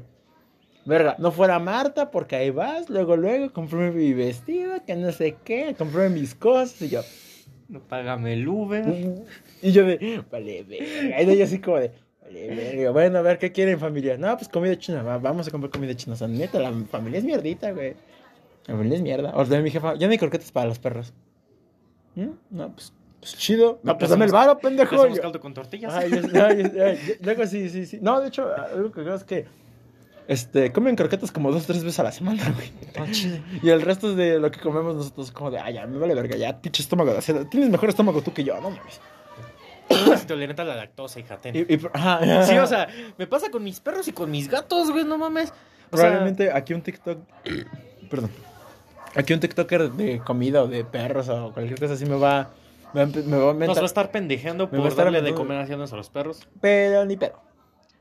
Verga, 0.85 1.17
no 1.19 1.33
fuera 1.33 1.59
Marta, 1.59 2.11
porque 2.11 2.37
ahí 2.37 2.49
vas, 2.49 2.89
luego, 2.89 3.15
luego, 3.15 3.53
compré 3.53 3.91
mi 3.91 4.15
vestido, 4.15 4.83
que 4.87 4.97
no 4.97 5.13
sé 5.13 5.37
qué, 5.45 5.75
compré 5.77 6.09
mis 6.09 6.35
cosas, 6.35 6.81
y 6.81 6.89
yo, 6.89 7.03
No 7.69 7.81
págame 7.81 8.33
el 8.33 8.49
Uber. 8.49 8.87
y 9.61 9.73
yo 9.73 9.85
de, 9.85 10.25
vale, 10.31 10.65
verga, 10.65 11.21
y 11.21 11.37
yo 11.37 11.45
así 11.45 11.59
como 11.59 11.77
de, 11.77 11.93
bueno, 12.93 13.19
a 13.19 13.23
ver, 13.23 13.39
¿qué 13.39 13.53
quieren 13.53 13.79
familia? 13.79 14.17
No, 14.17 14.37
pues 14.37 14.49
comida 14.49 14.79
china, 14.79 15.03
va, 15.03 15.19
vamos 15.19 15.49
a 15.49 15.51
comprar 15.51 15.71
comida 15.71 15.95
china, 15.95 16.15
o 16.15 16.17
sea, 16.17 16.29
neta, 16.29 16.59
la 16.59 16.73
familia 16.91 17.19
es 17.19 17.25
mierdita, 17.25 17.73
güey, 17.73 17.95
la 18.67 18.75
familia 18.75 18.97
es 18.97 19.03
mierda, 19.03 19.33
o 19.35 19.45
sea, 19.45 19.61
mi 19.61 19.71
jefa, 19.71 19.95
ya 19.95 20.07
no 20.07 20.13
hay 20.13 20.19
croquetas 20.19 20.53
para 20.53 20.67
los 20.67 20.79
perros, 20.79 21.13
¿Mm? 22.15 22.31
No, 22.51 22.73
pues, 22.73 22.93
pues 23.21 23.37
chido, 23.37 23.81
no, 23.83 23.97
pues 23.97 24.11
dame 24.11 24.25
el 24.25 24.33
varo, 24.33 24.55
¿Le 24.55 24.61
pendejo, 24.61 24.97
hacemos 24.97 25.21
caldo 25.21 25.41
con 25.41 25.55
tortillas? 25.55 25.95
Ay, 25.95 26.11
ay, 26.13 26.81
ay, 26.81 27.17
luego 27.21 27.47
sí, 27.47 27.69
sí, 27.69 27.87
sí. 27.87 27.99
No, 28.01 28.21
de 28.21 28.29
hecho, 28.29 28.49
algo 28.55 28.91
que 28.91 29.03
creo 29.03 29.15
es 29.15 29.25
que 29.25 29.47
este, 30.29 30.73
comen 30.73 30.95
croquetas 30.95 31.33
como 31.33 31.51
dos 31.51 31.65
o 31.65 31.67
tres 31.67 31.83
veces 31.83 31.99
a 32.01 32.03
la 32.03 32.13
semana, 32.13 32.53
güey. 32.55 32.71
Ah, 32.97 33.11
chido. 33.11 33.39
Y 33.63 33.71
el 33.71 33.81
resto 33.81 34.15
de 34.15 34.39
lo 34.39 34.51
que 34.51 34.61
comemos 34.61 34.95
nosotros, 34.95 35.33
como 35.33 35.51
de, 35.51 35.59
ay, 35.59 35.75
ya, 35.75 35.87
me 35.87 35.99
vale 35.99 36.15
verga, 36.15 36.37
ya, 36.37 36.61
pinche 36.61 36.83
estómago. 36.83 37.13
o 37.17 37.21
sea, 37.23 37.49
tienes 37.49 37.71
mejor 37.71 37.89
estómago 37.89 38.21
tú 38.21 38.35
que 38.35 38.45
yo, 38.45 38.55
no 38.61 38.71
mames. 38.71 39.01
Es 39.89 40.23
intolerante 40.23 40.63
a 40.63 40.65
la 40.65 40.77
lactosa, 40.77 41.21
hija. 41.21 41.37
ten. 41.39 41.57
Y, 41.57 41.61
y- 41.61 41.81
ajá, 41.93 42.45
Sí, 42.45 42.57
o 42.59 42.67
sea, 42.67 42.89
me 43.17 43.27
pasa 43.27 43.51
con 43.51 43.63
mis 43.63 43.81
perros 43.81 44.07
y 44.09 44.13
con 44.13 44.31
mis 44.31 44.49
gatos, 44.49 44.91
güey, 44.91 45.05
no 45.05 45.19
mames. 45.19 45.51
O 45.91 45.97
sea, 45.97 46.07
Probablemente 46.09 46.53
aquí 46.53 46.75
un 46.75 46.83
TikTok. 46.83 47.19
Perdón. 48.11 48.31
Aquí 49.15 49.33
un 49.33 49.41
TikToker 49.41 49.91
de 49.93 50.19
comida 50.21 50.63
o 50.63 50.69
de 50.69 50.85
perros 50.85 51.29
o 51.31 51.53
cualquier 51.53 51.79
cosa 51.81 51.95
así 51.95 52.05
me 52.07 52.17
va. 52.17 52.51
Me, 52.93 53.01
va 53.01 53.07
a 53.07 53.11
empe- 53.11 53.25
me 53.25 53.37
va 53.37 53.51
a 53.51 53.55
nos 53.55 53.77
va 53.79 53.83
a 53.83 53.87
estar 53.87 54.11
pendejeando 54.11 54.71
por 54.71 54.95
darle 54.95 55.21
de 55.23 55.35
comer 55.35 55.59
así 55.59 55.73
a 55.73 55.77
nuestros 55.77 56.09
perros. 56.11 56.47
Pero 56.61 57.05
ni 57.05 57.17
pedo. 57.17 57.41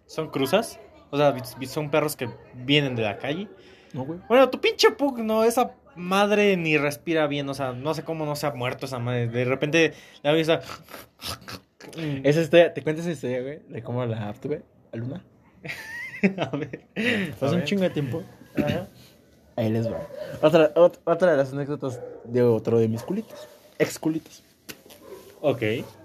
¿Son 0.06 0.30
cruzas? 0.30 0.80
O 1.10 1.18
sea, 1.18 1.34
son 1.68 1.90
perros 1.90 2.16
que 2.16 2.30
vienen 2.54 2.96
de 2.96 3.04
la 3.04 3.18
calle. 3.18 3.48
No, 3.94 4.04
güey. 4.04 4.20
Bueno, 4.28 4.50
tu 4.50 4.60
pinche 4.60 4.92
pug, 4.92 5.20
no, 5.20 5.44
esa 5.46 5.72
madre 5.96 6.56
ni 6.58 6.78
respira 6.78 7.26
bien, 7.28 7.50
o 7.50 7.54
sea, 7.54 7.72
no 7.72 7.94
sé 7.94 8.04
cómo 8.04 8.26
no 8.26 8.36
se 8.36 8.46
ha 8.48 8.52
muerto 8.52 8.86
esa 8.86 9.00
madre. 9.00 9.28
De 9.28 9.46
repente 9.46 9.94
la 10.24 10.32
ves 10.34 10.50
a... 10.50 10.62
Esa 12.24 12.42
historia, 12.42 12.74
¿te 12.74 12.82
cuentas 12.82 13.06
esa 13.06 13.14
historia, 13.14 13.42
güey? 13.42 13.60
De 13.70 13.84
cómo 13.84 14.04
la 14.06 14.34
tuve 14.34 14.64
a 14.92 14.98
Luna. 14.98 15.24
a 16.38 16.56
ver. 16.58 16.86
A 17.42 17.46
un 17.52 17.64
chingo 17.64 17.84
de 17.84 17.90
tiempo. 17.92 18.24
Ahí 19.56 19.70
les 19.72 19.92
va. 19.92 20.00
Otra, 20.42 20.74
ot- 20.76 21.00
otra 21.04 21.32
de 21.32 21.38
las 21.38 21.54
anécdotas 21.54 22.00
de 22.26 22.42
otro 22.44 22.80
de 22.80 22.88
mis 22.88 23.04
culitos. 23.04 23.48
Ex 23.80 24.00
culitos. 24.00 24.44
Ok. 25.42 25.62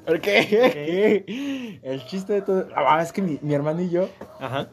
¿Por 0.07 0.21
qué? 0.21 1.79
El 1.83 2.05
chiste 2.07 2.35
de 2.35 2.43
todo. 2.43 2.69
Ah, 2.77 3.01
es 3.03 3.13
que 3.13 3.23
mi, 3.23 3.39
mi 3.43 3.55
hermano 3.55 3.81
y 3.81 3.89
yo. 3.91 4.09
Ajá. 4.41 4.69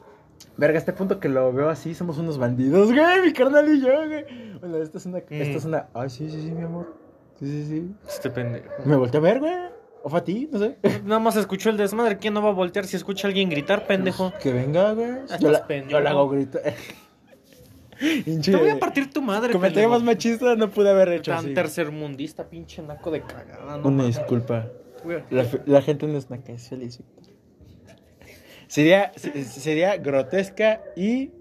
Verga, 0.58 0.78
este 0.78 0.92
punto 0.92 1.20
que 1.22 1.30
lo 1.30 1.54
veo 1.54 1.70
así, 1.70 1.96
somos 1.96 2.18
unos 2.18 2.38
bandidos, 2.38 2.92
güey. 2.92 3.22
Mi 3.22 3.32
carnal 3.34 3.70
y 3.74 3.82
yo, 3.82 3.88
güey. 4.08 4.26
Bueno, 4.60 4.78
esta 4.78 4.98
es 4.98 5.06
una. 5.06 5.20
Esta 5.20 5.58
es 5.58 5.66
una. 5.66 5.88
Ay, 5.94 6.10
sí, 6.10 6.30
sí, 6.30 6.42
sí, 6.42 6.52
mi 6.52 6.64
amor. 6.64 6.94
Sí, 7.40 7.46
sí, 7.46 7.66
sí. 7.68 7.92
Este 8.08 8.30
pendejo. 8.30 8.68
Me 8.86 8.98
volteé 8.98 9.20
a 9.20 9.24
ver, 9.24 9.40
güey. 9.40 9.54
O 10.04 10.10
fue 10.10 10.20
a 10.20 10.24
ti, 10.24 10.48
no 10.52 10.60
sé. 10.60 10.78
Nada 11.06 11.20
más 11.20 11.36
escuchó 11.36 11.70
el 11.70 11.78
desmadre. 11.78 12.18
¿Quién 12.18 12.34
no 12.34 12.42
va 12.42 12.50
a 12.50 12.54
voltear 12.54 12.86
si 12.86 12.96
escucha 12.96 13.28
a 13.28 13.30
alguien 13.30 13.50
gritar, 13.50 13.86
pendejo? 13.86 14.34
Que 14.42 14.54
venga, 14.54 14.94
güey. 14.94 15.10
Yo 15.40 15.52
yo 15.88 16.00
la 16.00 16.10
hago 16.12 16.30
gritar. 16.30 16.62
Te 18.00 18.56
voy 18.56 18.70
a 18.70 18.80
partir 18.80 19.10
tu 19.12 19.22
madre, 19.22 19.52
Comentario 19.52 19.90
más 19.90 20.02
machista 20.02 20.56
no 20.56 20.70
pude 20.70 20.90
haber 20.90 21.10
hecho 21.10 21.32
Tan 21.32 21.44
así. 21.44 21.54
tercermundista, 21.54 22.50
pinche 22.50 22.82
naco 22.82 23.12
de 23.12 23.22
cagada. 23.24 23.78
No 23.78 23.90
Una 23.90 24.06
disculpa. 24.06 24.70
La, 25.66 25.82
gente 25.82 26.08
no 26.08 26.18
es 26.18 26.30
naca, 26.30 26.54
es 26.54 26.70
feliz. 26.70 27.02
Sería, 28.68 29.12
se- 29.18 29.44
sería 29.44 29.98
grotesca 29.98 30.82
y. 30.96 31.32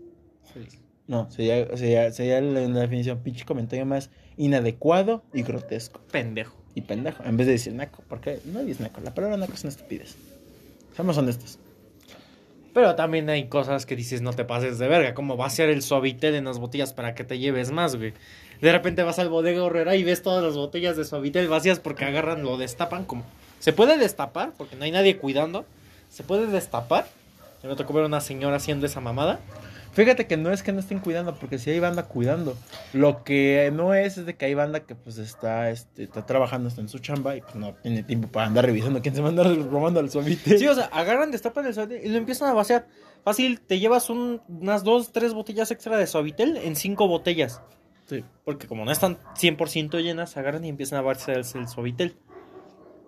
No, 1.07 1.31
sería, 1.31 1.77
sería, 1.77 2.11
sería 2.11 2.41
la, 2.41 2.61
la 2.63 2.81
definición 2.81 3.21
pinche 3.23 3.45
comentario 3.45 3.87
más 3.87 4.11
inadecuado 4.37 5.23
y 5.33 5.43
grotesco. 5.43 6.01
Pendejo. 6.11 6.58
Y 6.75 6.83
pendejo, 6.83 7.25
en 7.25 7.37
vez 7.37 7.47
de 7.47 7.55
decir 7.55 7.73
naco. 7.73 8.03
Porque 8.09 8.41
no 8.45 8.61
es 8.61 8.81
naco, 8.81 9.01
la 9.01 9.15
palabra 9.15 9.37
naco 9.37 9.55
es 9.55 9.65
una 9.65 9.71
estupidez. 9.71 10.17
Seamos 10.95 11.17
honestos. 11.17 11.59
Pero 12.75 12.95
también 12.95 13.29
hay 13.29 13.49
cosas 13.49 13.87
que 13.87 13.97
dices 13.97 14.23
no 14.23 14.33
te 14.33 14.45
pases 14.45 14.79
de 14.79 14.89
verga, 14.89 15.15
como 15.15 15.37
vaciar 15.37 15.69
el 15.69 15.83
suavitel 15.83 16.35
en 16.35 16.45
las 16.45 16.59
botellas 16.59 16.93
para 16.93 17.15
que 17.15 17.25
te 17.25 17.39
lleves 17.39 17.71
más, 17.71 17.97
güey. 17.97 18.13
De 18.61 18.73
repente 18.73 19.03
vas 19.03 19.19
al 19.19 19.29
bodega 19.29 19.63
horrera 19.63 19.97
y 19.97 20.05
ves 20.05 20.23
todas 20.23 20.43
las 20.45 20.55
botellas 20.55 20.97
de 20.97 21.05
suavitel 21.05 21.49
vacías 21.49 21.81
porque 21.81 22.05
agarran, 22.05 22.43
lo 22.43 22.57
destapan 22.57 23.05
como... 23.05 23.25
Se 23.59 23.73
puede 23.73 23.99
destapar, 23.99 24.53
porque 24.57 24.77
no 24.77 24.85
hay 24.85 24.93
nadie 24.93 25.17
cuidando. 25.17 25.65
Se 26.11 26.23
puede 26.23 26.47
destapar. 26.47 27.09
Me 27.63 27.75
tocó 27.75 27.93
ver 27.93 28.05
una 28.05 28.21
señora 28.21 28.57
haciendo 28.57 28.87
esa 28.87 29.01
mamada. 29.01 29.41
Fíjate 29.93 30.27
que 30.27 30.37
no 30.37 30.53
es 30.53 30.63
que 30.63 30.73
no 30.73 30.81
estén 30.81 31.01
cuidando, 31.01 31.35
porque 31.35 31.59
sí 31.59 31.71
hay 31.71 31.81
banda 31.81 32.05
cuidando. 32.05 32.57
Lo 32.93 33.25
que 33.25 33.71
no 33.75 33.95
es 33.95 34.17
es 34.19 34.27
de 34.27 34.37
que 34.37 34.45
hay 34.45 34.55
banda 34.55 34.81
que 34.81 34.95
pues 34.95 35.19
está, 35.19 35.71
este, 35.71 36.05
está 36.05 36.25
trabajando, 36.25 36.69
está 36.69 36.81
en 36.81 36.89
su 36.89 36.99
chamba 37.01 37.35
y 37.37 37.41
pues 37.41 37.57
no 37.57 37.75
tiene 37.75 38.03
tiempo 38.05 38.29
para 38.29 38.47
andar 38.47 38.65
revisando 38.67 39.03
quién 39.03 39.15
se 39.15 39.21
va 39.21 39.27
a 39.29 39.31
andar 39.31 39.47
robando 39.57 39.99
al 40.01 40.11
suavite. 40.11 40.59
Sí, 40.59 40.67
o 40.69 40.75
sea, 40.75 40.85
agarran, 40.87 41.31
destapan 41.33 41.67
el 41.67 41.75
suavitel 41.75 42.05
y 42.07 42.09
lo 42.11 42.19
empiezan 42.19 42.49
a 42.49 42.53
vaciar. 42.55 42.87
Fácil, 43.25 43.61
te 43.61 43.81
llevas 43.81 44.09
un- 44.11 44.41
unas 44.49 44.85
dos, 44.85 45.13
tres 45.13 45.35
botellas 45.35 45.71
extra 45.73 45.97
de 45.97 46.07
suavitel 46.07 46.57
en 46.59 46.77
cinco 46.77 47.09
botellas. 47.09 47.61
Sí. 48.09 48.25
Porque 48.45 48.67
como 48.69 48.85
no 48.85 48.93
están 48.93 49.19
100% 49.37 50.01
llenas, 50.01 50.37
agarran 50.37 50.65
y 50.65 50.69
empiezan 50.69 50.99
a 51.01 51.03
vaciar 51.03 51.39
el, 51.39 51.45
el 51.55 51.69
suavitel. 51.69 52.17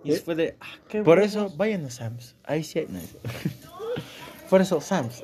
Y 0.03 0.13
¿Eh? 0.13 0.17
fue 0.17 0.35
de, 0.35 0.57
ah, 0.61 0.67
qué 0.89 1.03
Por 1.03 1.19
huevos. 1.19 1.31
eso, 1.35 1.51
vayan 1.57 1.85
a 1.85 1.91
Sam's. 1.91 2.35
Ahí 2.45 2.65
sí 2.65 2.81
hay. 2.81 2.87
no. 2.89 2.99
Por 4.51 4.61
eso, 4.61 4.81
Sam's. 4.81 5.23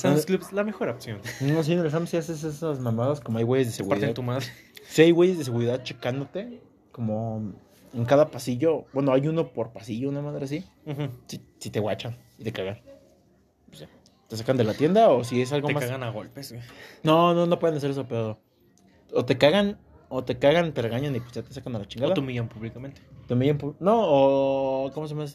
Sam's 0.00 0.26
Club 0.26 0.40
es 0.42 0.52
la 0.52 0.64
mejor 0.64 0.88
opción. 0.88 1.20
No, 1.40 1.62
sí, 1.62 1.72
en 1.72 1.80
el 1.80 1.90
Sam's 1.90 2.10
sí 2.10 2.16
haces 2.16 2.42
esas 2.44 2.80
mamadas 2.80 3.20
como 3.20 3.38
hay 3.38 3.44
güeyes 3.44 3.68
de 3.68 3.72
Se 3.72 3.82
parten 3.84 4.00
seguridad. 4.10 4.14
tu 4.14 4.22
madre. 4.22 4.46
Sí, 4.88 5.02
hay 5.02 5.10
güeyes 5.12 5.38
de 5.38 5.44
seguridad 5.44 5.82
checándote. 5.82 6.60
Como 6.92 7.52
en 7.94 8.04
cada 8.04 8.30
pasillo. 8.30 8.84
Bueno, 8.92 9.12
hay 9.12 9.26
uno 9.28 9.52
por 9.52 9.72
pasillo, 9.72 10.08
una 10.08 10.20
madre 10.22 10.44
así. 10.44 10.64
Si, 11.26 11.40
si 11.58 11.70
te 11.70 11.80
guachan 11.80 12.16
y 12.38 12.44
te 12.44 12.52
cagan. 12.52 12.80
te 14.28 14.36
sacan 14.36 14.56
de 14.56 14.64
la 14.64 14.74
tienda 14.74 15.08
o 15.10 15.24
si 15.24 15.40
es 15.42 15.52
algo 15.52 15.68
Te 15.68 15.74
más. 15.74 15.84
cagan 15.84 16.02
a 16.02 16.10
golpes, 16.10 16.52
güey. 16.52 16.62
No, 17.02 17.34
no, 17.34 17.46
no 17.46 17.58
pueden 17.58 17.76
hacer 17.76 17.90
eso, 17.90 18.06
pero. 18.08 18.40
O 19.12 19.24
te 19.24 19.38
cagan, 19.38 19.78
o 20.08 20.22
te 20.24 20.38
cagan, 20.38 20.72
te 20.72 20.82
regañan 20.82 21.14
y 21.16 21.20
pues 21.20 21.32
ya 21.32 21.42
te 21.42 21.52
sacan 21.52 21.74
a 21.76 21.78
la 21.80 21.88
chingada. 21.88 22.12
O 22.12 22.14
te 22.14 22.20
humillan 22.20 22.48
públicamente. 22.48 23.00
Te 23.26 23.34
humillan 23.34 23.58
No, 23.80 24.00
o. 24.04 24.90
¿Cómo 24.92 25.06
se 25.08 25.14
llama? 25.14 25.26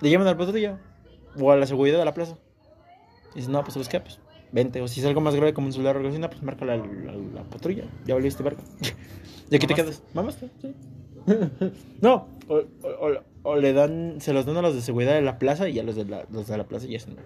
Le 0.00 0.10
llaman 0.10 0.28
al 0.28 0.36
patrulla. 0.36 0.78
O 1.38 1.50
a 1.50 1.56
la 1.56 1.66
seguridad 1.66 1.98
de 1.98 2.04
la 2.04 2.14
plaza. 2.14 2.36
Y 3.32 3.36
dices, 3.36 3.48
no, 3.48 3.60
pues 3.62 3.74
¿sabes 3.74 3.88
qué? 3.88 4.00
Pues 4.00 4.18
vente. 4.52 4.80
O 4.80 4.88
si 4.88 5.00
es 5.00 5.06
algo 5.06 5.20
más 5.20 5.34
grave 5.34 5.54
como 5.54 5.66
un 5.68 5.72
celular 5.72 5.96
o 5.96 5.98
algo 5.98 6.10
así, 6.10 6.18
no, 6.18 6.28
pues 6.28 6.42
marca 6.42 6.64
la, 6.64 6.76
la, 6.76 6.84
la 7.34 7.42
patrulla. 7.44 7.84
Ya 8.06 8.14
volviste 8.14 8.42
verga. 8.42 8.62
y 9.50 9.56
aquí 9.56 9.66
te 9.66 9.74
quedas. 9.74 10.02
Mamaste, 10.14 10.48
sí. 10.60 10.74
no, 12.00 12.26
o, 12.48 12.54
o- 12.56 13.08
o- 13.08 13.22
o 13.44 13.56
le 13.56 13.72
dan, 13.72 14.20
se 14.20 14.32
los 14.32 14.46
dan 14.46 14.56
a 14.56 14.62
los 14.62 14.74
de 14.74 14.82
seguridad 14.82 15.14
de 15.14 15.22
la 15.22 15.38
plaza 15.38 15.68
y 15.68 15.78
a 15.78 15.82
los 15.82 15.96
de 15.96 16.04
la, 16.04 16.26
los 16.30 16.46
de 16.46 16.56
la 16.56 16.64
plaza 16.64 16.86
ya 16.86 16.96
hacen 16.98 17.16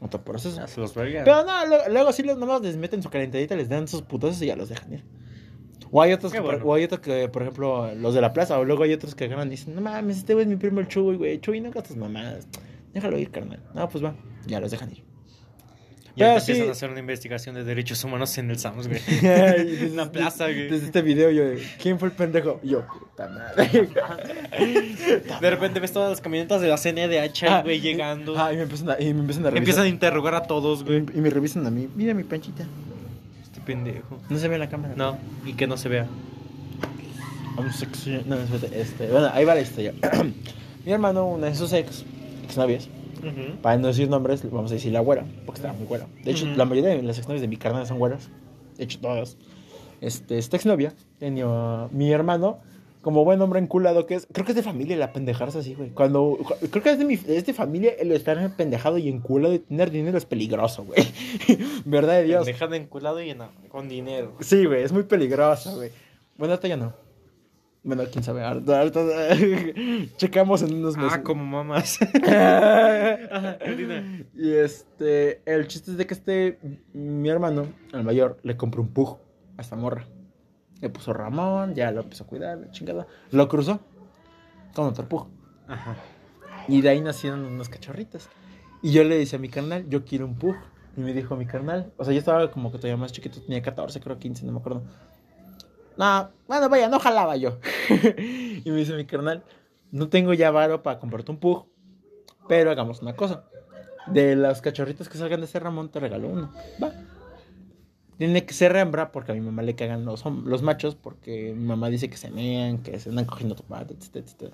otro 0.00 0.22
proceso. 0.24 0.56
Ya 0.56 0.66
se 0.66 0.80
los 0.80 0.94
verga. 0.94 1.22
Pero 1.24 1.44
no, 1.44 1.66
luego, 1.66 1.84
luego 1.90 2.12
sí 2.12 2.22
los 2.22 2.36
nomás 2.38 2.60
les 2.62 2.76
meten 2.76 3.02
su 3.02 3.10
calentadita, 3.10 3.56
les 3.56 3.68
dan 3.68 3.88
sus 3.88 4.02
putazos 4.02 4.40
y 4.42 4.46
ya 4.46 4.56
los 4.56 4.68
dejan 4.68 4.92
ir. 4.92 5.04
O 5.90 6.02
hay 6.02 6.12
otros 6.12 6.32
que, 6.32 6.38
por- 6.42 6.66
o 6.66 6.74
hay 6.74 6.84
otros 6.84 7.00
que, 7.00 7.28
por 7.28 7.42
ejemplo, 7.42 7.94
los 7.94 8.14
de 8.14 8.20
la 8.20 8.32
plaza, 8.32 8.58
o 8.58 8.64
luego 8.64 8.82
hay 8.82 8.92
otros 8.92 9.14
que 9.14 9.28
ganan 9.28 9.46
y 9.48 9.52
dicen, 9.52 9.74
no 9.76 9.80
mames, 9.80 10.18
este 10.18 10.34
güey 10.34 10.44
es 10.44 10.48
mi 10.50 10.56
primo 10.56 10.80
el 10.80 10.88
Chuy, 10.88 11.16
güey, 11.16 11.40
Chuy, 11.40 11.60
no 11.60 11.70
gastas 11.70 11.96
mamadas. 11.96 12.48
Déjalo 12.92 13.16
ir, 13.18 13.30
carnal. 13.30 13.60
No, 13.74 13.88
pues 13.88 14.02
va, 14.04 14.14
ya 14.46 14.58
los 14.60 14.72
dejan 14.72 14.90
ir. 14.90 15.03
Y 16.16 16.20
sí. 16.20 16.24
empiezan 16.52 16.68
a 16.68 16.72
hacer 16.72 16.90
una 16.90 17.00
investigación 17.00 17.54
de 17.56 17.64
derechos 17.64 18.02
humanos 18.04 18.36
en 18.38 18.50
el 18.50 18.58
Sams, 18.58 18.86
güey. 18.86 19.00
En 19.22 19.96
la 19.96 20.10
plaza, 20.12 20.44
güey. 20.44 20.68
Desde 20.68 20.86
este 20.86 21.02
video 21.02 21.30
yo, 21.30 21.42
¿quién 21.82 21.98
fue 21.98 22.08
el 22.08 22.14
pendejo? 22.14 22.60
Yo, 22.62 22.86
puta 22.86 23.28
madre. 23.28 23.68
De 25.40 25.50
repente 25.50 25.80
ves 25.80 25.92
todas 25.92 26.10
las 26.10 26.20
camionetas 26.20 26.60
de 26.60 26.68
la 26.68 26.76
CNDH, 26.76 27.44
Ah, 27.48 27.62
güey, 27.62 27.80
llegando. 27.80 28.38
Ah, 28.38 28.52
y 28.52 28.56
me 28.56 28.62
empiezan 28.62 28.90
a, 28.90 29.00
y 29.00 29.12
me 29.12 29.20
empiezan 29.20 29.46
a 29.46 29.50
revisar. 29.50 29.58
Empiezan 29.58 29.84
a 29.84 29.88
interrogar 29.88 30.34
a 30.34 30.42
todos, 30.44 30.84
güey. 30.84 30.98
y 30.98 31.20
me 31.20 31.30
revisan 31.30 31.66
a 31.66 31.70
mí. 31.70 31.88
Mira 31.94 32.14
mi 32.14 32.22
panchita. 32.24 32.64
Este 33.42 33.60
pendejo. 33.60 34.20
No 34.28 34.38
se 34.38 34.46
ve 34.48 34.54
en 34.54 34.60
la 34.60 34.68
cámara. 34.68 34.94
No, 34.96 35.18
y 35.44 35.54
que 35.54 35.66
no 35.66 35.76
se 35.76 35.88
vea. 35.88 36.06
No, 37.56 38.36
espérate, 38.36 38.80
este, 38.80 39.08
bueno, 39.08 39.30
ahí 39.32 39.44
va 39.44 39.54
la 39.54 39.60
historia. 39.60 39.94
Mi 40.84 40.92
hermano, 40.92 41.26
una 41.28 41.46
de 41.46 41.54
sus 41.54 41.72
ex, 41.72 42.04
exnovias, 42.44 42.88
para 43.62 43.76
no 43.78 43.88
decir 43.88 44.08
nombres, 44.08 44.42
vamos 44.50 44.70
a 44.70 44.74
decir 44.74 44.92
la 44.92 45.00
güera, 45.00 45.24
porque 45.46 45.58
estaba 45.60 45.74
muy 45.74 45.86
güera. 45.86 46.06
De 46.24 46.30
hecho, 46.30 46.46
la 46.46 46.64
mayoría 46.64 46.90
de 46.90 47.02
las 47.02 47.18
exnovias 47.18 47.40
de 47.42 47.48
mi 47.48 47.56
carnal 47.56 47.86
son 47.86 47.98
güeras. 47.98 48.28
De 48.76 48.84
hecho, 48.84 48.98
todas. 49.00 49.36
Este, 50.00 50.38
esta 50.38 50.56
exnovia 50.56 50.92
tenía 51.18 51.88
mi 51.92 52.10
hermano, 52.12 52.58
como 53.00 53.24
buen 53.24 53.40
hombre 53.42 53.60
enculado 53.60 54.06
que 54.06 54.14
es, 54.14 54.26
creo 54.32 54.44
que 54.46 54.52
es 54.52 54.56
de 54.56 54.62
familia 54.62 54.96
la 54.96 55.12
pendejarse 55.12 55.58
así, 55.58 55.74
güey. 55.74 55.90
Cuando, 55.90 56.38
creo 56.70 56.82
que 56.82 56.90
es 56.90 56.98
de, 56.98 57.04
mi, 57.04 57.14
es 57.14 57.44
de 57.46 57.52
familia 57.54 57.92
el 57.98 58.12
estar 58.12 58.56
pendejado 58.56 58.98
y 58.98 59.08
enculado 59.08 59.54
y 59.54 59.58
tener 59.60 59.90
dinero 59.90 60.16
es 60.18 60.24
peligroso, 60.24 60.84
güey. 60.84 61.06
¿Verdad 61.84 62.14
de 62.14 62.24
Dios? 62.24 62.46
Dejan 62.46 62.72
enculado 62.74 63.22
y 63.22 63.30
en- 63.30 63.42
con 63.68 63.88
dinero. 63.88 64.32
Sí, 64.40 64.64
güey, 64.64 64.82
es 64.82 64.92
muy 64.92 65.02
peligroso, 65.04 65.76
güey. 65.76 65.90
Bueno, 66.36 66.54
ahorita 66.54 66.68
ya 66.68 66.76
no. 66.76 66.92
Bueno, 67.84 68.02
quién 68.10 68.24
sabe. 68.24 68.42
Ahorita, 68.42 68.80
ahorita 68.80 69.00
checamos 70.16 70.62
en 70.62 70.74
unos 70.74 70.96
meses. 70.96 71.12
Ah, 71.12 71.22
como 71.22 71.44
mamás. 71.44 71.98
y 74.34 74.52
este, 74.52 75.42
el 75.44 75.68
chiste 75.68 75.90
es 75.90 75.98
de 75.98 76.06
que 76.06 76.14
este, 76.14 76.58
mi 76.94 77.28
hermano, 77.28 77.66
el 77.92 78.02
mayor, 78.02 78.38
le 78.42 78.56
compró 78.56 78.80
un 78.80 78.88
pug 78.88 79.18
a 79.58 79.60
esta 79.60 79.76
morra. 79.76 80.06
Le 80.80 80.88
puso 80.88 81.12
Ramón, 81.12 81.74
ya 81.74 81.92
lo 81.92 82.00
empezó 82.00 82.24
a 82.24 82.26
cuidar, 82.26 82.56
la 82.58 82.70
chingada. 82.70 83.06
Lo 83.30 83.48
cruzó 83.48 83.80
con 84.74 84.86
otro 84.86 85.06
pug. 85.06 85.28
Ajá. 85.68 85.96
Y 86.68 86.80
de 86.80 86.88
ahí 86.88 87.02
nacieron 87.02 87.44
unos 87.44 87.68
cachorritos. 87.68 88.30
Y 88.82 88.92
yo 88.92 89.04
le 89.04 89.18
dije 89.18 89.36
a 89.36 89.38
mi 89.38 89.50
carnal, 89.50 89.86
yo 89.90 90.06
quiero 90.06 90.24
un 90.24 90.36
pug. 90.36 90.56
Y 90.96 91.00
me 91.00 91.12
dijo 91.12 91.36
mi 91.36 91.44
carnal, 91.44 91.92
o 91.96 92.04
sea, 92.04 92.14
yo 92.14 92.20
estaba 92.20 92.52
como 92.52 92.70
que 92.70 92.78
todavía 92.78 92.96
más 92.96 93.10
chiquito, 93.10 93.42
tenía 93.42 93.60
14, 93.60 94.00
creo 94.00 94.16
15, 94.16 94.46
no 94.46 94.52
me 94.52 94.58
acuerdo. 94.58 94.84
No, 95.96 96.30
bueno, 96.48 96.68
vaya, 96.68 96.88
no 96.88 96.98
jalaba 96.98 97.36
yo. 97.36 97.58
y 98.64 98.70
me 98.70 98.76
dice 98.76 98.94
mi 98.94 99.04
carnal, 99.06 99.44
no 99.92 100.08
tengo 100.08 100.32
ya 100.34 100.50
varo 100.50 100.82
para 100.82 100.98
comprarte 100.98 101.30
un 101.30 101.38
pug, 101.38 101.66
pero 102.48 102.70
hagamos 102.70 103.00
una 103.02 103.14
cosa. 103.14 103.44
De 104.08 104.36
los 104.36 104.60
cachorritos 104.60 105.08
que 105.08 105.16
salgan 105.18 105.40
de 105.40 105.46
ese 105.46 105.58
Ramón, 105.60 105.88
te 105.90 105.98
regalo 106.00 106.28
uno. 106.28 106.52
Va. 106.82 106.92
Tiene 108.18 108.44
que 108.44 108.54
ser 108.54 108.76
hembra 108.76 109.10
porque 109.12 109.32
a 109.32 109.34
mi 109.34 109.40
mamá 109.40 109.62
le 109.62 109.74
cagan 109.74 110.04
los, 110.04 110.24
los 110.24 110.62
machos 110.62 110.94
porque 110.94 111.52
mi 111.56 111.64
mamá 111.64 111.88
dice 111.88 112.08
que 112.10 112.16
se 112.16 112.30
mean, 112.30 112.78
que 112.78 112.98
se 113.00 113.08
andan 113.10 113.24
cogiendo 113.24 113.54
tu 113.54 113.64
pata, 113.64 113.92
etc, 113.94 114.16
etc. 114.16 114.52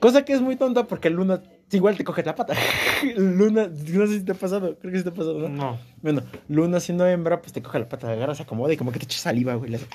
Cosa 0.00 0.24
que 0.24 0.32
es 0.32 0.40
muy 0.40 0.56
tonta 0.56 0.86
porque 0.86 1.08
Luna 1.10 1.42
igual 1.70 1.96
te 1.96 2.04
coge 2.04 2.22
la 2.24 2.34
pata. 2.34 2.54
Luna, 3.16 3.68
no 3.68 4.06
sé 4.06 4.18
si 4.18 4.24
te 4.24 4.32
ha 4.32 4.34
pasado, 4.34 4.76
creo 4.78 4.92
que 4.92 4.98
sí 4.98 5.04
te 5.04 5.10
ha 5.10 5.14
pasado, 5.14 5.38
¿no? 5.38 5.48
No. 5.48 5.78
Bueno, 6.02 6.22
Luna 6.48 6.80
siendo 6.80 7.06
hembra, 7.06 7.40
pues 7.40 7.52
te 7.52 7.62
coge 7.62 7.78
la 7.78 7.88
pata, 7.88 8.10
agarra, 8.10 8.34
se 8.34 8.42
acomoda 8.42 8.72
y 8.72 8.76
como 8.76 8.90
que 8.92 8.98
te 8.98 9.04
echa 9.04 9.18
saliva, 9.18 9.54
güey. 9.54 9.70
le 9.70 9.76
hace- 9.76 9.86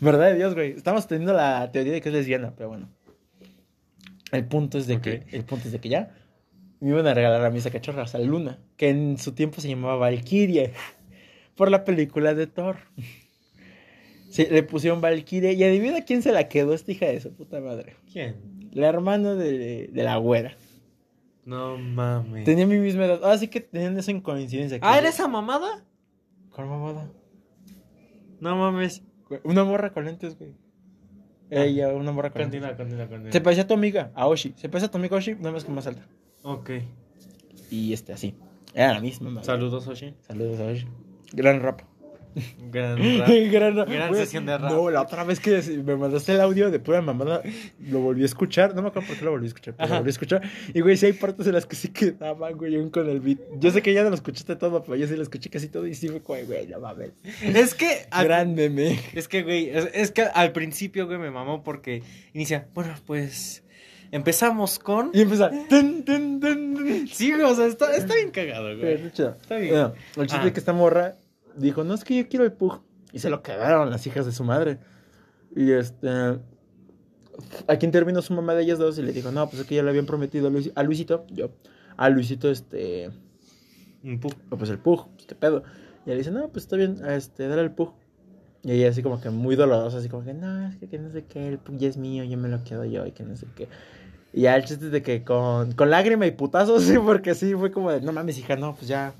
¿Verdad 0.00 0.30
de 0.30 0.36
Dios, 0.36 0.54
güey? 0.54 0.72
Estamos 0.72 1.06
teniendo 1.06 1.32
la 1.32 1.70
teoría 1.72 1.92
de 1.92 2.00
que 2.00 2.08
es 2.08 2.14
lesbiana, 2.14 2.54
pero 2.56 2.68
bueno. 2.70 2.88
El 4.32 4.46
punto 4.46 4.78
es 4.78 4.86
de 4.86 5.00
que, 5.00 5.26
el 5.30 5.44
punto 5.44 5.66
es 5.66 5.72
de 5.72 5.78
que 5.78 5.88
ya 5.88 6.14
me 6.80 6.90
iban 6.90 7.06
a 7.06 7.14
regalar 7.14 7.44
a 7.44 7.50
mí 7.50 7.58
esa 7.58 7.70
cachorra, 7.70 8.02
o 8.02 8.06
sea, 8.06 8.20
Luna, 8.20 8.58
que 8.76 8.90
en 8.90 9.16
su 9.18 9.32
tiempo 9.32 9.60
se 9.60 9.68
llamaba 9.68 9.96
Valkyria, 9.96 10.72
por 11.54 11.70
la 11.70 11.84
película 11.84 12.34
de 12.34 12.46
Thor. 12.46 12.78
Sí, 14.28 14.46
le 14.50 14.64
pusieron 14.64 15.00
Valkyria 15.00 15.52
y 15.52 15.62
adivina 15.62 16.04
quién 16.04 16.20
se 16.20 16.32
la 16.32 16.48
quedó 16.48 16.74
esta 16.74 16.90
hija 16.90 17.06
de 17.06 17.20
su 17.20 17.32
puta 17.32 17.60
madre. 17.60 17.94
¿Quién? 18.12 18.70
La 18.72 18.88
hermana 18.88 19.34
de, 19.34 19.88
de 19.92 20.02
la 20.02 20.16
güera. 20.16 20.56
No 21.44 21.76
mames. 21.76 22.44
Tenía 22.44 22.66
mi 22.66 22.78
misma 22.78 23.04
edad. 23.04 23.22
Ahora 23.22 23.38
sí 23.38 23.48
que 23.48 23.60
tenían 23.60 23.96
eso 23.98 24.10
en 24.10 24.20
coincidencia. 24.20 24.78
Ah, 24.82 24.98
¿era 24.98 25.10
esa 25.10 25.28
mamada? 25.28 25.84
¿Cuál 26.50 26.68
mamada? 26.68 27.10
No 28.40 28.56
mames. 28.56 29.02
Una 29.42 29.64
morra 29.64 29.92
con 29.92 30.04
lentes, 30.04 30.38
güey. 30.38 30.52
Ella, 31.50 31.92
una 31.94 32.12
morra 32.12 32.30
con 32.30 32.42
lentes. 32.42 32.60
Continúa, 32.60 32.76
continúa, 32.76 33.08
continúa. 33.08 33.32
Se 33.32 33.40
parecía 33.40 33.64
a 33.64 33.66
tu 33.66 33.74
amiga, 33.74 34.10
a 34.14 34.26
Oshi. 34.26 34.54
Se 34.56 34.68
parecía 34.68 34.88
a 34.88 34.90
tu 34.90 34.98
amiga 34.98 35.16
Oshi, 35.16 35.34
nada 35.34 35.52
más 35.52 35.64
que 35.64 35.72
más 35.72 35.86
alta. 35.86 36.06
Ok. 36.42 36.70
Y 37.70 37.92
este, 37.92 38.12
así. 38.12 38.34
Era 38.74 38.92
la 38.92 39.00
misma, 39.00 39.30
madre. 39.30 39.46
Saludos, 39.46 39.86
Oshi. 39.86 40.14
Saludos 40.20 40.60
a 40.60 40.64
Oshi. 40.64 40.86
Gran 41.32 41.60
rap. 41.60 41.82
Gran. 42.70 42.96
Gran. 43.50 43.74
Gran 43.86 44.14
sesión 44.14 44.46
de 44.46 44.58
rap. 44.58 44.70
No, 44.70 44.90
la 44.90 45.02
otra 45.02 45.24
vez 45.24 45.40
que 45.40 45.60
me 45.84 45.96
mandaste 45.96 46.32
el 46.32 46.40
audio 46.40 46.70
de 46.70 46.78
pura 46.78 47.00
mamada, 47.00 47.42
lo 47.80 48.00
volví 48.00 48.22
a 48.22 48.26
escuchar. 48.26 48.74
No 48.74 48.82
me 48.82 48.88
acuerdo 48.88 49.08
por 49.08 49.16
qué 49.18 49.24
lo 49.24 49.30
volví 49.30 49.46
a 49.46 49.48
escuchar, 49.48 49.74
pero 49.74 49.84
Ajá. 49.84 49.94
lo 49.94 50.00
volví 50.00 50.08
a 50.08 50.10
escuchar. 50.10 50.42
Y, 50.72 50.80
güey, 50.80 50.96
sí 50.96 51.06
hay 51.06 51.12
partes 51.12 51.46
en 51.46 51.52
las 51.54 51.66
que 51.66 51.76
sí 51.76 51.88
quedaban, 51.88 52.56
güey, 52.56 52.76
aún 52.76 52.90
con 52.90 53.08
el 53.08 53.20
beat. 53.20 53.38
Yo 53.58 53.70
sé 53.70 53.82
que 53.82 53.92
ya 53.94 54.02
no 54.02 54.08
lo 54.10 54.14
escuchaste 54.16 54.56
todo, 54.56 54.82
pero 54.82 54.96
yo 54.96 55.06
sí 55.06 55.16
lo 55.16 55.22
escuché 55.22 55.50
casi 55.50 55.68
todo 55.68 55.86
y 55.86 55.94
sí 55.94 56.08
fue 56.08 56.20
como, 56.20 56.42
güey, 56.44 56.66
no 56.66 56.80
mames. 56.80 57.10
Es 57.42 57.74
que. 57.74 58.06
al- 58.10 58.24
Gran 58.26 58.54
meme. 58.54 58.98
Es 59.12 59.28
que, 59.28 59.42
güey, 59.42 59.70
es, 59.70 59.88
es 59.94 60.10
que 60.10 60.22
al 60.22 60.52
principio, 60.52 61.06
güey, 61.06 61.18
me 61.18 61.30
mamó 61.30 61.62
porque 61.62 62.02
inicia. 62.32 62.66
Bueno, 62.74 62.94
pues. 63.06 63.62
Empezamos 64.10 64.78
con. 64.78 65.10
Y 65.12 65.22
empieza. 65.22 65.50
Tun, 65.68 66.04
tun, 66.04 66.38
tun, 66.38 66.74
tun. 66.74 67.08
Sí, 67.12 67.32
güey, 67.32 67.42
o 67.42 67.54
sea, 67.54 67.66
está, 67.66 67.96
está 67.96 68.14
bien 68.14 68.30
cagado, 68.30 68.76
güey. 68.78 68.94
está 69.06 69.56
bien. 69.56 69.74
El 70.16 70.26
chiste 70.26 70.36
Ah. 70.36 70.46
es 70.46 70.52
que 70.52 70.60
esta 70.60 70.72
morra 70.72 71.16
dijo, 71.56 71.84
no, 71.84 71.94
es 71.94 72.04
que 72.04 72.16
yo 72.16 72.28
quiero 72.28 72.44
el 72.44 72.52
Pug. 72.52 72.80
Y 73.12 73.18
se 73.20 73.30
lo 73.30 73.42
quedaron 73.42 73.90
las 73.90 74.06
hijas 74.06 74.26
de 74.26 74.32
su 74.32 74.44
madre. 74.44 74.78
Y 75.54 75.70
este... 75.72 76.38
Aquí 77.66 77.84
intervino 77.86 78.22
su 78.22 78.32
mamá 78.32 78.54
de 78.54 78.62
ellas 78.62 78.78
dos 78.78 78.98
y 78.98 79.02
le 79.02 79.12
dijo, 79.12 79.32
no, 79.32 79.48
pues 79.48 79.62
es 79.62 79.66
que 79.66 79.74
ya 79.74 79.82
le 79.82 79.90
habían 79.90 80.06
prometido 80.06 80.46
a, 80.46 80.50
Luis- 80.50 80.70
a 80.76 80.82
Luisito, 80.84 81.26
yo, 81.30 81.50
a 81.96 82.08
Luisito, 82.08 82.48
este, 82.50 83.10
Un 84.04 84.20
pu- 84.20 84.34
pues 84.56 84.70
el 84.70 84.78
Pug, 84.78 85.08
pues 85.14 85.26
qué 85.26 85.34
pedo. 85.34 85.64
Y 86.06 86.10
ella 86.10 86.18
dice, 86.18 86.30
no, 86.30 86.48
pues 86.48 86.64
está 86.64 86.76
bien, 86.76 86.98
este, 87.08 87.48
dale 87.48 87.62
el 87.62 87.72
Pug. 87.72 87.92
Y 88.62 88.72
ella 88.72 88.88
así 88.90 89.02
como 89.02 89.20
que 89.20 89.30
muy 89.30 89.56
dolorosa, 89.56 89.98
así 89.98 90.08
como 90.08 90.24
que, 90.24 90.32
no, 90.34 90.68
es 90.68 90.76
que, 90.76 90.88
que 90.88 90.98
no 90.98 91.10
sé 91.10 91.24
qué, 91.24 91.48
el 91.48 91.58
Pug 91.58 91.76
ya 91.78 91.88
es 91.88 91.96
mío, 91.96 92.24
yo 92.24 92.38
me 92.38 92.48
lo 92.48 92.62
quedo 92.64 92.84
yo 92.84 93.04
y 93.06 93.12
que 93.12 93.24
no 93.24 93.36
sé 93.36 93.46
qué. 93.56 93.68
Y 94.32 94.42
ya 94.42 94.56
el 94.56 94.64
chiste 94.64 94.90
de 94.90 95.02
que 95.02 95.24
con, 95.24 95.72
con 95.72 95.90
lágrima 95.90 96.26
y 96.26 96.30
putazos, 96.32 96.82
sí, 96.86 96.94
porque 97.04 97.34
sí, 97.34 97.54
fue 97.54 97.72
como 97.72 97.90
de, 97.90 98.00
no 98.00 98.12
mames, 98.12 98.38
hija, 98.38 98.56
no, 98.56 98.74
pues 98.76 98.88
ya, 98.88 99.14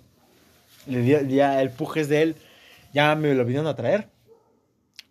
le 0.86 1.00
di- 1.00 1.34
ya 1.34 1.60
el 1.62 1.70
Pug 1.70 1.96
es 1.98 2.08
de 2.08 2.22
él, 2.22 2.36
ya 2.92 3.14
me 3.14 3.34
lo 3.34 3.44
vinieron 3.44 3.66
a 3.66 3.74
traer. 3.76 4.08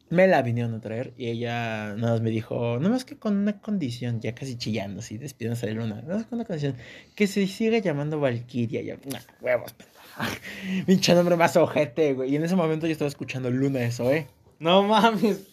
Me 0.09 0.27
la 0.27 0.43
vinieron 0.43 0.75
a 0.75 0.79
traer 0.79 1.13
y 1.17 1.29
ella 1.29 1.95
nada 1.95 2.13
más 2.13 2.21
me 2.21 2.29
dijo, 2.29 2.77
no 2.79 2.89
más 2.89 3.03
que 3.03 3.15
con 3.17 3.35
una 3.35 3.59
condición, 3.59 4.21
ya 4.21 4.35
casi 4.35 4.57
chillando, 4.57 4.99
así, 4.99 5.17
despidiéndose 5.17 5.65
de 5.65 5.73
Luna, 5.73 6.01
nada 6.03 6.17
más 6.17 6.25
con 6.27 6.37
una 6.37 6.45
condición, 6.45 6.75
que 7.15 7.25
se 7.25 7.47
siga 7.47 7.79
llamando 7.79 8.19
Valkyria. 8.19 8.81
Y 8.81 8.85
yo, 8.87 8.95
nah, 9.11 9.19
huevos, 9.41 9.73
pendeja. 9.73 10.39
Pinche 10.85 11.15
nombre 11.15 11.35
más 11.35 11.57
ojete, 11.57 12.13
güey. 12.13 12.31
Y 12.31 12.35
en 12.35 12.43
ese 12.43 12.55
momento 12.55 12.85
yo 12.85 12.91
estaba 12.91 13.07
escuchando 13.09 13.49
Luna 13.49 13.81
eso, 13.81 14.11
¿eh? 14.11 14.27
No 14.59 14.83
mames. 14.83 15.47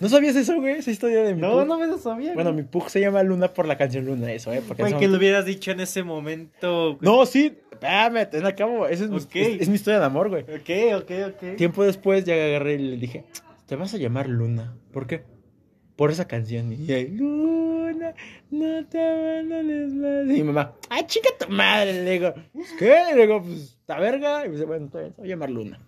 ¿No 0.00 0.08
sabías 0.08 0.34
eso, 0.36 0.56
güey? 0.58 0.78
Esa 0.78 0.90
historia 0.90 1.22
de 1.22 1.34
mi 1.34 1.42
No, 1.42 1.52
pug? 1.58 1.66
no 1.66 1.78
me 1.78 1.86
lo 1.86 1.98
sabía. 1.98 2.32
Bueno, 2.32 2.54
mi 2.54 2.62
pug 2.62 2.88
se 2.88 3.00
llama 3.02 3.22
Luna 3.22 3.52
por 3.52 3.66
la 3.66 3.76
canción 3.76 4.06
Luna, 4.06 4.32
eso, 4.32 4.50
¿eh? 4.54 4.62
Porque 4.66 4.84
Güey, 4.84 4.96
que 4.96 5.08
lo 5.08 5.18
hubieras 5.18 5.44
dicho 5.44 5.70
en 5.72 5.80
ese 5.80 6.02
momento. 6.02 6.96
güey. 6.96 6.98
No, 7.02 7.26
sí, 7.26 7.58
espérame, 7.78 8.26
ten 8.30 8.44
a 8.46 8.54
cabo. 8.54 8.86
Esa 8.86 9.04
es, 9.04 9.10
mi- 9.10 9.16
es- 9.16 9.60
es 9.62 9.68
mi 9.68 9.74
historia 9.76 10.00
de 10.00 10.06
amor, 10.06 10.28
güey. 10.28 10.42
Ok, 10.42 11.02
ok, 11.02 11.10
ok. 11.34 11.56
Tiempo 11.56 11.84
después 11.84 12.24
ya 12.24 12.34
agarré 12.34 12.74
y 12.74 12.78
le 12.78 12.96
dije, 12.96 13.24
te 13.66 13.76
vas 13.76 13.94
a 13.94 13.98
llamar 13.98 14.28
Luna. 14.28 14.76
¿Por 14.92 15.06
qué? 15.06 15.22
Por 15.96 16.10
esa 16.10 16.26
canción. 16.28 16.72
Y 16.72 16.92
ahí, 16.92 17.08
Luna. 17.08 18.14
no 18.50 18.86
te 18.86 19.00
abandones 19.00 19.92
más. 19.94 20.24
Y 20.24 20.40
mi 20.40 20.42
mamá, 20.44 20.74
¡ay, 20.90 21.04
chica 21.06 21.28
tu 21.38 21.50
madre! 21.52 21.92
Le 22.04 22.10
digo, 22.12 22.34
¿qué? 22.78 22.94
Le 23.14 23.22
digo, 23.22 23.42
pues, 23.42 23.76
esta 23.80 23.98
verga. 23.98 24.44
Y 24.44 24.48
me 24.48 24.54
dice, 24.54 24.64
bueno, 24.66 24.88
se 24.92 24.98
va 24.98 25.24
a 25.24 25.26
llamar 25.26 25.50
Luna. 25.50 25.80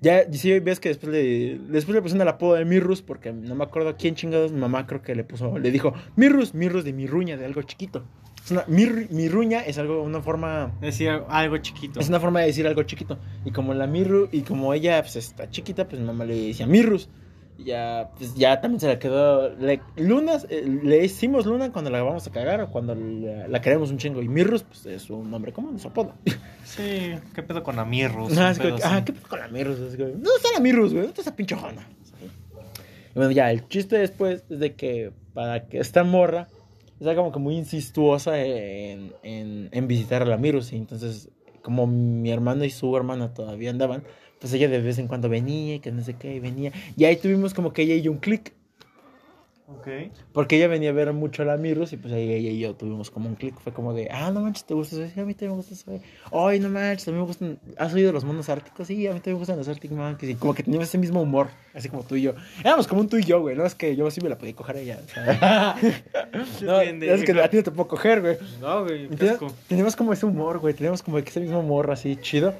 Ya, 0.00 0.22
y 0.30 0.34
sí, 0.36 0.58
ves 0.60 0.80
que 0.80 0.90
después 0.90 1.10
le, 1.12 1.58
después 1.68 1.94
le 1.94 2.02
pusieron 2.02 2.20
el 2.22 2.28
apodo 2.28 2.54
de 2.54 2.64
Mirrus, 2.66 3.00
porque 3.00 3.32
no 3.32 3.54
me 3.54 3.64
acuerdo 3.64 3.96
quién 3.96 4.14
chingados, 4.14 4.52
mi 4.52 4.60
mamá 4.60 4.86
creo 4.86 5.00
que 5.00 5.14
le 5.14 5.24
puso, 5.24 5.58
le 5.58 5.70
dijo, 5.70 5.94
Mirrus, 6.14 6.52
Mirrus 6.52 6.84
de 6.84 6.92
mirruña, 6.92 7.38
de 7.38 7.46
algo 7.46 7.62
chiquito. 7.62 8.04
Es 8.44 8.50
una, 8.50 8.64
mir- 8.66 9.08
mirruña 9.10 9.60
es 9.60 9.78
algo, 9.78 10.02
una 10.02 10.20
forma 10.20 10.72
Decía 10.80 11.24
algo 11.28 11.56
chiquito. 11.58 11.98
es 12.00 12.08
una 12.10 12.20
forma 12.20 12.40
de 12.40 12.46
decir 12.46 12.66
algo 12.66 12.82
chiquito. 12.82 13.18
Y 13.44 13.50
como 13.52 13.72
la 13.72 13.86
Mirru, 13.86 14.28
y 14.32 14.42
como 14.42 14.74
ella 14.74 15.00
pues, 15.00 15.16
está 15.16 15.48
chiquita, 15.48 15.88
pues 15.88 15.98
mi 16.00 16.06
mamá 16.06 16.24
le 16.26 16.48
decía 16.48 16.66
Mirrus. 16.66 17.08
Y 17.56 17.64
ya, 17.66 18.10
pues 18.18 18.34
ya 18.34 18.60
también 18.60 18.80
se 18.80 18.88
la 18.88 18.98
quedó. 18.98 19.48
Le, 19.56 19.80
Lunas, 19.96 20.46
eh, 20.50 20.62
le 20.82 21.00
decimos 21.00 21.46
Luna 21.46 21.70
cuando 21.72 21.90
la 21.90 22.02
vamos 22.02 22.26
a 22.26 22.30
cagar 22.32 22.60
o 22.60 22.68
cuando 22.70 22.94
la, 22.96 23.46
la 23.48 23.60
queremos 23.62 23.90
un 23.90 23.96
chingo. 23.98 24.20
Y 24.20 24.28
Mirrus, 24.28 24.64
pues 24.64 24.84
es 24.86 25.08
un 25.08 25.30
nombre 25.30 25.52
común, 25.52 25.78
su 25.78 25.88
apodo. 25.88 26.12
Sí, 26.64 27.14
¿qué 27.34 27.42
pedo 27.44 27.62
con 27.62 27.78
Amirrus? 27.78 28.36
Ah, 28.36 28.46
Un 28.46 28.50
es 28.52 28.58
pedo 28.58 28.76
que, 28.76 28.82
así. 28.82 28.94
ah, 28.94 29.04
¿qué 29.04 29.12
pedo 29.12 29.28
con 29.28 29.38
la 29.38 29.48
Mirrus? 29.48 29.78
Es 29.78 29.96
como, 29.96 30.08
¿Dónde 30.08 30.30
está 30.36 30.48
la 30.52 30.60
Mirrus, 30.60 30.90
güey? 30.92 31.04
¿Dónde 31.06 31.08
está 31.10 31.20
esa 31.22 31.36
pinche 31.36 31.54
Jona? 31.54 31.86
Y 33.14 33.18
bueno, 33.18 33.30
ya, 33.30 33.50
el 33.52 33.68
chiste 33.68 33.96
después 33.98 34.42
es 34.50 34.58
de 34.58 34.74
que 34.74 35.12
para 35.32 35.66
que 35.68 35.78
esta 35.78 36.02
morra 36.04 36.48
está 37.00 37.14
como 37.14 37.32
que 37.32 37.38
muy 37.38 37.56
insistuosa 37.56 38.40
en, 38.42 39.12
en, 39.22 39.68
en 39.72 39.88
visitar 39.88 40.22
a 40.22 40.24
la 40.24 40.36
Mirrus. 40.36 40.72
Y 40.72 40.76
entonces, 40.76 41.28
como 41.62 41.86
mi 41.86 42.30
hermano 42.30 42.64
y 42.64 42.70
su 42.70 42.96
hermana 42.96 43.34
todavía 43.34 43.70
andaban, 43.70 44.04
pues 44.40 44.52
ella 44.52 44.68
de 44.68 44.80
vez 44.80 44.98
en 44.98 45.08
cuando 45.08 45.28
venía 45.28 45.76
y 45.76 45.80
que 45.80 45.90
no 45.90 46.02
sé 46.02 46.14
qué, 46.14 46.38
venía. 46.40 46.72
Y 46.96 47.04
ahí 47.04 47.16
tuvimos 47.16 47.54
como 47.54 47.72
que 47.72 47.82
ella 47.82 47.94
y 47.94 48.02
yo 48.02 48.12
un 48.12 48.18
clic. 48.18 48.52
Ok. 49.66 49.88
Porque 50.32 50.56
ella 50.56 50.68
venía 50.68 50.90
a 50.90 50.92
ver 50.92 51.10
mucho 51.14 51.42
a 51.42 51.46
la 51.46 51.56
Mirrus 51.56 51.94
y 51.94 51.96
pues 51.96 52.12
ahí 52.12 52.30
ella 52.30 52.50
y 52.50 52.58
yo 52.58 52.74
tuvimos 52.74 53.10
como 53.10 53.30
un 53.30 53.34
clic. 53.34 53.58
Fue 53.58 53.72
como 53.72 53.94
de, 53.94 54.08
ah, 54.10 54.30
no 54.30 54.40
manches, 54.40 54.64
¿te 54.64 54.74
gusta 54.74 54.96
eso? 54.96 55.14
Sí, 55.14 55.18
a 55.18 55.24
mí 55.24 55.32
también 55.32 55.52
me 55.52 55.56
gusta 55.56 55.72
eso. 55.74 55.84
güey. 55.86 56.02
Ay, 56.32 56.60
no 56.60 56.68
manches, 56.68 57.08
a 57.08 57.12
mí 57.12 57.16
me 57.16 57.24
gustan. 57.24 57.58
¿Has 57.78 57.94
oído 57.94 58.12
los 58.12 58.24
monos 58.24 58.50
árticos? 58.50 58.86
Sí, 58.86 59.06
a 59.06 59.12
mí 59.14 59.20
también 59.20 59.36
me 59.36 59.38
gustan 59.38 59.56
los 59.56 59.66
Arctic 59.66 59.90
Monkeys. 59.92 60.32
Y 60.32 60.34
como 60.34 60.52
que 60.54 60.62
teníamos 60.62 60.88
ese 60.88 60.98
mismo 60.98 61.22
humor, 61.22 61.48
así 61.72 61.88
como 61.88 62.02
tú 62.02 62.16
y 62.16 62.22
yo. 62.22 62.34
Éramos 62.60 62.86
como 62.86 63.00
un 63.00 63.08
tú 63.08 63.16
y 63.16 63.24
yo, 63.24 63.40
güey. 63.40 63.56
No 63.56 63.64
es 63.64 63.74
que 63.74 63.96
yo 63.96 64.10
sí 64.10 64.20
me 64.20 64.28
la 64.28 64.36
podía 64.36 64.54
coger 64.54 64.76
a 64.76 64.80
ella. 64.80 65.00
no, 66.62 66.80
es 66.80 67.24
que 67.24 67.32
a 67.40 67.48
ti 67.48 67.56
no 67.56 67.62
te 67.62 67.70
puedo 67.70 67.88
coger, 67.88 68.20
güey. 68.20 68.36
No, 68.60 68.84
güey. 68.84 69.08
Teníamos 69.66 69.96
como 69.96 70.12
ese 70.12 70.26
humor, 70.26 70.58
güey. 70.58 70.74
Teníamos 70.74 71.02
como 71.02 71.16
que 71.22 71.30
ese 71.30 71.40
mismo 71.40 71.60
humor 71.60 71.90
así 71.90 72.16
chido. 72.16 72.52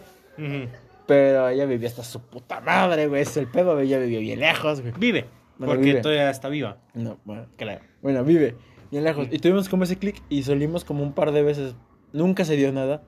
Pero 1.07 1.51
ella 1.51 1.67
vivía 1.67 1.89
hasta 1.91 2.03
su 2.03 2.21
puta 2.21 2.63
madre, 2.63 3.09
güey. 3.09 3.21
Es 3.21 3.37
el 3.37 3.47
pedo, 3.47 3.79
ella 3.79 3.99
vivía 3.99 4.21
bien 4.21 4.41
lejos, 4.41 4.81
güey. 4.81 4.95
Vive. 4.97 5.27
Bueno, 5.59 5.75
porque 5.75 5.87
vive. 5.87 6.01
todavía 6.01 6.31
está 6.31 6.49
viva. 6.49 6.79
No, 6.95 7.19
bueno, 7.25 7.47
claro. 7.57 7.81
Bueno, 8.03 8.25
vive. 8.25 8.57
Bien 8.91 9.05
lejos. 9.05 9.29
Y 9.31 9.39
tuvimos 9.39 9.69
como 9.69 9.85
ese 9.85 9.97
clic 9.97 10.23
y 10.29 10.43
salimos 10.43 10.85
como 10.85 11.03
un 11.03 11.13
par 11.13 11.33
de 11.33 11.43
veces. 11.43 11.75
Nunca 12.13 12.45
se 12.45 12.57
dio 12.57 12.73
nada. 12.73 13.03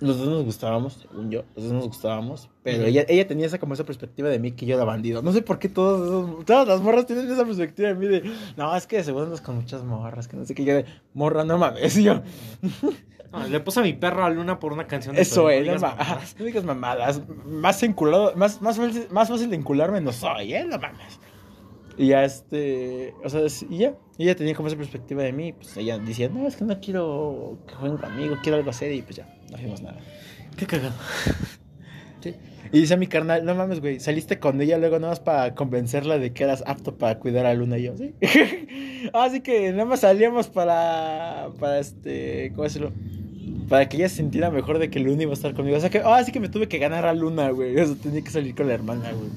Los 0.00 0.18
dos 0.18 0.28
nos 0.28 0.44
gustábamos, 0.44 0.94
según 0.94 1.30
yo. 1.30 1.44
Los 1.54 1.66
dos 1.66 1.74
nos 1.74 1.86
gustábamos. 1.86 2.50
Pero 2.64 2.86
ella, 2.86 3.04
ella 3.08 3.26
tenía 3.28 3.46
esa 3.46 3.58
como 3.58 3.74
esa 3.74 3.84
perspectiva 3.84 4.28
de 4.28 4.40
mí 4.40 4.50
que 4.50 4.66
yo 4.66 4.74
era 4.74 4.84
bandido. 4.84 5.22
No 5.22 5.32
sé 5.32 5.42
por 5.42 5.60
qué 5.60 5.68
todos, 5.68 6.44
todas 6.44 6.66
las 6.66 6.80
morras 6.80 7.06
tienen 7.06 7.30
esa 7.30 7.44
perspectiva 7.44 7.88
de 7.90 7.94
mí 7.94 8.06
de. 8.08 8.24
No, 8.56 8.74
es 8.74 8.86
que 8.88 9.04
seguro 9.04 9.26
andas 9.26 9.40
con 9.40 9.54
muchas 9.54 9.84
morras. 9.84 10.26
Que 10.26 10.36
no 10.36 10.44
sé 10.44 10.54
qué. 10.54 10.64
Yo 10.64 10.74
de. 10.74 10.86
Morra, 11.14 11.44
no 11.44 11.56
mames. 11.56 11.96
Y 11.96 12.02
yo. 12.02 12.22
No, 13.32 13.46
le 13.48 13.60
puse 13.60 13.80
a 13.80 13.82
mi 13.82 13.94
perro 13.94 14.24
a 14.24 14.30
Luna 14.30 14.58
por 14.60 14.72
una 14.72 14.86
canción 14.86 15.16
Eso 15.16 15.42
Tony, 15.44 15.54
es, 15.54 15.58
no, 15.60 15.64
digas 15.64 15.82
ma- 15.82 15.88
mamadas. 15.90 16.08
ajá, 16.12 16.34
no 16.38 16.44
digas 16.44 16.64
mamadas. 16.64 17.22
Más 17.46 17.82
enculado, 17.82 18.34
más, 18.36 18.60
más, 18.60 18.76
fácil, 18.76 19.06
más 19.10 19.28
fácil 19.28 19.48
de 19.50 19.56
encularme 19.56 20.00
no 20.00 20.12
soy, 20.12 20.54
¿eh? 20.54 20.64
No 20.64 20.78
mames. 20.78 21.18
Y 21.98 22.08
ya 22.08 22.24
este, 22.24 23.14
o 23.24 23.28
sea, 23.28 23.42
y 23.68 23.78
ya, 23.78 23.94
y 24.18 24.24
ella 24.24 24.34
tenía 24.36 24.54
como 24.54 24.68
esa 24.68 24.76
perspectiva 24.76 25.22
de 25.22 25.32
mí, 25.32 25.52
pues 25.52 25.76
ella 25.76 25.98
decía, 25.98 26.28
no, 26.28 26.46
es 26.46 26.56
que 26.56 26.64
no 26.64 26.80
quiero 26.80 27.58
que 27.66 27.74
jueguen 27.74 27.98
conmigo, 27.98 28.36
quiero 28.42 28.56
algo 28.58 28.72
serio, 28.72 28.96
y 28.96 29.02
pues 29.02 29.16
ya, 29.16 29.28
no 29.50 29.58
hicimos 29.58 29.82
nada. 29.82 29.98
Qué 30.56 30.66
cagado. 30.66 30.94
Sí. 32.20 32.34
Y 32.72 32.80
dice 32.80 32.94
a 32.94 32.96
mi 32.96 33.08
carnal, 33.08 33.44
no 33.44 33.54
mames, 33.54 33.80
güey, 33.80 34.00
saliste 34.00 34.38
con 34.38 34.60
ella 34.62 34.78
luego 34.78 34.98
nada 34.98 35.12
más 35.12 35.20
para 35.20 35.54
convencerla 35.54 36.18
de 36.18 36.32
que 36.32 36.44
eras 36.44 36.62
apto 36.66 36.96
para 36.96 37.18
cuidar 37.18 37.44
a 37.44 37.52
Luna 37.52 37.76
y 37.78 37.82
yo, 37.82 37.96
¿sí? 37.96 38.14
Así 39.12 39.40
que 39.40 39.72
nada 39.72 39.84
más 39.84 40.00
salíamos 40.00 40.48
para, 40.48 41.48
para 41.58 41.78
este, 41.78 42.50
¿cómo 42.54 42.62
decirlo? 42.62 42.92
Para 43.72 43.88
que 43.88 43.96
ella 43.96 44.10
se 44.10 44.16
sintiera 44.16 44.50
mejor 44.50 44.78
de 44.78 44.90
que 44.90 45.00
Luna 45.00 45.22
iba 45.22 45.30
a 45.30 45.32
estar 45.32 45.54
conmigo. 45.54 45.78
O 45.78 45.80
sea 45.80 45.88
que, 45.88 46.00
ah, 46.00 46.18
así 46.18 46.30
que 46.30 46.40
me 46.40 46.50
tuve 46.50 46.68
que 46.68 46.76
ganar 46.76 47.06
a 47.06 47.14
Luna, 47.14 47.48
güey. 47.52 47.74
O 47.80 47.86
sea, 47.86 47.96
tenía 47.96 48.20
que 48.20 48.30
salir 48.30 48.54
con 48.54 48.68
la 48.68 48.74
hermana, 48.74 49.10
güey. 49.12 49.30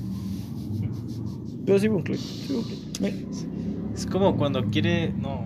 Pero 1.65 1.79
sí 1.79 1.87
un 1.87 2.03
clip, 2.03 2.19
sí 2.19 2.51
un 2.51 2.63
clip. 2.63 3.15
Es 3.93 4.05
como 4.05 4.35
cuando 4.35 4.65
quiere. 4.65 5.13
No. 5.13 5.39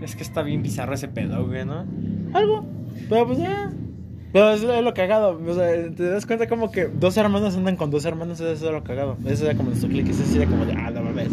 Es 0.00 0.14
que 0.14 0.22
está 0.22 0.42
bien 0.42 0.62
bizarro 0.62 0.94
ese 0.94 1.08
pedo, 1.08 1.44
güey, 1.44 1.66
¿no? 1.66 1.84
Algo. 2.34 2.64
Pero 3.08 3.26
pues 3.26 3.40
ya. 3.40 3.72
Pero 4.32 4.50
es, 4.52 4.62
es 4.62 4.84
lo 4.84 4.94
cagado. 4.94 5.40
O 5.44 5.54
sea, 5.54 5.90
te 5.92 6.04
das 6.04 6.24
cuenta 6.24 6.46
como 6.46 6.70
que 6.70 6.84
dos 6.84 7.16
hermanos 7.16 7.56
andan 7.56 7.74
con 7.74 7.90
dos 7.90 8.04
hermanos. 8.04 8.38
Eso 8.38 8.52
es 8.52 8.62
lo 8.72 8.84
cagado. 8.84 9.16
Eso 9.26 9.44
era 9.44 9.56
como 9.56 9.70
nuestro 9.70 9.88
click. 9.88 10.08
Eso 10.08 10.22
sí 10.24 10.36
era 10.36 10.48
como 10.48 10.64
de, 10.64 10.74
ah, 10.74 10.92
no 10.92 11.02
mames. 11.02 11.32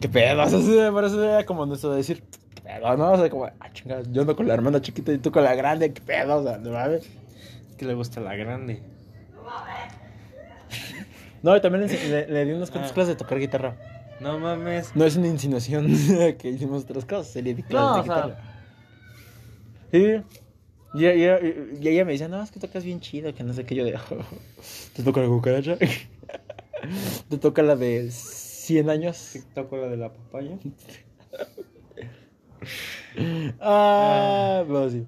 ¿Qué 0.00 0.08
pedo? 0.08 0.46
Sí, 0.48 0.78
eso 0.78 1.24
era 1.24 1.44
como 1.44 1.66
nuestro 1.66 1.92
decir, 1.92 2.22
¿qué 2.22 2.47
pedo? 2.80 2.96
No, 2.96 3.12
o 3.12 3.16
sea, 3.18 3.30
como, 3.30 3.44
ah, 3.46 3.72
chingada, 3.72 4.02
yo 4.10 4.20
ando 4.22 4.36
con 4.36 4.46
la 4.46 4.54
hermana 4.54 4.80
chiquita 4.80 5.12
y 5.12 5.18
tú 5.18 5.30
con 5.32 5.42
la 5.44 5.54
grande. 5.54 5.92
¿Qué 5.92 6.00
pedo? 6.00 6.36
O 6.36 6.42
sea, 6.42 6.58
no 6.58 6.70
mames. 6.70 7.08
Que 7.76 7.84
le 7.86 7.94
gusta 7.94 8.20
la 8.20 8.34
grande. 8.36 8.82
No, 11.42 11.56
y 11.56 11.60
también 11.60 11.86
le, 11.86 12.08
le- 12.08 12.26
le 12.26 12.44
di 12.46 12.52
unas 12.52 12.68
cuantas 12.70 12.90
Ah. 12.90 12.94
clases 12.94 13.14
de 13.14 13.18
tocar 13.18 13.38
guitarra. 13.38 13.76
No 14.20 14.38
mames. 14.40 14.94
No 14.96 15.04
es 15.04 15.14
una 15.16 15.28
insinuación 15.28 15.86
que 16.38 16.48
hicimos 16.48 16.82
otras 16.82 17.04
cosas. 17.04 17.28
Se 17.28 17.42
le 17.42 17.54
di 17.54 17.62
clases 17.62 17.88
No, 17.88 17.96
de 17.96 18.02
sea- 18.02 18.14
guitarra. 18.16 18.42
Sí. 19.92 20.24
Y, 20.94 21.06
y- 21.06 21.78
y 21.80 21.88
ella 21.88 22.04
me 22.04 22.12
decía, 22.12 22.26
no, 22.28 22.42
es 22.42 22.50
que 22.50 22.58
tocas 22.58 22.82
bien 22.82 22.98
chido, 23.00 23.32
que 23.34 23.44
no 23.44 23.52
sé 23.52 23.64
qué. 23.64 23.76
Yo 23.76 23.84
de, 23.84 23.96
¿te 24.96 25.02
toca 25.04 25.20
la 25.20 25.28
cucaracha? 25.28 25.76
¿Te 27.28 27.38
toca 27.38 27.62
la 27.62 27.76
de 27.76 28.10
100 28.10 28.90
años? 28.90 29.38
Toco 29.54 29.76
la 29.76 29.86
de 29.88 29.96
la 29.96 30.12
papaya. 30.12 30.56
Ah, 33.60 34.64
pero 34.66 34.90
sí. 34.90 35.06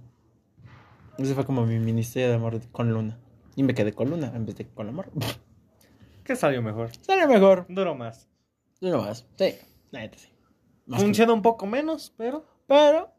Ese 1.18 1.34
fue 1.34 1.44
como 1.44 1.66
mi 1.66 1.78
ministerio 1.78 2.28
de 2.28 2.34
amor 2.34 2.60
con 2.72 2.92
Luna. 2.92 3.18
Y 3.56 3.62
me 3.62 3.74
quedé 3.74 3.92
con 3.92 4.10
Luna 4.10 4.32
en 4.34 4.46
vez 4.46 4.56
de 4.56 4.66
con 4.66 4.88
amor. 4.88 5.10
¿Qué 6.24 6.36
salió 6.36 6.62
mejor? 6.62 6.90
Sale 7.02 7.26
mejor. 7.26 7.66
Duró 7.68 7.94
más. 7.94 8.28
No 8.80 9.02
más. 9.02 9.26
Sí, 9.36 9.54
la 9.90 10.00
neta 10.00 10.16
sí. 10.16 10.28
Más 10.86 11.02
Funciona 11.02 11.32
un 11.32 11.42
poco 11.42 11.66
menos, 11.66 12.14
pero. 12.16 12.44
Pero. 12.66 13.10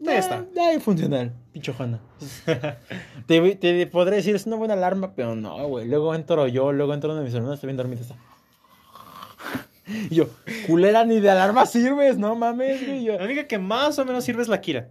Eh, 0.00 0.16
está. 0.16 0.44
Ya 0.54 0.72
es 0.72 0.82
funcional. 0.82 1.32
Pincho 1.52 1.72
Juana. 1.74 2.00
te, 3.26 3.56
te 3.56 3.86
podré 3.86 4.16
decir, 4.16 4.34
es 4.34 4.46
una 4.46 4.56
buena 4.56 4.74
alarma, 4.74 5.14
pero 5.14 5.36
no, 5.36 5.66
güey. 5.68 5.86
Luego 5.86 6.14
entro 6.14 6.46
yo, 6.48 6.72
luego 6.72 6.94
entro 6.94 7.10
uno 7.10 7.20
de 7.20 7.26
mis 7.26 7.34
hermanos, 7.34 7.56
está 7.56 7.66
bien 7.66 7.76
dormido. 7.76 8.02
Está. 8.02 8.16
Y 10.10 10.14
yo, 10.14 10.26
culera, 10.66 11.04
ni 11.04 11.20
de 11.20 11.30
alarma 11.30 11.66
sirves, 11.66 12.18
no 12.18 12.34
mames, 12.36 12.86
güey. 12.86 13.04
Yo, 13.04 13.18
La 13.18 13.24
única 13.24 13.46
que 13.46 13.58
más 13.58 13.98
o 13.98 14.04
menos 14.04 14.24
sirve 14.24 14.42
es 14.42 14.48
la 14.48 14.60
Kira. 14.60 14.88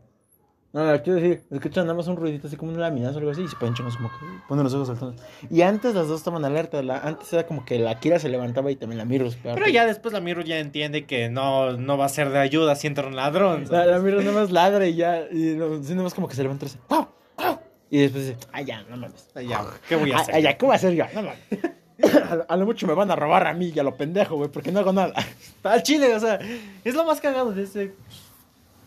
No, 0.73 0.85
no, 0.85 1.01
quiero 1.01 1.19
decir, 1.19 1.43
escuchan 1.49 1.85
nada 1.85 1.95
más 1.95 2.07
un 2.07 2.17
ruidito 2.17 2.47
así 2.47 2.57
como 2.57 2.71
un 2.73 2.79
laminazo 2.79 3.15
o 3.15 3.19
algo 3.19 3.31
así 3.31 3.41
y 3.41 3.47
se 3.47 3.55
ponen 3.55 3.73
chingos 3.73 3.95
como 3.95 4.09
que 4.09 4.15
ponen 4.49 4.65
los 4.65 4.73
ojos 4.73 4.89
saltando. 4.89 5.15
Y 5.49 5.61
antes 5.61 5.95
las 5.95 6.07
dos 6.07 6.19
estaban 6.19 6.43
alerta, 6.43 6.83
la, 6.83 6.97
antes 6.99 7.31
era 7.31 7.47
como 7.47 7.63
que 7.63 7.79
la 7.79 7.99
Kira 7.99 8.19
se 8.19 8.27
levantaba 8.27 8.69
y 8.69 8.75
también 8.75 8.97
la 8.97 9.05
Mirus. 9.05 9.37
Pero, 9.41 9.55
Pero 9.55 9.69
ya 9.69 9.85
después 9.85 10.13
la 10.13 10.19
Miru 10.19 10.41
ya 10.41 10.59
entiende 10.59 11.05
que 11.05 11.29
no, 11.29 11.71
no 11.77 11.97
va 11.97 12.05
a 12.05 12.09
ser 12.09 12.29
de 12.31 12.39
ayuda 12.39 12.75
si 12.75 12.85
entra 12.87 13.07
un 13.07 13.15
ladrón. 13.15 13.61
La, 13.71 13.85
¿sabes? 13.85 14.13
la 14.13 14.21
nada 14.23 14.31
más 14.33 14.51
ladra 14.51 14.85
y 14.87 14.95
ya, 14.95 15.21
y 15.31 15.55
no, 15.55 15.81
sí, 15.81 15.91
nada 15.91 16.03
más 16.03 16.13
como 16.13 16.27
que 16.27 16.35
se 16.35 16.43
levanta 16.43 16.65
y 16.65 16.67
dice, 16.67 16.79
¡Pau! 16.87 17.07
¡Pau! 17.35 17.59
Y 17.89 17.99
después 17.99 18.27
dice, 18.27 18.37
¡ay 18.51 18.65
ya, 18.65 18.83
no 18.83 18.97
mames! 18.97 19.29
Ay, 19.35 19.47
ya, 19.47 19.65
¿qué 19.87 19.95
voy 19.95 20.11
a 20.11 20.15
Ay, 20.17 20.21
hacer? 20.21 20.35
ay, 20.35 20.43
ya, 20.43 20.57
¿qué 20.57 20.65
voy 20.65 20.73
a 20.73 20.75
hacer 20.75 20.93
yo? 20.93 21.05
No 21.15 21.21
mames. 21.23 21.39
a, 22.47 22.55
lo- 22.57 22.65
mucho 22.65 22.85
me 22.87 22.93
van 22.93 23.09
a 23.11 23.15
robar 23.15 23.47
a 23.47 23.53
mí 23.53 23.71
y 23.73 23.79
a 23.79 23.83
lo 23.83 23.95
pendejo, 23.95 24.35
güey, 24.35 24.49
porque 24.49 24.71
no 24.71 24.79
hago 24.79 24.93
nada. 24.93 25.13
Al 25.63 25.83
chile, 25.83 26.13
o 26.15 26.19
sea, 26.19 26.39
es 26.83 26.93
lo 26.93 27.05
más 27.05 27.19
cagado 27.21 27.51
de 27.51 27.63
ese. 27.63 27.93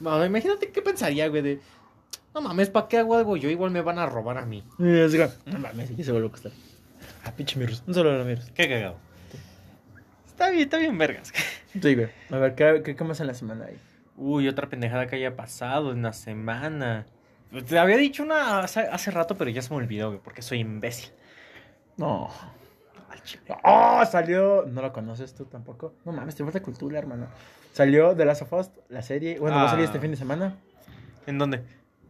Imagínate 0.01 0.71
qué 0.71 0.83
pensaría, 0.83 1.29
güey, 1.29 1.43
de. 1.43 1.61
No 2.35 2.41
mames, 2.41 2.71
¿para 2.71 2.87
qué 2.89 2.99
hago 2.99 3.17
algo 3.17 3.37
yo? 3.37 3.51
Igual 3.51 3.71
me 3.71 3.81
van 3.83 3.99
a 3.99 4.07
robar 4.07 4.39
a 4.39 4.47
mí. 4.47 4.63
Y 4.79 4.83
no 4.83 5.59
mames, 5.59 5.91
y 5.97 6.05
se 6.05 6.13
vuelve 6.13 6.29
a 6.29 6.31
acostar. 6.31 6.53
Ah, 7.25 7.33
pinche 7.33 7.59
Mirus. 7.59 7.83
Un 7.87 8.19
la 8.19 8.25
Mirus. 8.25 8.51
Qué 8.53 8.69
cagado. 8.69 8.97
Está 10.27 10.51
bien, 10.51 10.63
está 10.63 10.79
bien, 10.79 10.97
vergas. 10.97 11.33
Sí, 11.73 11.95
güey. 11.95 12.09
A 12.31 12.37
ver, 12.39 12.55
¿qué, 12.55 12.83
qué, 12.85 12.97
qué 12.97 13.05
más 13.05 13.21
en 13.21 13.27
la 13.27 13.35
semana 13.35 13.67
hay? 13.67 13.77
Uy, 14.17 14.49
otra 14.49 14.69
pendejada 14.69 15.07
que 15.07 15.17
haya 15.17 15.37
pasado 15.37 15.93
en 15.93 16.03
la 16.03 16.13
semana. 16.13 17.07
Te 17.69 17.79
había 17.79 17.97
dicho 17.97 18.23
una 18.23 18.61
hace, 18.61 18.81
hace 18.81 19.11
rato, 19.11 19.37
pero 19.37 19.51
ya 19.51 19.61
se 19.61 19.71
me 19.71 19.77
olvidó, 19.77 20.09
güey, 20.09 20.21
porque 20.23 20.41
soy 20.41 20.61
imbécil. 20.61 21.11
No. 21.97 22.31
Al 23.11 23.23
chile. 23.23 23.43
¡Oh! 23.65 24.03
Salió. 24.11 24.65
No 24.67 24.81
lo 24.83 24.93
conoces 24.93 25.35
tú 25.35 25.45
tampoco. 25.45 25.95
No 26.05 26.13
mames, 26.13 26.35
te 26.37 26.45
falta 26.45 26.61
cultura, 26.63 26.99
hermano. 26.99 27.27
Salió 27.73 28.15
The 28.17 28.25
Last 28.25 28.43
of 28.43 28.53
Us, 28.53 28.71
la 28.89 29.03
serie. 29.03 29.39
Bueno, 29.39 29.57
va 29.57 29.67
a 29.67 29.71
salir 29.71 29.85
este 29.85 29.99
fin 30.01 30.11
de 30.13 30.17
semana 30.17 30.57
¿En 31.27 31.39
dónde? 31.39 31.63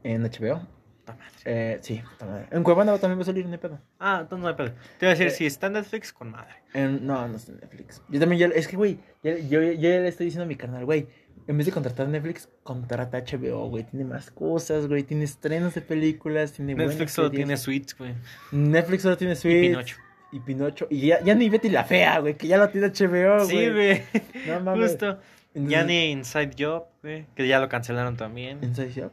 en 0.04 0.22
HBO. 0.22 0.60
puta 1.00 1.14
madre. 1.14 1.30
Eh, 1.44 1.78
sí, 1.82 2.02
puta 2.12 2.26
madre. 2.26 2.46
En 2.50 2.62
Cuevana 2.62 2.96
también 2.98 3.18
va 3.18 3.22
a 3.22 3.26
salir, 3.26 3.44
no 3.46 3.52
hay 3.52 3.58
pedo. 3.58 3.78
Ah, 3.98 4.18
entonces 4.22 4.42
no 4.42 4.48
hay 4.48 4.54
pedo. 4.54 4.70
Te 4.98 5.06
iba 5.06 5.08
a 5.08 5.14
decir, 5.14 5.26
Eh, 5.26 5.30
si 5.30 5.46
está 5.46 5.66
en 5.66 5.74
Netflix, 5.74 6.12
con 6.12 6.30
madre. 6.30 6.54
En- 6.74 7.06
no, 7.06 7.26
no 7.28 7.36
está 7.36 7.52
en 7.52 7.58
Netflix. 7.58 8.02
Yo 8.08 8.20
también, 8.20 8.50
ya, 8.50 8.56
es 8.56 8.68
que, 8.68 8.76
güey, 8.76 8.98
ya- 9.22 9.36
yo, 9.38 9.60
yo 9.62 9.72
ya 9.72 9.88
le 10.00 10.08
estoy 10.08 10.26
diciendo 10.26 10.44
a 10.44 10.46
mi 10.48 10.56
canal, 10.56 10.84
güey, 10.84 11.08
en 11.46 11.56
vez 11.56 11.66
de 11.66 11.72
contratar 11.72 12.06
Netflix, 12.08 12.48
contrata 12.62 13.18
HBO, 13.18 13.68
güey. 13.68 13.84
Tiene 13.84 14.04
más 14.04 14.30
cosas, 14.30 14.86
güey. 14.86 15.02
Tiene 15.02 15.24
estrenos 15.24 15.74
de 15.74 15.80
películas, 15.82 16.52
tiene 16.52 16.74
buenas 16.74 16.94
Netflix 16.94 17.12
solo 17.12 17.28
series. 17.28 17.44
tiene 17.46 17.56
suites, 17.58 17.96
güey. 17.98 18.14
Netflix 18.52 19.02
solo 19.02 19.16
tiene 19.16 19.34
Y. 19.34 19.60
Pinocho. 19.68 19.96
Y 20.32 20.40
Pinocho. 20.40 20.86
Y 20.90 21.06
ya, 21.08 21.20
ya 21.22 21.34
ni 21.34 21.48
Betty 21.48 21.68
la 21.70 21.84
Fea, 21.84 22.20
güey, 22.20 22.36
que 22.36 22.46
ya 22.46 22.56
lo 22.58 22.68
tiene 22.68 22.88
HBO, 22.88 23.44
Sí, 23.46 23.54
güey. 23.56 23.72
güey. 23.72 24.02
No 24.46 24.60
mames. 24.60 24.90
Justo. 24.90 25.18
Entonces- 25.54 25.70
Ya 25.72 25.84
ni 25.84 26.10
Inside 26.12 26.52
Job, 26.58 26.84
güey. 27.02 27.26
Que 27.34 27.48
ya 27.48 27.58
lo 27.58 27.68
cancelaron 27.68 28.16
también. 28.16 28.58
¿Inside 28.62 28.92
Job? 29.02 29.10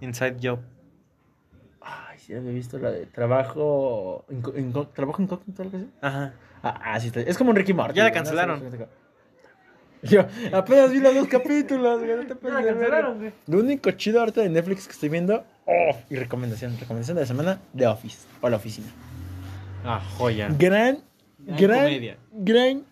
Inside 0.00 0.36
Job. 0.42 0.58
Ay, 1.80 2.18
sí, 2.18 2.34
había 2.34 2.50
visto 2.50 2.78
la 2.78 2.90
de 2.90 3.06
trabajo. 3.06 4.24
inco- 4.30 4.54
inco- 4.54 4.88
¿Trabajo 4.92 5.22
incógnito 5.22 5.62
algo 5.62 5.76
así? 5.78 5.88
Ajá. 6.02 6.34
Ah, 6.62 6.80
ah, 6.84 7.00
sí, 7.00 7.10
es 7.14 7.38
como 7.38 7.50
un 7.50 7.56
Ricky 7.56 7.72
Martin. 7.72 7.94
Ya 7.96 8.04
la 8.04 8.10
güey, 8.10 8.20
¿no? 8.20 8.24
cancelaron. 8.24 8.88
Yo 10.02 10.26
apenas 10.52 10.92
vi 10.92 11.00
los 11.00 11.14
dos 11.14 11.26
capítulos, 11.28 11.98
güey. 12.00 12.16
No 12.16 12.26
te 12.26 12.34
verga. 12.34 13.08
güey. 13.10 13.32
Lo 13.46 13.58
único 13.58 13.90
chido 13.92 14.20
ahorita 14.20 14.42
de 14.42 14.48
Netflix 14.48 14.86
que 14.86 14.92
estoy 14.92 15.08
viendo. 15.08 15.44
Oh, 15.66 15.90
y 16.10 16.16
recomendación. 16.16 16.76
Recomendación 16.78 17.16
de 17.16 17.22
la 17.22 17.26
semana: 17.26 17.58
The 17.76 17.86
Office. 17.86 18.26
O 18.40 18.48
La 18.48 18.56
Oficina. 18.56 18.86
Ah, 19.84 20.00
joya. 20.18 20.48
Gran, 20.58 20.98
Gran 21.38 21.56
gran, 21.58 21.78
comedia. 21.84 22.18
gran, 22.32 22.84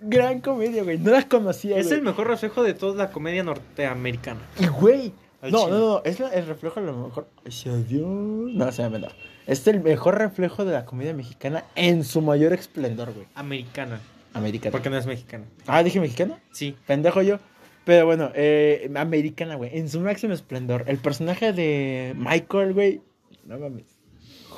gran 0.00 0.40
comedia, 0.40 0.82
güey. 0.82 0.98
No 0.98 1.10
las 1.12 1.26
conocía, 1.26 1.76
Es 1.78 1.86
güey. 1.86 1.98
el 1.98 2.04
mejor 2.04 2.26
reflejo 2.28 2.62
de 2.62 2.74
toda 2.74 2.94
la 2.96 3.10
comedia 3.10 3.42
norteamericana. 3.42 4.40
Y, 4.58 4.66
güey. 4.66 5.12
No, 5.42 5.68
no, 5.68 5.78
no. 5.78 6.02
Es 6.04 6.20
la- 6.20 6.28
el 6.34 6.46
reflejo 6.46 6.80
a 6.80 6.82
lo 6.82 6.92
mejor. 7.06 7.28
Ay, 7.46 7.52
sí, 7.52 7.68
adiós. 7.70 8.06
No, 8.52 8.70
se 8.72 8.82
me 8.82 8.88
vendó. 8.90 9.08
Es 9.46 9.66
el 9.66 9.80
mejor 9.80 10.18
reflejo 10.18 10.64
de 10.64 10.72
la 10.72 10.84
comedia 10.84 11.14
mexicana 11.14 11.64
en 11.74 12.04
su 12.04 12.20
mayor 12.20 12.52
esplendor, 12.52 13.12
güey. 13.14 13.26
Americana. 13.34 14.00
Americana. 14.34 14.70
Porque 14.70 14.90
no 14.90 14.98
es 14.98 15.06
mexicana. 15.06 15.46
Ah, 15.66 15.82
dije 15.82 15.98
mexicana. 16.00 16.38
Sí. 16.52 16.76
Pendejo 16.86 17.22
yo. 17.22 17.38
Pero 17.84 18.04
bueno, 18.06 18.30
eh, 18.34 18.90
americana, 18.94 19.54
güey. 19.56 19.76
En 19.76 19.88
su 19.88 20.00
máximo 20.00 20.34
esplendor. 20.34 20.84
El 20.86 20.98
personaje 20.98 21.52
de 21.54 22.14
Michael, 22.16 22.74
güey. 22.74 23.00
No 23.46 23.58
mames. 23.58 23.84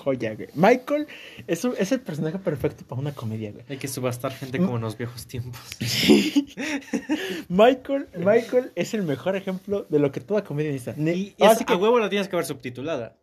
Joya, 0.02 0.34
güey. 0.34 0.48
Michael 0.54 1.06
es, 1.46 1.64
un- 1.64 1.74
es 1.78 1.92
el 1.92 2.00
personaje 2.00 2.38
perfecto 2.38 2.84
para 2.86 3.00
una 3.00 3.12
comedia, 3.12 3.52
güey. 3.52 3.64
Hay 3.68 3.76
que 3.78 3.88
subastar 3.88 4.32
gente 4.32 4.58
Mm. 4.58 4.64
como 4.64 4.76
en 4.76 4.82
los 4.82 4.96
viejos 4.98 5.26
tiempos. 5.26 5.60
Michael, 7.48 8.08
Michael 8.16 8.72
es 8.74 8.94
el 8.94 9.02
mejor 9.02 9.36
ejemplo 9.36 9.86
de 9.88 9.98
lo 9.98 10.10
que 10.12 10.20
toda 10.20 10.42
comedia 10.44 10.70
necesita. 10.72 10.94
Ne- 10.96 11.14
Y 11.14 11.34
es- 11.38 11.58
sí 11.58 11.64
que 11.64 11.72
a 11.72 11.76
huevo 11.76 11.98
la 11.98 12.08
tienes 12.08 12.28
que 12.28 12.36
ver 12.36 12.44
subtitulada. 12.44 13.16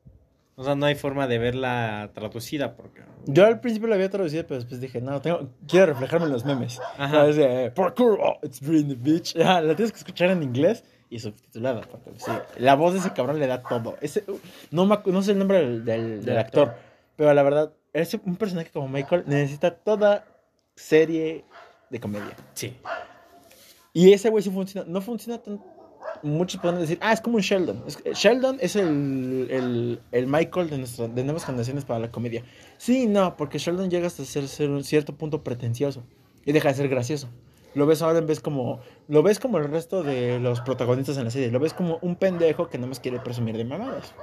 O 0.56 0.64
sea, 0.64 0.76
no 0.76 0.86
hay 0.88 0.96
forma 0.96 1.26
de 1.28 1.38
verla 1.38 2.12
traducida 2.14 2.76
porque... 2.76 3.02
yo 3.28 3.46
al 3.46 3.62
principio 3.62 3.88
la 3.88 3.96
había 3.96 4.10
traducido, 4.10 4.44
pero 4.46 4.60
después 4.60 4.82
dije, 4.82 5.00
no, 5.00 5.22
tengo, 5.22 5.50
quiero 5.68 5.86
reflejarme 5.86 6.26
en 6.26 6.34
los 6.34 6.44
memes. 6.44 6.80
Ajá. 6.98 7.20
No, 7.24 7.28
es 7.30 7.38
de, 7.38 7.72
parkour, 7.72 8.20
oh, 8.22 8.40
it's 8.44 8.62
really 8.62 8.94
bitch. 8.96 9.36
Ajá, 9.42 9.62
la 9.62 9.74
tienes 9.76 9.94
que 9.94 10.00
escuchar 10.00 10.32
en 10.32 10.44
inglés 10.44 10.84
y 11.10 11.20
subtitulada. 11.20 11.82
Sí, 12.18 12.32
la 12.58 12.76
voz 12.76 12.94
de 12.94 13.00
ese 13.00 13.14
cabrón 13.14 13.40
le 13.40 13.48
da 13.48 13.62
todo. 13.64 13.98
Ese, 14.02 14.24
uh, 14.28 14.38
no, 14.72 14.86
no 14.86 15.22
sé 15.24 15.32
el 15.32 15.40
nombre 15.40 15.60
del, 15.60 15.86
del- 15.86 16.24
del 16.26 16.38
actor, 16.38 16.70
actor. 16.70 16.84
pero 17.16 17.34
la 17.34 17.44
verdad, 17.44 17.74
ese, 17.94 18.20
un 18.26 18.36
personaje 18.36 18.70
como 18.72 18.88
Michael 18.88 19.24
necesita 19.26 19.72
toda 19.76 20.26
serie 20.76 21.46
de 21.90 22.00
comedia. 22.00 22.36
Sí. 22.54 22.76
Y 23.94 24.14
ese 24.14 24.30
güey 24.30 24.44
sí 24.44 24.50
funciona. 24.52 24.88
No 24.90 25.02
funciona 25.02 25.42
tan. 25.42 25.62
Muchos 26.22 26.60
pueden 26.62 26.80
decir, 26.80 26.98
ah, 27.02 27.14
es 27.14 27.22
como 27.22 27.38
un 27.38 27.42
Sheldon. 27.42 27.84
Es- 27.88 28.04
Sheldon 28.04 28.58
es 28.60 28.76
el, 28.76 29.48
el, 29.50 30.02
el 30.12 30.28
Michael 30.28 30.70
de, 30.70 30.78
nuestra, 30.78 31.08
de 31.08 31.24
nuevas 31.24 31.46
generaciones 31.46 31.86
para 31.86 32.00
la 32.00 32.12
comedia. 32.12 32.44
Sí, 32.78 33.08
no, 33.08 33.36
porque 33.38 33.58
Sheldon 33.58 33.90
llega 33.90 34.08
hasta 34.08 34.26
ser, 34.26 34.48
ser 34.48 34.70
un 34.70 34.84
cierto 34.84 35.16
punto 35.16 35.44
pretencioso 35.44 36.04
y 36.46 36.52
deja 36.52 36.70
de 36.70 36.76
ser 36.76 36.90
gracioso. 36.90 37.30
Lo 37.76 37.86
ves 37.86 38.02
ahora 38.02 38.20
en 38.20 38.28
vez 38.28 38.40
como. 38.40 38.80
Lo 39.08 39.24
ves 39.24 39.40
como 39.40 39.58
el 39.58 39.70
resto 39.70 40.04
de 40.04 40.40
los 40.40 40.62
protagonistas 40.62 41.18
en 41.18 41.26
la 41.26 41.32
serie. 41.32 41.52
Lo 41.52 41.60
ves 41.60 41.74
como 41.74 42.00
un 42.02 42.16
pendejo 42.16 42.70
que 42.70 42.78
no 42.78 42.88
más 42.88 43.00
quiere 43.00 43.20
presumir 43.20 43.58
de 43.58 43.66
mamadas. 43.66 44.14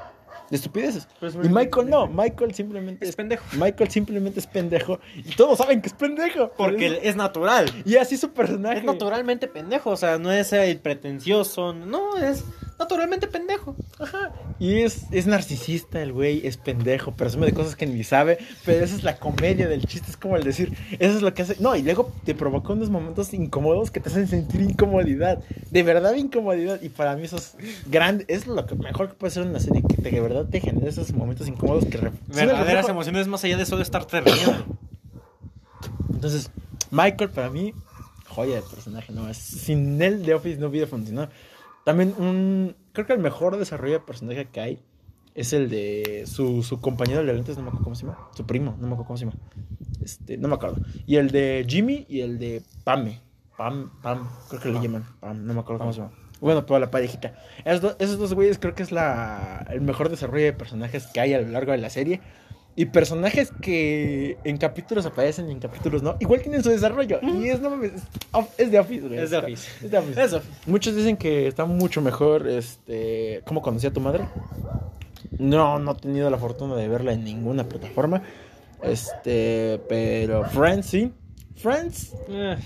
De 0.51 0.57
estupideces. 0.57 1.09
Y 1.43 1.49
Michael 1.49 1.91
no. 1.91 2.07
Michael 2.07 2.55
simplemente 2.55 3.05
Es 3.05 3.11
es. 3.11 3.17
pendejo. 3.17 3.45
Michael 3.53 3.91
simplemente 3.91 4.39
es 4.41 4.47
pendejo. 4.47 5.01
Y 5.17 5.35
todos 5.35 5.59
saben 5.59 5.81
que 5.81 5.89
es 5.89 5.95
pendejo. 5.95 6.49
por 6.51 6.71
Porque 6.71 7.01
es 7.03 7.17
natural. 7.17 7.71
Y 7.85 7.97
así 7.97 8.17
su 8.17 8.31
personaje. 8.31 8.79
Es 8.79 8.85
naturalmente 8.85 9.49
pendejo. 9.49 9.91
O 9.91 9.97
sea, 9.97 10.19
no 10.19 10.31
es 10.31 10.53
el 10.53 10.79
pretencioso. 10.79 11.73
No, 11.73 12.17
es 12.17 12.45
naturalmente 12.79 13.27
pendejo. 13.27 13.74
Ajá. 13.99 14.33
Y 14.59 14.81
es, 14.83 15.07
es 15.11 15.27
narcisista 15.27 16.03
el 16.03 16.12
güey, 16.12 16.47
es 16.47 16.57
pendejo, 16.57 17.12
presume 17.12 17.47
de 17.47 17.53
cosas 17.53 17.77
que 17.77 17.87
ni 17.87 18.05
sabe, 18.05 18.39
pero 18.64 18.85
esa 18.85 18.95
es 18.97 19.03
la 19.05 19.18
comedia 19.18 19.68
del 19.68 19.85
chiste, 19.87 20.11
es 20.11 20.16
como 20.16 20.37
el 20.37 20.45
decir, 20.45 20.77
eso 20.99 21.16
es 21.16 21.22
lo 21.22 21.33
que 21.35 21.43
hace. 21.43 21.57
No, 21.61 21.74
y 21.77 21.83
luego 21.83 22.12
te 22.24 22.35
provoca 22.35 22.72
unos 22.72 22.91
momentos 22.91 23.33
incómodos 23.35 23.91
que 23.91 24.01
te 24.01 24.09
hacen 24.09 24.29
sentir 24.29 24.61
incomodidad, 24.62 25.43
de 25.70 25.83
verdad 25.83 26.14
incomodidad, 26.14 26.81
y 26.83 26.89
para 26.89 27.16
mí 27.16 27.24
eso 27.24 27.37
es 27.37 27.55
grande, 27.87 28.24
es 28.29 28.47
lo 28.47 28.66
que 28.66 28.74
mejor 28.74 29.09
que 29.09 29.14
puede 29.14 29.31
ser 29.33 29.43
una 29.45 29.61
serie, 29.61 29.83
que 29.89 29.97
te- 30.03 30.11
de 30.11 30.20
verdad 30.20 30.47
te 30.47 30.61
genera 30.61 30.89
esos 30.89 31.12
momentos 31.12 31.49
incómodos 31.49 31.85
que... 31.87 31.99
Verdaderas 32.29 32.89
emociones 32.89 33.27
más 33.29 33.43
allá 33.45 33.57
de 33.57 33.66
solo 33.66 33.83
estarte 33.83 34.20
riendo. 34.20 34.64
Entonces, 36.12 36.51
Michael 36.91 37.31
para 37.31 37.51
mí, 37.51 37.72
joya 38.29 38.57
de 38.57 38.62
personaje, 38.62 39.12
¿no? 39.12 39.29
Es- 39.29 39.37
sin 39.39 40.01
él 40.01 40.22
The 40.24 40.35
Office 40.35 40.59
no 40.59 40.68
hubiera 40.68 40.87
funcionado. 40.87 41.29
También 41.87 42.14
un, 42.18 42.74
creo 42.93 43.07
que 43.07 43.12
el 43.12 43.20
mejor 43.20 43.57
desarrollo 43.57 43.93
de 43.95 44.01
personaje 44.01 44.47
que 44.47 44.61
hay 44.61 44.82
es 45.37 45.53
el 45.53 45.70
de 45.70 46.24
su, 46.26 46.64
su 46.64 46.80
compañero 46.80 47.24
de 47.24 47.32
lentes, 47.32 47.57
no 47.57 47.62
me 47.62 47.68
acuerdo 47.68 47.84
cómo 47.84 47.95
se 47.95 48.07
llama, 48.07 48.18
su 48.34 48.45
primo, 48.45 48.72
no 48.80 48.89
me 48.89 48.95
acuerdo 48.95 49.05
cómo 49.07 49.16
se 49.16 49.26
llama. 49.26 49.37
Este, 50.03 50.37
no 50.37 50.49
me 50.49 50.55
acuerdo. 50.57 50.78
Y 51.07 51.14
el 51.14 51.30
de 51.30 51.64
Jimmy 51.68 52.05
y 52.09 52.22
el 52.22 52.41
de 52.41 52.62
Pame. 52.82 53.20
Pam, 53.57 53.93
Pam, 54.03 54.28
creo 54.49 54.61
que 54.61 54.68
le 54.70 54.80
llaman 54.80 55.07
Pam, 55.20 55.47
no 55.47 55.55
me 55.55 55.61
acuerdo 55.61 55.78
cómo 55.78 55.93
se 55.93 56.01
llama. 56.01 56.12
Bueno, 56.41 56.66
pero 56.66 56.80
la 56.80 56.91
parejita. 56.91 57.34
Esos, 57.64 57.80
do- 57.80 57.97
esos 58.01 58.18
dos 58.18 58.34
güeyes 58.34 58.59
creo 58.59 58.74
que 58.74 58.82
es 58.82 58.91
la, 58.91 59.64
el 59.70 59.80
mejor 59.80 60.09
desarrollo 60.09 60.45
de 60.45 60.53
personajes 60.55 61.07
que 61.07 61.20
hay 61.20 61.34
a 61.34 61.41
lo 61.41 61.49
largo 61.49 61.70
de 61.70 61.78
la 61.78 61.89
serie. 61.89 62.20
Y 62.79 62.85
personajes 62.85 63.51
que 63.62 64.37
en 64.45 64.59
capítulos 64.59 65.07
aparecen 65.07 65.49
y 65.49 65.53
en 65.53 65.61
capítulos 65.61 66.03
no. 66.03 66.16
Igual 66.20 66.43
tienen 66.43 66.62
su 66.62 66.68
desarrollo. 66.68 67.18
Y 67.22 67.49
es, 67.49 67.59
no 67.61 67.70
mames, 67.70 67.93
es, 68.59 68.70
de 68.70 68.79
Office, 68.79 69.09
güey. 69.09 69.18
Es 69.18 69.31
de 69.31 69.39
Office. 69.39 69.68
Es 69.83 69.91
de 69.91 69.97
Office. 69.99 70.22
Es 70.22 70.37
Muchos 70.66 70.95
dicen 70.95 71.16
que 71.16 71.47
está 71.49 71.64
mucho 71.64 72.03
mejor, 72.03 72.47
este... 72.47 73.41
¿Cómo 73.47 73.62
conocí 73.62 73.87
a 73.87 73.93
tu 73.95 74.01
madre? 74.01 74.27
No, 75.39 75.79
no 75.79 75.93
he 75.93 75.95
tenido 75.95 76.29
la 76.29 76.37
fortuna 76.37 76.77
de 76.77 76.87
verla 76.89 77.12
en 77.14 77.24
ninguna 77.24 77.64
plataforma. 77.64 78.22
Este, 78.83 79.81
pero 79.89 80.45
Friends 80.45 80.87
sí. 80.87 81.12
Friends, 81.57 82.12
Eh, 82.29 82.57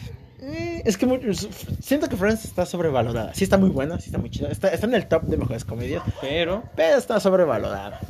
eh, 0.40 0.82
es 0.84 0.96
que 0.98 1.06
muchos- 1.06 1.48
siento 1.80 2.08
que 2.08 2.16
Friends 2.16 2.44
está 2.44 2.66
sobrevalorada. 2.66 3.32
Sí 3.34 3.44
está 3.44 3.58
muy 3.58 3.70
buena, 3.70 3.98
sí 4.00 4.06
está 4.06 4.18
muy 4.18 4.30
chida. 4.30 4.48
Está, 4.48 4.68
está 4.68 4.86
en 4.86 4.94
el 4.94 5.06
top 5.06 5.22
de 5.24 5.36
mejores 5.36 5.64
comedias, 5.64 6.02
Pero... 6.20 6.64
pero 6.74 6.98
está 6.98 7.20
sobrevalorada. 7.20 8.00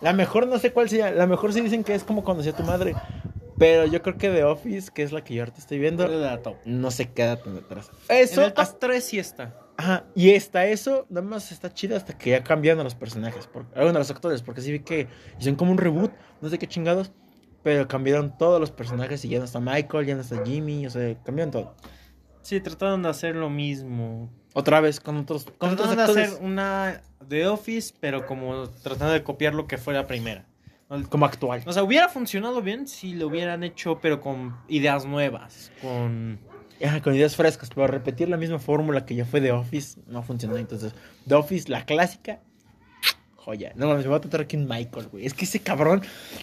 La 0.00 0.12
mejor 0.12 0.46
no 0.46 0.58
sé 0.58 0.72
cuál 0.72 0.88
sea. 0.88 1.10
La 1.10 1.26
mejor 1.26 1.52
sí 1.52 1.60
dicen 1.60 1.84
que 1.84 1.94
es 1.94 2.04
como 2.04 2.24
conocí 2.24 2.48
a 2.48 2.56
tu 2.56 2.62
madre. 2.62 2.94
Pero 3.58 3.86
yo 3.86 4.02
creo 4.02 4.18
que 4.18 4.28
The 4.28 4.44
Office, 4.44 4.90
que 4.92 5.02
es 5.02 5.12
la 5.12 5.24
que 5.24 5.34
yo 5.34 5.42
ahorita 5.42 5.58
estoy 5.58 5.78
viendo, 5.78 6.06
no 6.66 6.90
se 6.90 7.10
queda 7.10 7.36
tan 7.36 7.54
detrás. 7.54 7.90
En 8.08 8.18
Eso, 8.18 8.44
el 8.44 8.52
top 8.52 8.78
3 8.78 9.02
sí 9.02 9.18
está. 9.18 9.54
Ajá, 9.78 10.04
y 10.14 10.30
está 10.30 10.66
eso, 10.66 11.06
nada 11.10 11.26
más 11.26 11.52
está 11.52 11.72
chido 11.72 11.96
hasta 11.96 12.16
que 12.16 12.30
ya 12.30 12.42
cambian 12.42 12.80
a 12.80 12.84
los 12.84 12.94
personajes, 12.94 13.46
por, 13.46 13.66
a 13.74 13.84
los 13.84 14.10
actores, 14.10 14.40
porque 14.40 14.62
sí 14.62 14.72
vi 14.72 14.80
que 14.80 15.06
hicieron 15.38 15.56
como 15.56 15.70
un 15.70 15.78
reboot, 15.78 16.12
no 16.40 16.48
sé 16.48 16.58
qué 16.58 16.66
chingados, 16.66 17.12
pero 17.62 17.86
cambiaron 17.86 18.36
todos 18.38 18.58
los 18.58 18.70
personajes 18.70 19.22
y 19.26 19.28
ya 19.28 19.38
no 19.38 19.44
está 19.44 19.60
Michael, 19.60 20.06
ya 20.06 20.14
no 20.14 20.22
está 20.22 20.42
Jimmy, 20.44 20.86
o 20.86 20.90
sea, 20.90 21.14
cambiaron 21.24 21.50
todo. 21.50 21.74
Sí, 22.40 22.60
trataron 22.60 23.02
de 23.02 23.08
hacer 23.08 23.34
lo 23.34 23.50
mismo. 23.50 24.30
Otra 24.58 24.80
vez 24.80 25.00
con 25.00 25.18
otros, 25.18 25.46
con 25.58 25.74
otros 25.74 25.94
de 25.94 26.02
actores, 26.02 26.28
hacer 26.32 26.42
una 26.42 27.02
The 27.28 27.46
Office, 27.46 27.92
pero 28.00 28.26
como 28.26 28.70
tratando 28.70 29.12
de 29.12 29.22
copiar 29.22 29.54
lo 29.54 29.66
que 29.66 29.76
fue 29.76 29.92
la 29.92 30.06
primera. 30.06 30.46
como 31.10 31.26
actual. 31.26 31.62
O 31.66 31.72
sea, 31.74 31.82
hubiera 31.82 32.08
funcionado 32.08 32.62
bien 32.62 32.88
si 32.88 33.12
lo 33.12 33.26
hubieran 33.26 33.64
hecho, 33.64 33.98
pero 34.00 34.22
con 34.22 34.56
ideas 34.68 35.04
nuevas. 35.04 35.70
Con. 35.82 36.38
Ajá, 36.82 37.02
con 37.02 37.14
ideas 37.14 37.36
frescas, 37.36 37.68
pero 37.68 37.86
repetir 37.86 38.30
la 38.30 38.38
misma 38.38 38.58
fórmula 38.58 39.04
que 39.04 39.14
ya 39.14 39.26
fue 39.26 39.42
The 39.42 39.52
Office 39.52 40.00
no 40.06 40.22
funcionó. 40.22 40.56
Entonces, 40.56 40.94
The 41.28 41.34
Office, 41.34 41.70
la 41.70 41.84
clásica, 41.84 42.40
joya. 43.34 43.72
No 43.76 43.88
mames, 43.88 44.04
me 44.04 44.08
voy 44.08 44.16
a 44.16 44.20
tratar 44.22 44.40
aquí 44.40 44.56
un 44.56 44.66
Michael, 44.66 45.08
güey. 45.08 45.26
Es 45.26 45.34
que 45.34 45.44
ese 45.44 45.60
cabrón, 45.60 46.00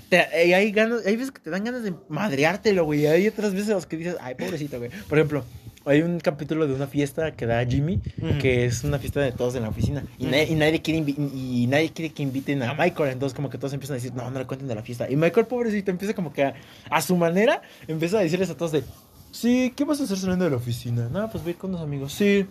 te, 0.10 0.18
eh, 0.18 0.54
hay, 0.54 0.72
ganas, 0.72 1.04
hay 1.08 1.16
veces 1.16 1.32
que 1.32 1.42
te 1.42 1.50
dan 1.50 1.64
ganas 1.64 1.82
de 1.82 1.96
madreártelo, 2.10 2.86
güey. 2.86 3.02
y 3.02 3.08
Hay 3.08 3.28
otras 3.28 3.54
veces 3.54 3.70
en 3.70 3.76
las 3.76 3.88
que 3.88 3.98
dices, 3.98 4.18
ay, 4.22 4.36
pobrecito, 4.36 4.78
güey. 4.78 4.92
Por 5.10 5.18
ejemplo, 5.18 5.44
hay 5.86 6.02
un 6.02 6.20
capítulo 6.20 6.68
de 6.68 6.74
una 6.74 6.88
fiesta 6.88 7.32
que 7.32 7.46
da 7.46 7.66
Jimmy, 7.66 8.00
que 8.40 8.66
es 8.66 8.84
una 8.84 9.00
fiesta 9.00 9.20
de 9.22 9.32
todos 9.32 9.56
en 9.56 9.64
la 9.64 9.70
oficina. 9.70 10.04
Y, 10.18 10.26
nadie, 10.26 10.48
y 10.50 10.56
nadie 10.56 10.82
quiere 10.82 11.00
y 11.12 11.68
nadie 11.68 11.92
quiere 11.92 12.14
que 12.14 12.24
inviten 12.24 12.64
a 12.64 12.74
Michael. 12.74 13.12
Entonces, 13.12 13.36
como 13.36 13.50
que 13.50 13.58
todos 13.58 13.74
empiezan 13.74 13.96
a 13.96 13.98
decir, 13.98 14.14
no, 14.14 14.30
no 14.30 14.40
le 14.40 14.46
cuenten 14.46 14.68
de 14.68 14.76
la 14.76 14.82
fiesta. 14.82 15.10
Y 15.10 15.16
Michael, 15.16 15.46
pobrecito, 15.48 15.92
empieza 15.92 16.14
como 16.14 16.32
que 16.32 16.44
a, 16.44 16.54
a 16.90 17.02
su 17.02 17.18
manera, 17.18 17.62
empieza 17.88 18.20
a 18.20 18.22
decirles 18.22 18.50
a 18.50 18.56
todos 18.56 18.72
de, 18.72 18.84
sí, 19.32 19.74
¿qué 19.76 19.84
vas 19.84 20.00
a 20.00 20.04
hacer 20.04 20.18
saliendo 20.18 20.46
de 20.46 20.52
la 20.52 20.58
oficina? 20.58 21.10
No, 21.10 21.30
pues 21.30 21.44
voy 21.44 21.54
con 21.56 21.72
unos 21.72 21.82
amigos. 21.82 22.14
Sí, 22.14 22.46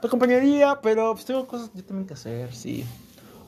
te 0.00 0.06
acompañaría, 0.06 0.78
pero 0.82 1.12
pues 1.14 1.24
tengo 1.24 1.46
cosas 1.46 1.70
yo 1.74 1.82
también 1.82 2.06
que 2.06 2.14
hacer, 2.14 2.54
sí. 2.54 2.84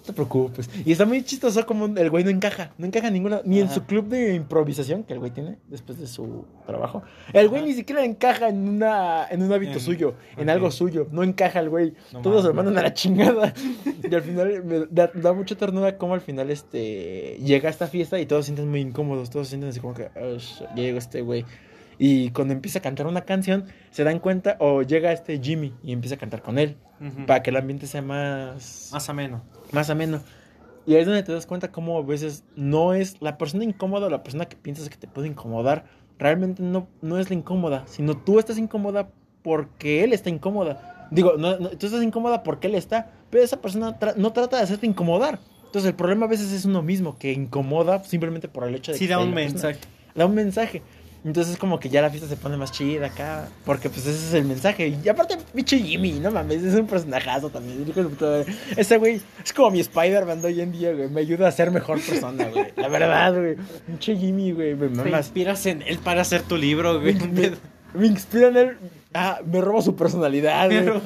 Te 0.09 0.13
preocupes. 0.15 0.69
Y 0.85 0.93
está 0.93 1.07
muy 1.07 1.23
chistoso 1.23 1.65
como 1.65 1.87
el 1.87 2.11
güey 2.11 2.25
no 2.25 2.31
encaja. 2.31 2.73
No 2.79 2.87
encaja 2.87 3.07
en 3.09 3.15
ninguna. 3.15 3.41
Ni 3.45 3.61
en 3.61 3.67
Ajá. 3.67 3.75
su 3.75 3.85
club 3.85 4.09
de 4.09 4.35
improvisación 4.35 5.05
que 5.05 5.13
el 5.13 5.19
güey 5.21 5.31
tiene 5.31 5.59
después 5.69 5.99
de 5.99 6.07
su 6.07 6.45
trabajo. 6.67 7.03
El 7.33 7.49
güey 7.49 7.61
Ajá. 7.61 7.69
ni 7.69 7.75
siquiera 7.75 8.05
encaja 8.05 8.49
en 8.49 8.69
una 8.69 9.27
en 9.31 9.43
un 9.43 9.53
hábito 9.53 9.75
En- 9.75 9.81
suyo, 9.81 10.15
en 10.37 10.49
ok. 10.49 10.55
algo 10.55 10.71
suyo. 10.71 11.07
No 11.13 11.23
encaja 11.23 11.61
el 11.61 11.69
güey. 11.69 11.95
No 12.13 12.21
Todos 12.23 12.45
se 12.45 12.53
mandan 12.53 12.77
a 12.79 12.83
la 12.83 12.93
chingada. 12.95 13.53
y 14.11 14.15
al 14.15 14.23
final 14.23 14.65
me 14.65 14.87
da, 14.91 15.11
da 15.15 15.33
mucha 15.33 15.55
ternura 15.55 15.97
como 15.99 16.15
al 16.15 16.21
final 16.21 16.51
este 16.51 17.39
llega 17.45 17.69
a 17.69 17.71
esta 17.71 17.87
fiesta 17.87 18.19
y 18.19 18.27
todos 18.27 18.45
se 18.45 18.51
sienten 18.53 18.69
muy 18.69 18.81
incómodos. 18.81 19.31
Todos 19.31 19.47
se 19.47 19.51
sienten 19.53 19.71
así 19.71 19.81
como 19.81 19.95
que 19.95 20.11
"Ush, 20.35 20.61
ya 20.61 20.75
llegó 20.83 20.99
este 20.99 21.21
güey. 21.23 21.45
Y 22.01 22.31
cuando 22.31 22.55
empieza 22.55 22.79
a 22.79 22.83
cantar 22.83 23.09
una 23.09 23.23
canción, 23.23 23.65
se 23.91 24.05
dan 24.05 24.21
cuenta, 24.21 24.57
o 24.61 24.83
llega 24.83 25.11
este 25.13 25.41
Jimmy 25.43 25.75
y 25.83 25.93
empieza 25.93 26.15
a 26.15 26.19
cantar 26.19 26.43
con 26.43 26.57
él, 26.59 26.77
Para 27.27 27.43
que 27.43 27.51
el 27.51 27.57
ambiente 27.57 27.87
sea 27.87 28.03
más, 28.03 28.91
Más 28.93 29.09
ameno. 29.09 29.43
más 29.73 29.89
ameno. 29.91 30.21
Y 30.87 30.95
ahí 30.95 31.01
es 31.01 31.07
donde 31.07 31.23
te 31.23 31.33
das 31.33 31.47
cuenta 31.47 31.71
cómo 31.71 31.99
a 31.99 32.03
veces 32.03 32.45
no 32.57 32.95
es 32.95 33.21
la 33.21 33.37
persona 33.39 33.65
incómoda 33.65 34.07
o 34.07 34.11
la 34.11 34.23
persona 34.23 34.47
que 34.47 34.57
piensas 34.57 34.89
que 34.89 34.97
te 34.97 35.07
puede 35.07 35.29
incomodar, 35.29 35.85
realmente 36.19 36.63
no, 36.63 36.89
no 37.03 37.19
es 37.19 37.29
la 37.29 37.37
incómoda, 37.37 37.85
sino 37.87 38.17
tú 38.17 38.39
estás 38.39 38.59
incómoda 38.59 39.09
porque 39.43 40.03
él 40.05 40.13
está 40.13 40.31
incómoda. 40.31 41.09
Digo, 41.11 41.35
no, 41.39 41.59
no, 41.59 41.69
tú 41.71 41.87
estás 41.87 42.03
incómoda 42.03 42.43
porque 42.43 42.67
él 42.69 42.75
está, 42.75 43.11
pero 43.31 43.45
esa 43.45 43.61
persona 43.61 43.99
tra- 43.99 44.15
no 44.17 44.33
trata 44.33 44.57
de 44.57 44.63
hacerte 44.63 44.87
incomodar. 44.87 45.39
Entonces 45.67 45.91
el 45.91 45.95
problema 45.95 46.25
a 46.27 46.29
veces 46.29 46.51
es 46.53 46.65
uno 46.65 46.81
mismo 46.83 47.19
que 47.19 47.33
incomoda 47.33 48.03
simplemente 48.05 48.49
por 48.49 48.67
el 48.67 48.75
hecho 48.75 48.93
de 48.93 48.99
Sí, 48.99 49.05
que 49.05 49.11
da 49.11 49.17
está 49.17 49.23
ahí 49.23 49.29
un 49.29 49.35
mensaje. 49.35 49.79
Da 50.15 50.27
un 50.27 50.35
mensaje. 50.35 50.83
Entonces 51.25 51.57
como 51.57 51.81
que 51.81 51.89
ya 51.89 52.01
la 52.01 52.11
fiesta 52.11 52.29
se 52.29 52.37
pone 52.37 52.57
más 52.57 52.71
chida 52.73 53.07
acá. 53.07 53.49
Porque 53.65 53.91
pues 53.91 54.07
ese 54.07 54.27
es 54.29 54.35
el 54.35 54.45
mensaje. 54.45 54.97
Y 55.05 55.09
aparte, 55.09 55.37
pinche 55.55 55.79
Jimmy, 55.79 56.13
no 56.21 56.31
mames, 56.31 56.63
es 56.63 56.75
un 56.75 56.87
personajazo 56.87 57.51
también. 57.51 57.85
Ese 58.77 58.99
güey 58.99 59.21
es 59.45 59.53
como 59.53 59.71
mi 59.71 59.81
Spider-Man 59.81 60.41
de 60.43 60.49
hoy 60.49 60.61
en 60.61 60.73
día, 60.73 60.93
güey. 60.93 61.09
Me 61.09 61.21
ayuda 61.21 61.49
a 61.49 61.53
ser 61.53 61.71
mejor 61.71 62.01
persona, 62.01 62.47
güey. 62.49 62.67
La 62.77 62.89
verdad, 62.89 63.35
güey. 63.35 63.57
Pinche 63.87 64.17
Jimmy, 64.17 64.53
güey. 64.53 64.75
Me 64.75 64.89
Te 64.89 64.95
mamas. 64.95 65.27
inspiras 65.27 65.67
en 65.67 65.83
él 65.83 65.99
para 65.99 66.23
hacer 66.23 66.43
tu 66.43 66.57
libro, 66.57 67.01
güey. 67.01 67.15
me- 67.15 67.53
me 67.95 68.07
inspira 68.07 68.49
en 68.49 68.57
él. 68.57 68.77
Ah, 69.13 69.41
me 69.45 69.61
robo 69.61 69.83
su 69.83 69.97
personalidad, 69.97 70.67
güey. 70.71 71.01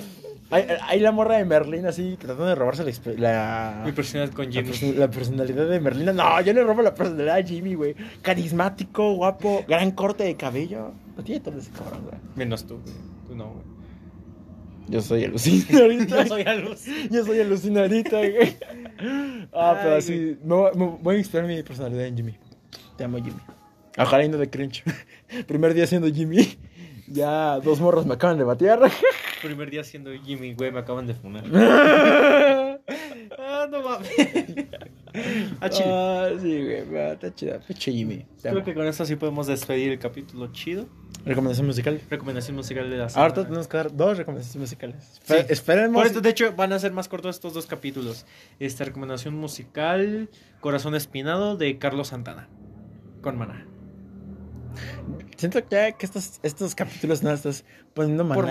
Hay, 0.52 0.66
hay 0.88 1.00
la 1.00 1.12
morra 1.12 1.38
de 1.38 1.44
Merlín 1.44 1.86
así, 1.86 2.16
tratando 2.18 2.46
de 2.46 2.54
robarse 2.54 2.84
la... 2.84 2.92
la... 3.16 3.82
Mi 3.84 3.92
personalidad 3.92 4.34
con 4.34 4.46
La, 4.46 4.52
Jimmy. 4.52 4.68
perso- 4.70 4.94
la 4.94 5.10
personalidad 5.10 5.66
de 5.68 5.80
Merlina. 5.80 6.12
No, 6.12 6.40
yo 6.42 6.52
le 6.52 6.62
robo 6.62 6.82
la 6.82 6.94
personalidad 6.94 7.36
a 7.36 7.42
Jimmy, 7.42 7.74
güey. 7.74 7.94
Carismático, 8.22 9.14
guapo, 9.14 9.64
gran 9.66 9.90
corte 9.92 10.24
de 10.24 10.36
cabello. 10.36 10.92
No 11.16 11.24
tiene 11.24 11.40
todo 11.40 11.58
ese 11.58 11.70
cabrón, 11.70 12.02
güey. 12.04 12.16
Menos 12.36 12.66
tú, 12.66 12.78
güey. 12.82 12.94
Tú 13.28 13.34
no, 13.34 13.50
güey. 13.52 13.64
Yo 14.88 15.00
soy 15.00 15.24
alucina 15.24 15.78
ahorita. 15.80 16.22
Yo 17.10 17.24
soy. 17.24 17.36
Yo 17.36 17.42
alucina 17.42 17.80
ahorita, 17.82 18.16
güey. 18.18 18.56
Ah, 19.52 19.78
pero 19.82 19.96
así. 19.96 20.36
Me, 20.44 20.54
voy- 20.54 20.70
me 20.76 20.86
voy 21.00 21.14
a 21.16 21.18
inspirar 21.18 21.46
mi 21.46 21.62
personalidad 21.62 22.06
en 22.06 22.16
Jimmy. 22.16 22.34
Te 22.96 23.04
amo, 23.04 23.18
Jimmy. 23.18 23.36
Ojalá 23.98 24.24
y 24.24 24.28
no 24.28 24.38
de 24.38 24.50
cringe. 24.50 24.82
Primer 25.46 25.72
día 25.74 25.86
siendo 25.86 26.08
Jimmy. 26.08 26.58
Ya 27.08 27.58
dos 27.60 27.80
morros 27.80 28.06
me 28.06 28.14
acaban 28.14 28.38
de 28.38 28.44
batear. 28.44 28.80
Primer 29.42 29.70
día 29.70 29.82
siendo 29.84 30.12
Jimmy, 30.12 30.54
güey, 30.54 30.70
me 30.70 30.78
acaban 30.80 31.06
de 31.06 31.14
funar. 31.14 31.44
ah, 33.38 33.66
no 33.70 33.82
mames. 33.82 34.10
Ah, 35.60 35.68
chile. 35.68 35.88
Ah, 35.90 36.28
sí, 36.40 36.62
güey. 36.64 37.10
Está 37.12 37.34
chida. 37.34 37.58
Pinche 37.60 37.92
Jimmy. 37.92 38.18
Te 38.40 38.42
Creo 38.42 38.54
amo. 38.56 38.64
que 38.64 38.74
con 38.74 38.86
esto 38.86 39.04
sí 39.04 39.16
podemos 39.16 39.46
despedir 39.46 39.90
el 39.92 39.98
capítulo 39.98 40.52
chido. 40.52 40.86
Recomendación 41.24 41.66
musical. 41.66 42.00
Recomendación 42.10 42.56
musical 42.56 42.88
de 42.90 42.96
la 42.96 43.08
semana. 43.08 43.22
Ahorita 43.28 43.44
tenemos 43.46 43.68
que 43.68 43.76
dar 43.76 43.94
dos 43.94 44.16
recomendaciones 44.18 44.56
musicales. 44.60 45.20
Sí. 45.22 45.34
Espe- 45.34 45.46
Esperemos. 45.50 45.94
Por 46.00 46.06
esto, 46.06 46.20
de 46.20 46.30
hecho, 46.30 46.52
van 46.56 46.72
a 46.72 46.78
ser 46.78 46.92
más 46.92 47.08
cortos 47.08 47.36
estos 47.36 47.54
dos 47.54 47.66
capítulos. 47.66 48.26
Esta 48.58 48.84
recomendación 48.84 49.34
musical, 49.34 50.28
Corazón 50.60 50.94
Espinado, 50.94 51.56
de 51.56 51.78
Carlos 51.78 52.08
Santana. 52.08 52.48
Con 53.20 53.38
Maná. 53.38 53.66
Siento 55.36 55.60
que, 55.62 55.68
ya 55.74 55.92
que 55.92 56.06
estos, 56.06 56.40
estos 56.42 56.74
capítulos 56.74 57.22
no 57.22 57.30
estás 57.32 57.64
poniendo 57.94 58.24
maná-. 58.24 58.42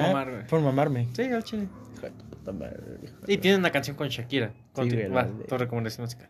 Por 0.48 0.62
mamarme. 0.62 1.08
Sí, 1.14 1.24
al 1.24 1.44
chile. 1.44 1.68
Y 3.28 3.38
tiene 3.38 3.58
una 3.58 3.72
canción 3.72 3.96
con 3.96 4.08
Shakira. 4.10 4.52
Conti- 4.74 4.96
güey, 4.96 5.10
la 5.10 5.16
Va, 5.16 5.24
de- 5.26 5.44
tu 5.46 5.58
recomendación 5.58 6.06
musical. 6.06 6.30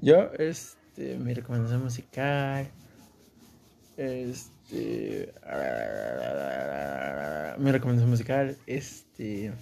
Yo, 0.00 0.30
este, 0.38 1.16
mi 1.18 1.32
recomendación 1.34 1.82
musical. 1.82 2.68
Este. 3.96 5.32
Mi 7.58 7.72
recomendación 7.72 8.10
musical, 8.10 8.56
este. 8.66 9.52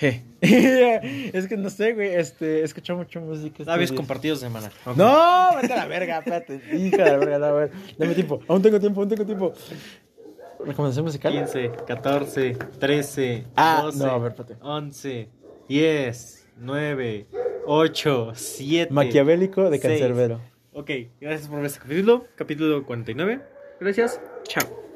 Es 0.40 1.46
que 1.46 1.56
no 1.56 1.68
sé, 1.70 1.92
güey. 1.92 2.14
Este, 2.14 2.62
escucho 2.62 2.96
mucho 2.96 3.20
música. 3.20 3.48
estos 3.48 3.66
Labios 3.66 3.92
compartidos 3.92 4.40
de 4.40 4.48
Maná. 4.48 4.70
Ok. 4.86 4.96
No, 4.96 5.50
vete 5.60 5.72
a 5.74 5.76
la 5.76 5.86
verga, 5.86 6.18
espérate. 6.18 6.60
Hija 6.76 7.04
de 7.04 7.10
la 7.10 7.16
verga, 7.18 7.38
no, 7.38 7.44
a 7.46 7.52
ver. 7.52 7.70
Dame 7.98 8.14
tiempo. 8.14 8.40
Aún 8.48 8.62
tengo 8.62 8.80
tiempo, 8.80 9.00
aún 9.00 9.08
tengo 9.10 9.26
tiempo. 9.26 9.52
¿Recomendación 10.64 11.04
musical? 11.04 11.32
15, 11.32 11.70
14, 11.86 12.56
13, 12.78 13.44
Ah, 13.56 13.80
12, 13.84 13.98
no, 13.98 14.10
a 14.10 14.18
ver, 14.18 14.32
espérate. 14.32 14.56
11, 14.62 15.28
10, 15.68 16.48
9, 16.58 17.26
8, 17.66 18.32
7. 18.34 18.92
Maquiavélico 18.92 19.70
de. 19.70 19.80
Cancerbero. 19.80 20.40
Ok, 20.72 20.90
gracias 21.20 21.48
por 21.48 21.58
ver 21.58 21.66
este 21.66 21.80
capítulo. 21.80 22.26
Capítulo 22.36 22.84
49. 22.86 23.40
Gracias. 23.80 24.20
Chao. 24.44 24.89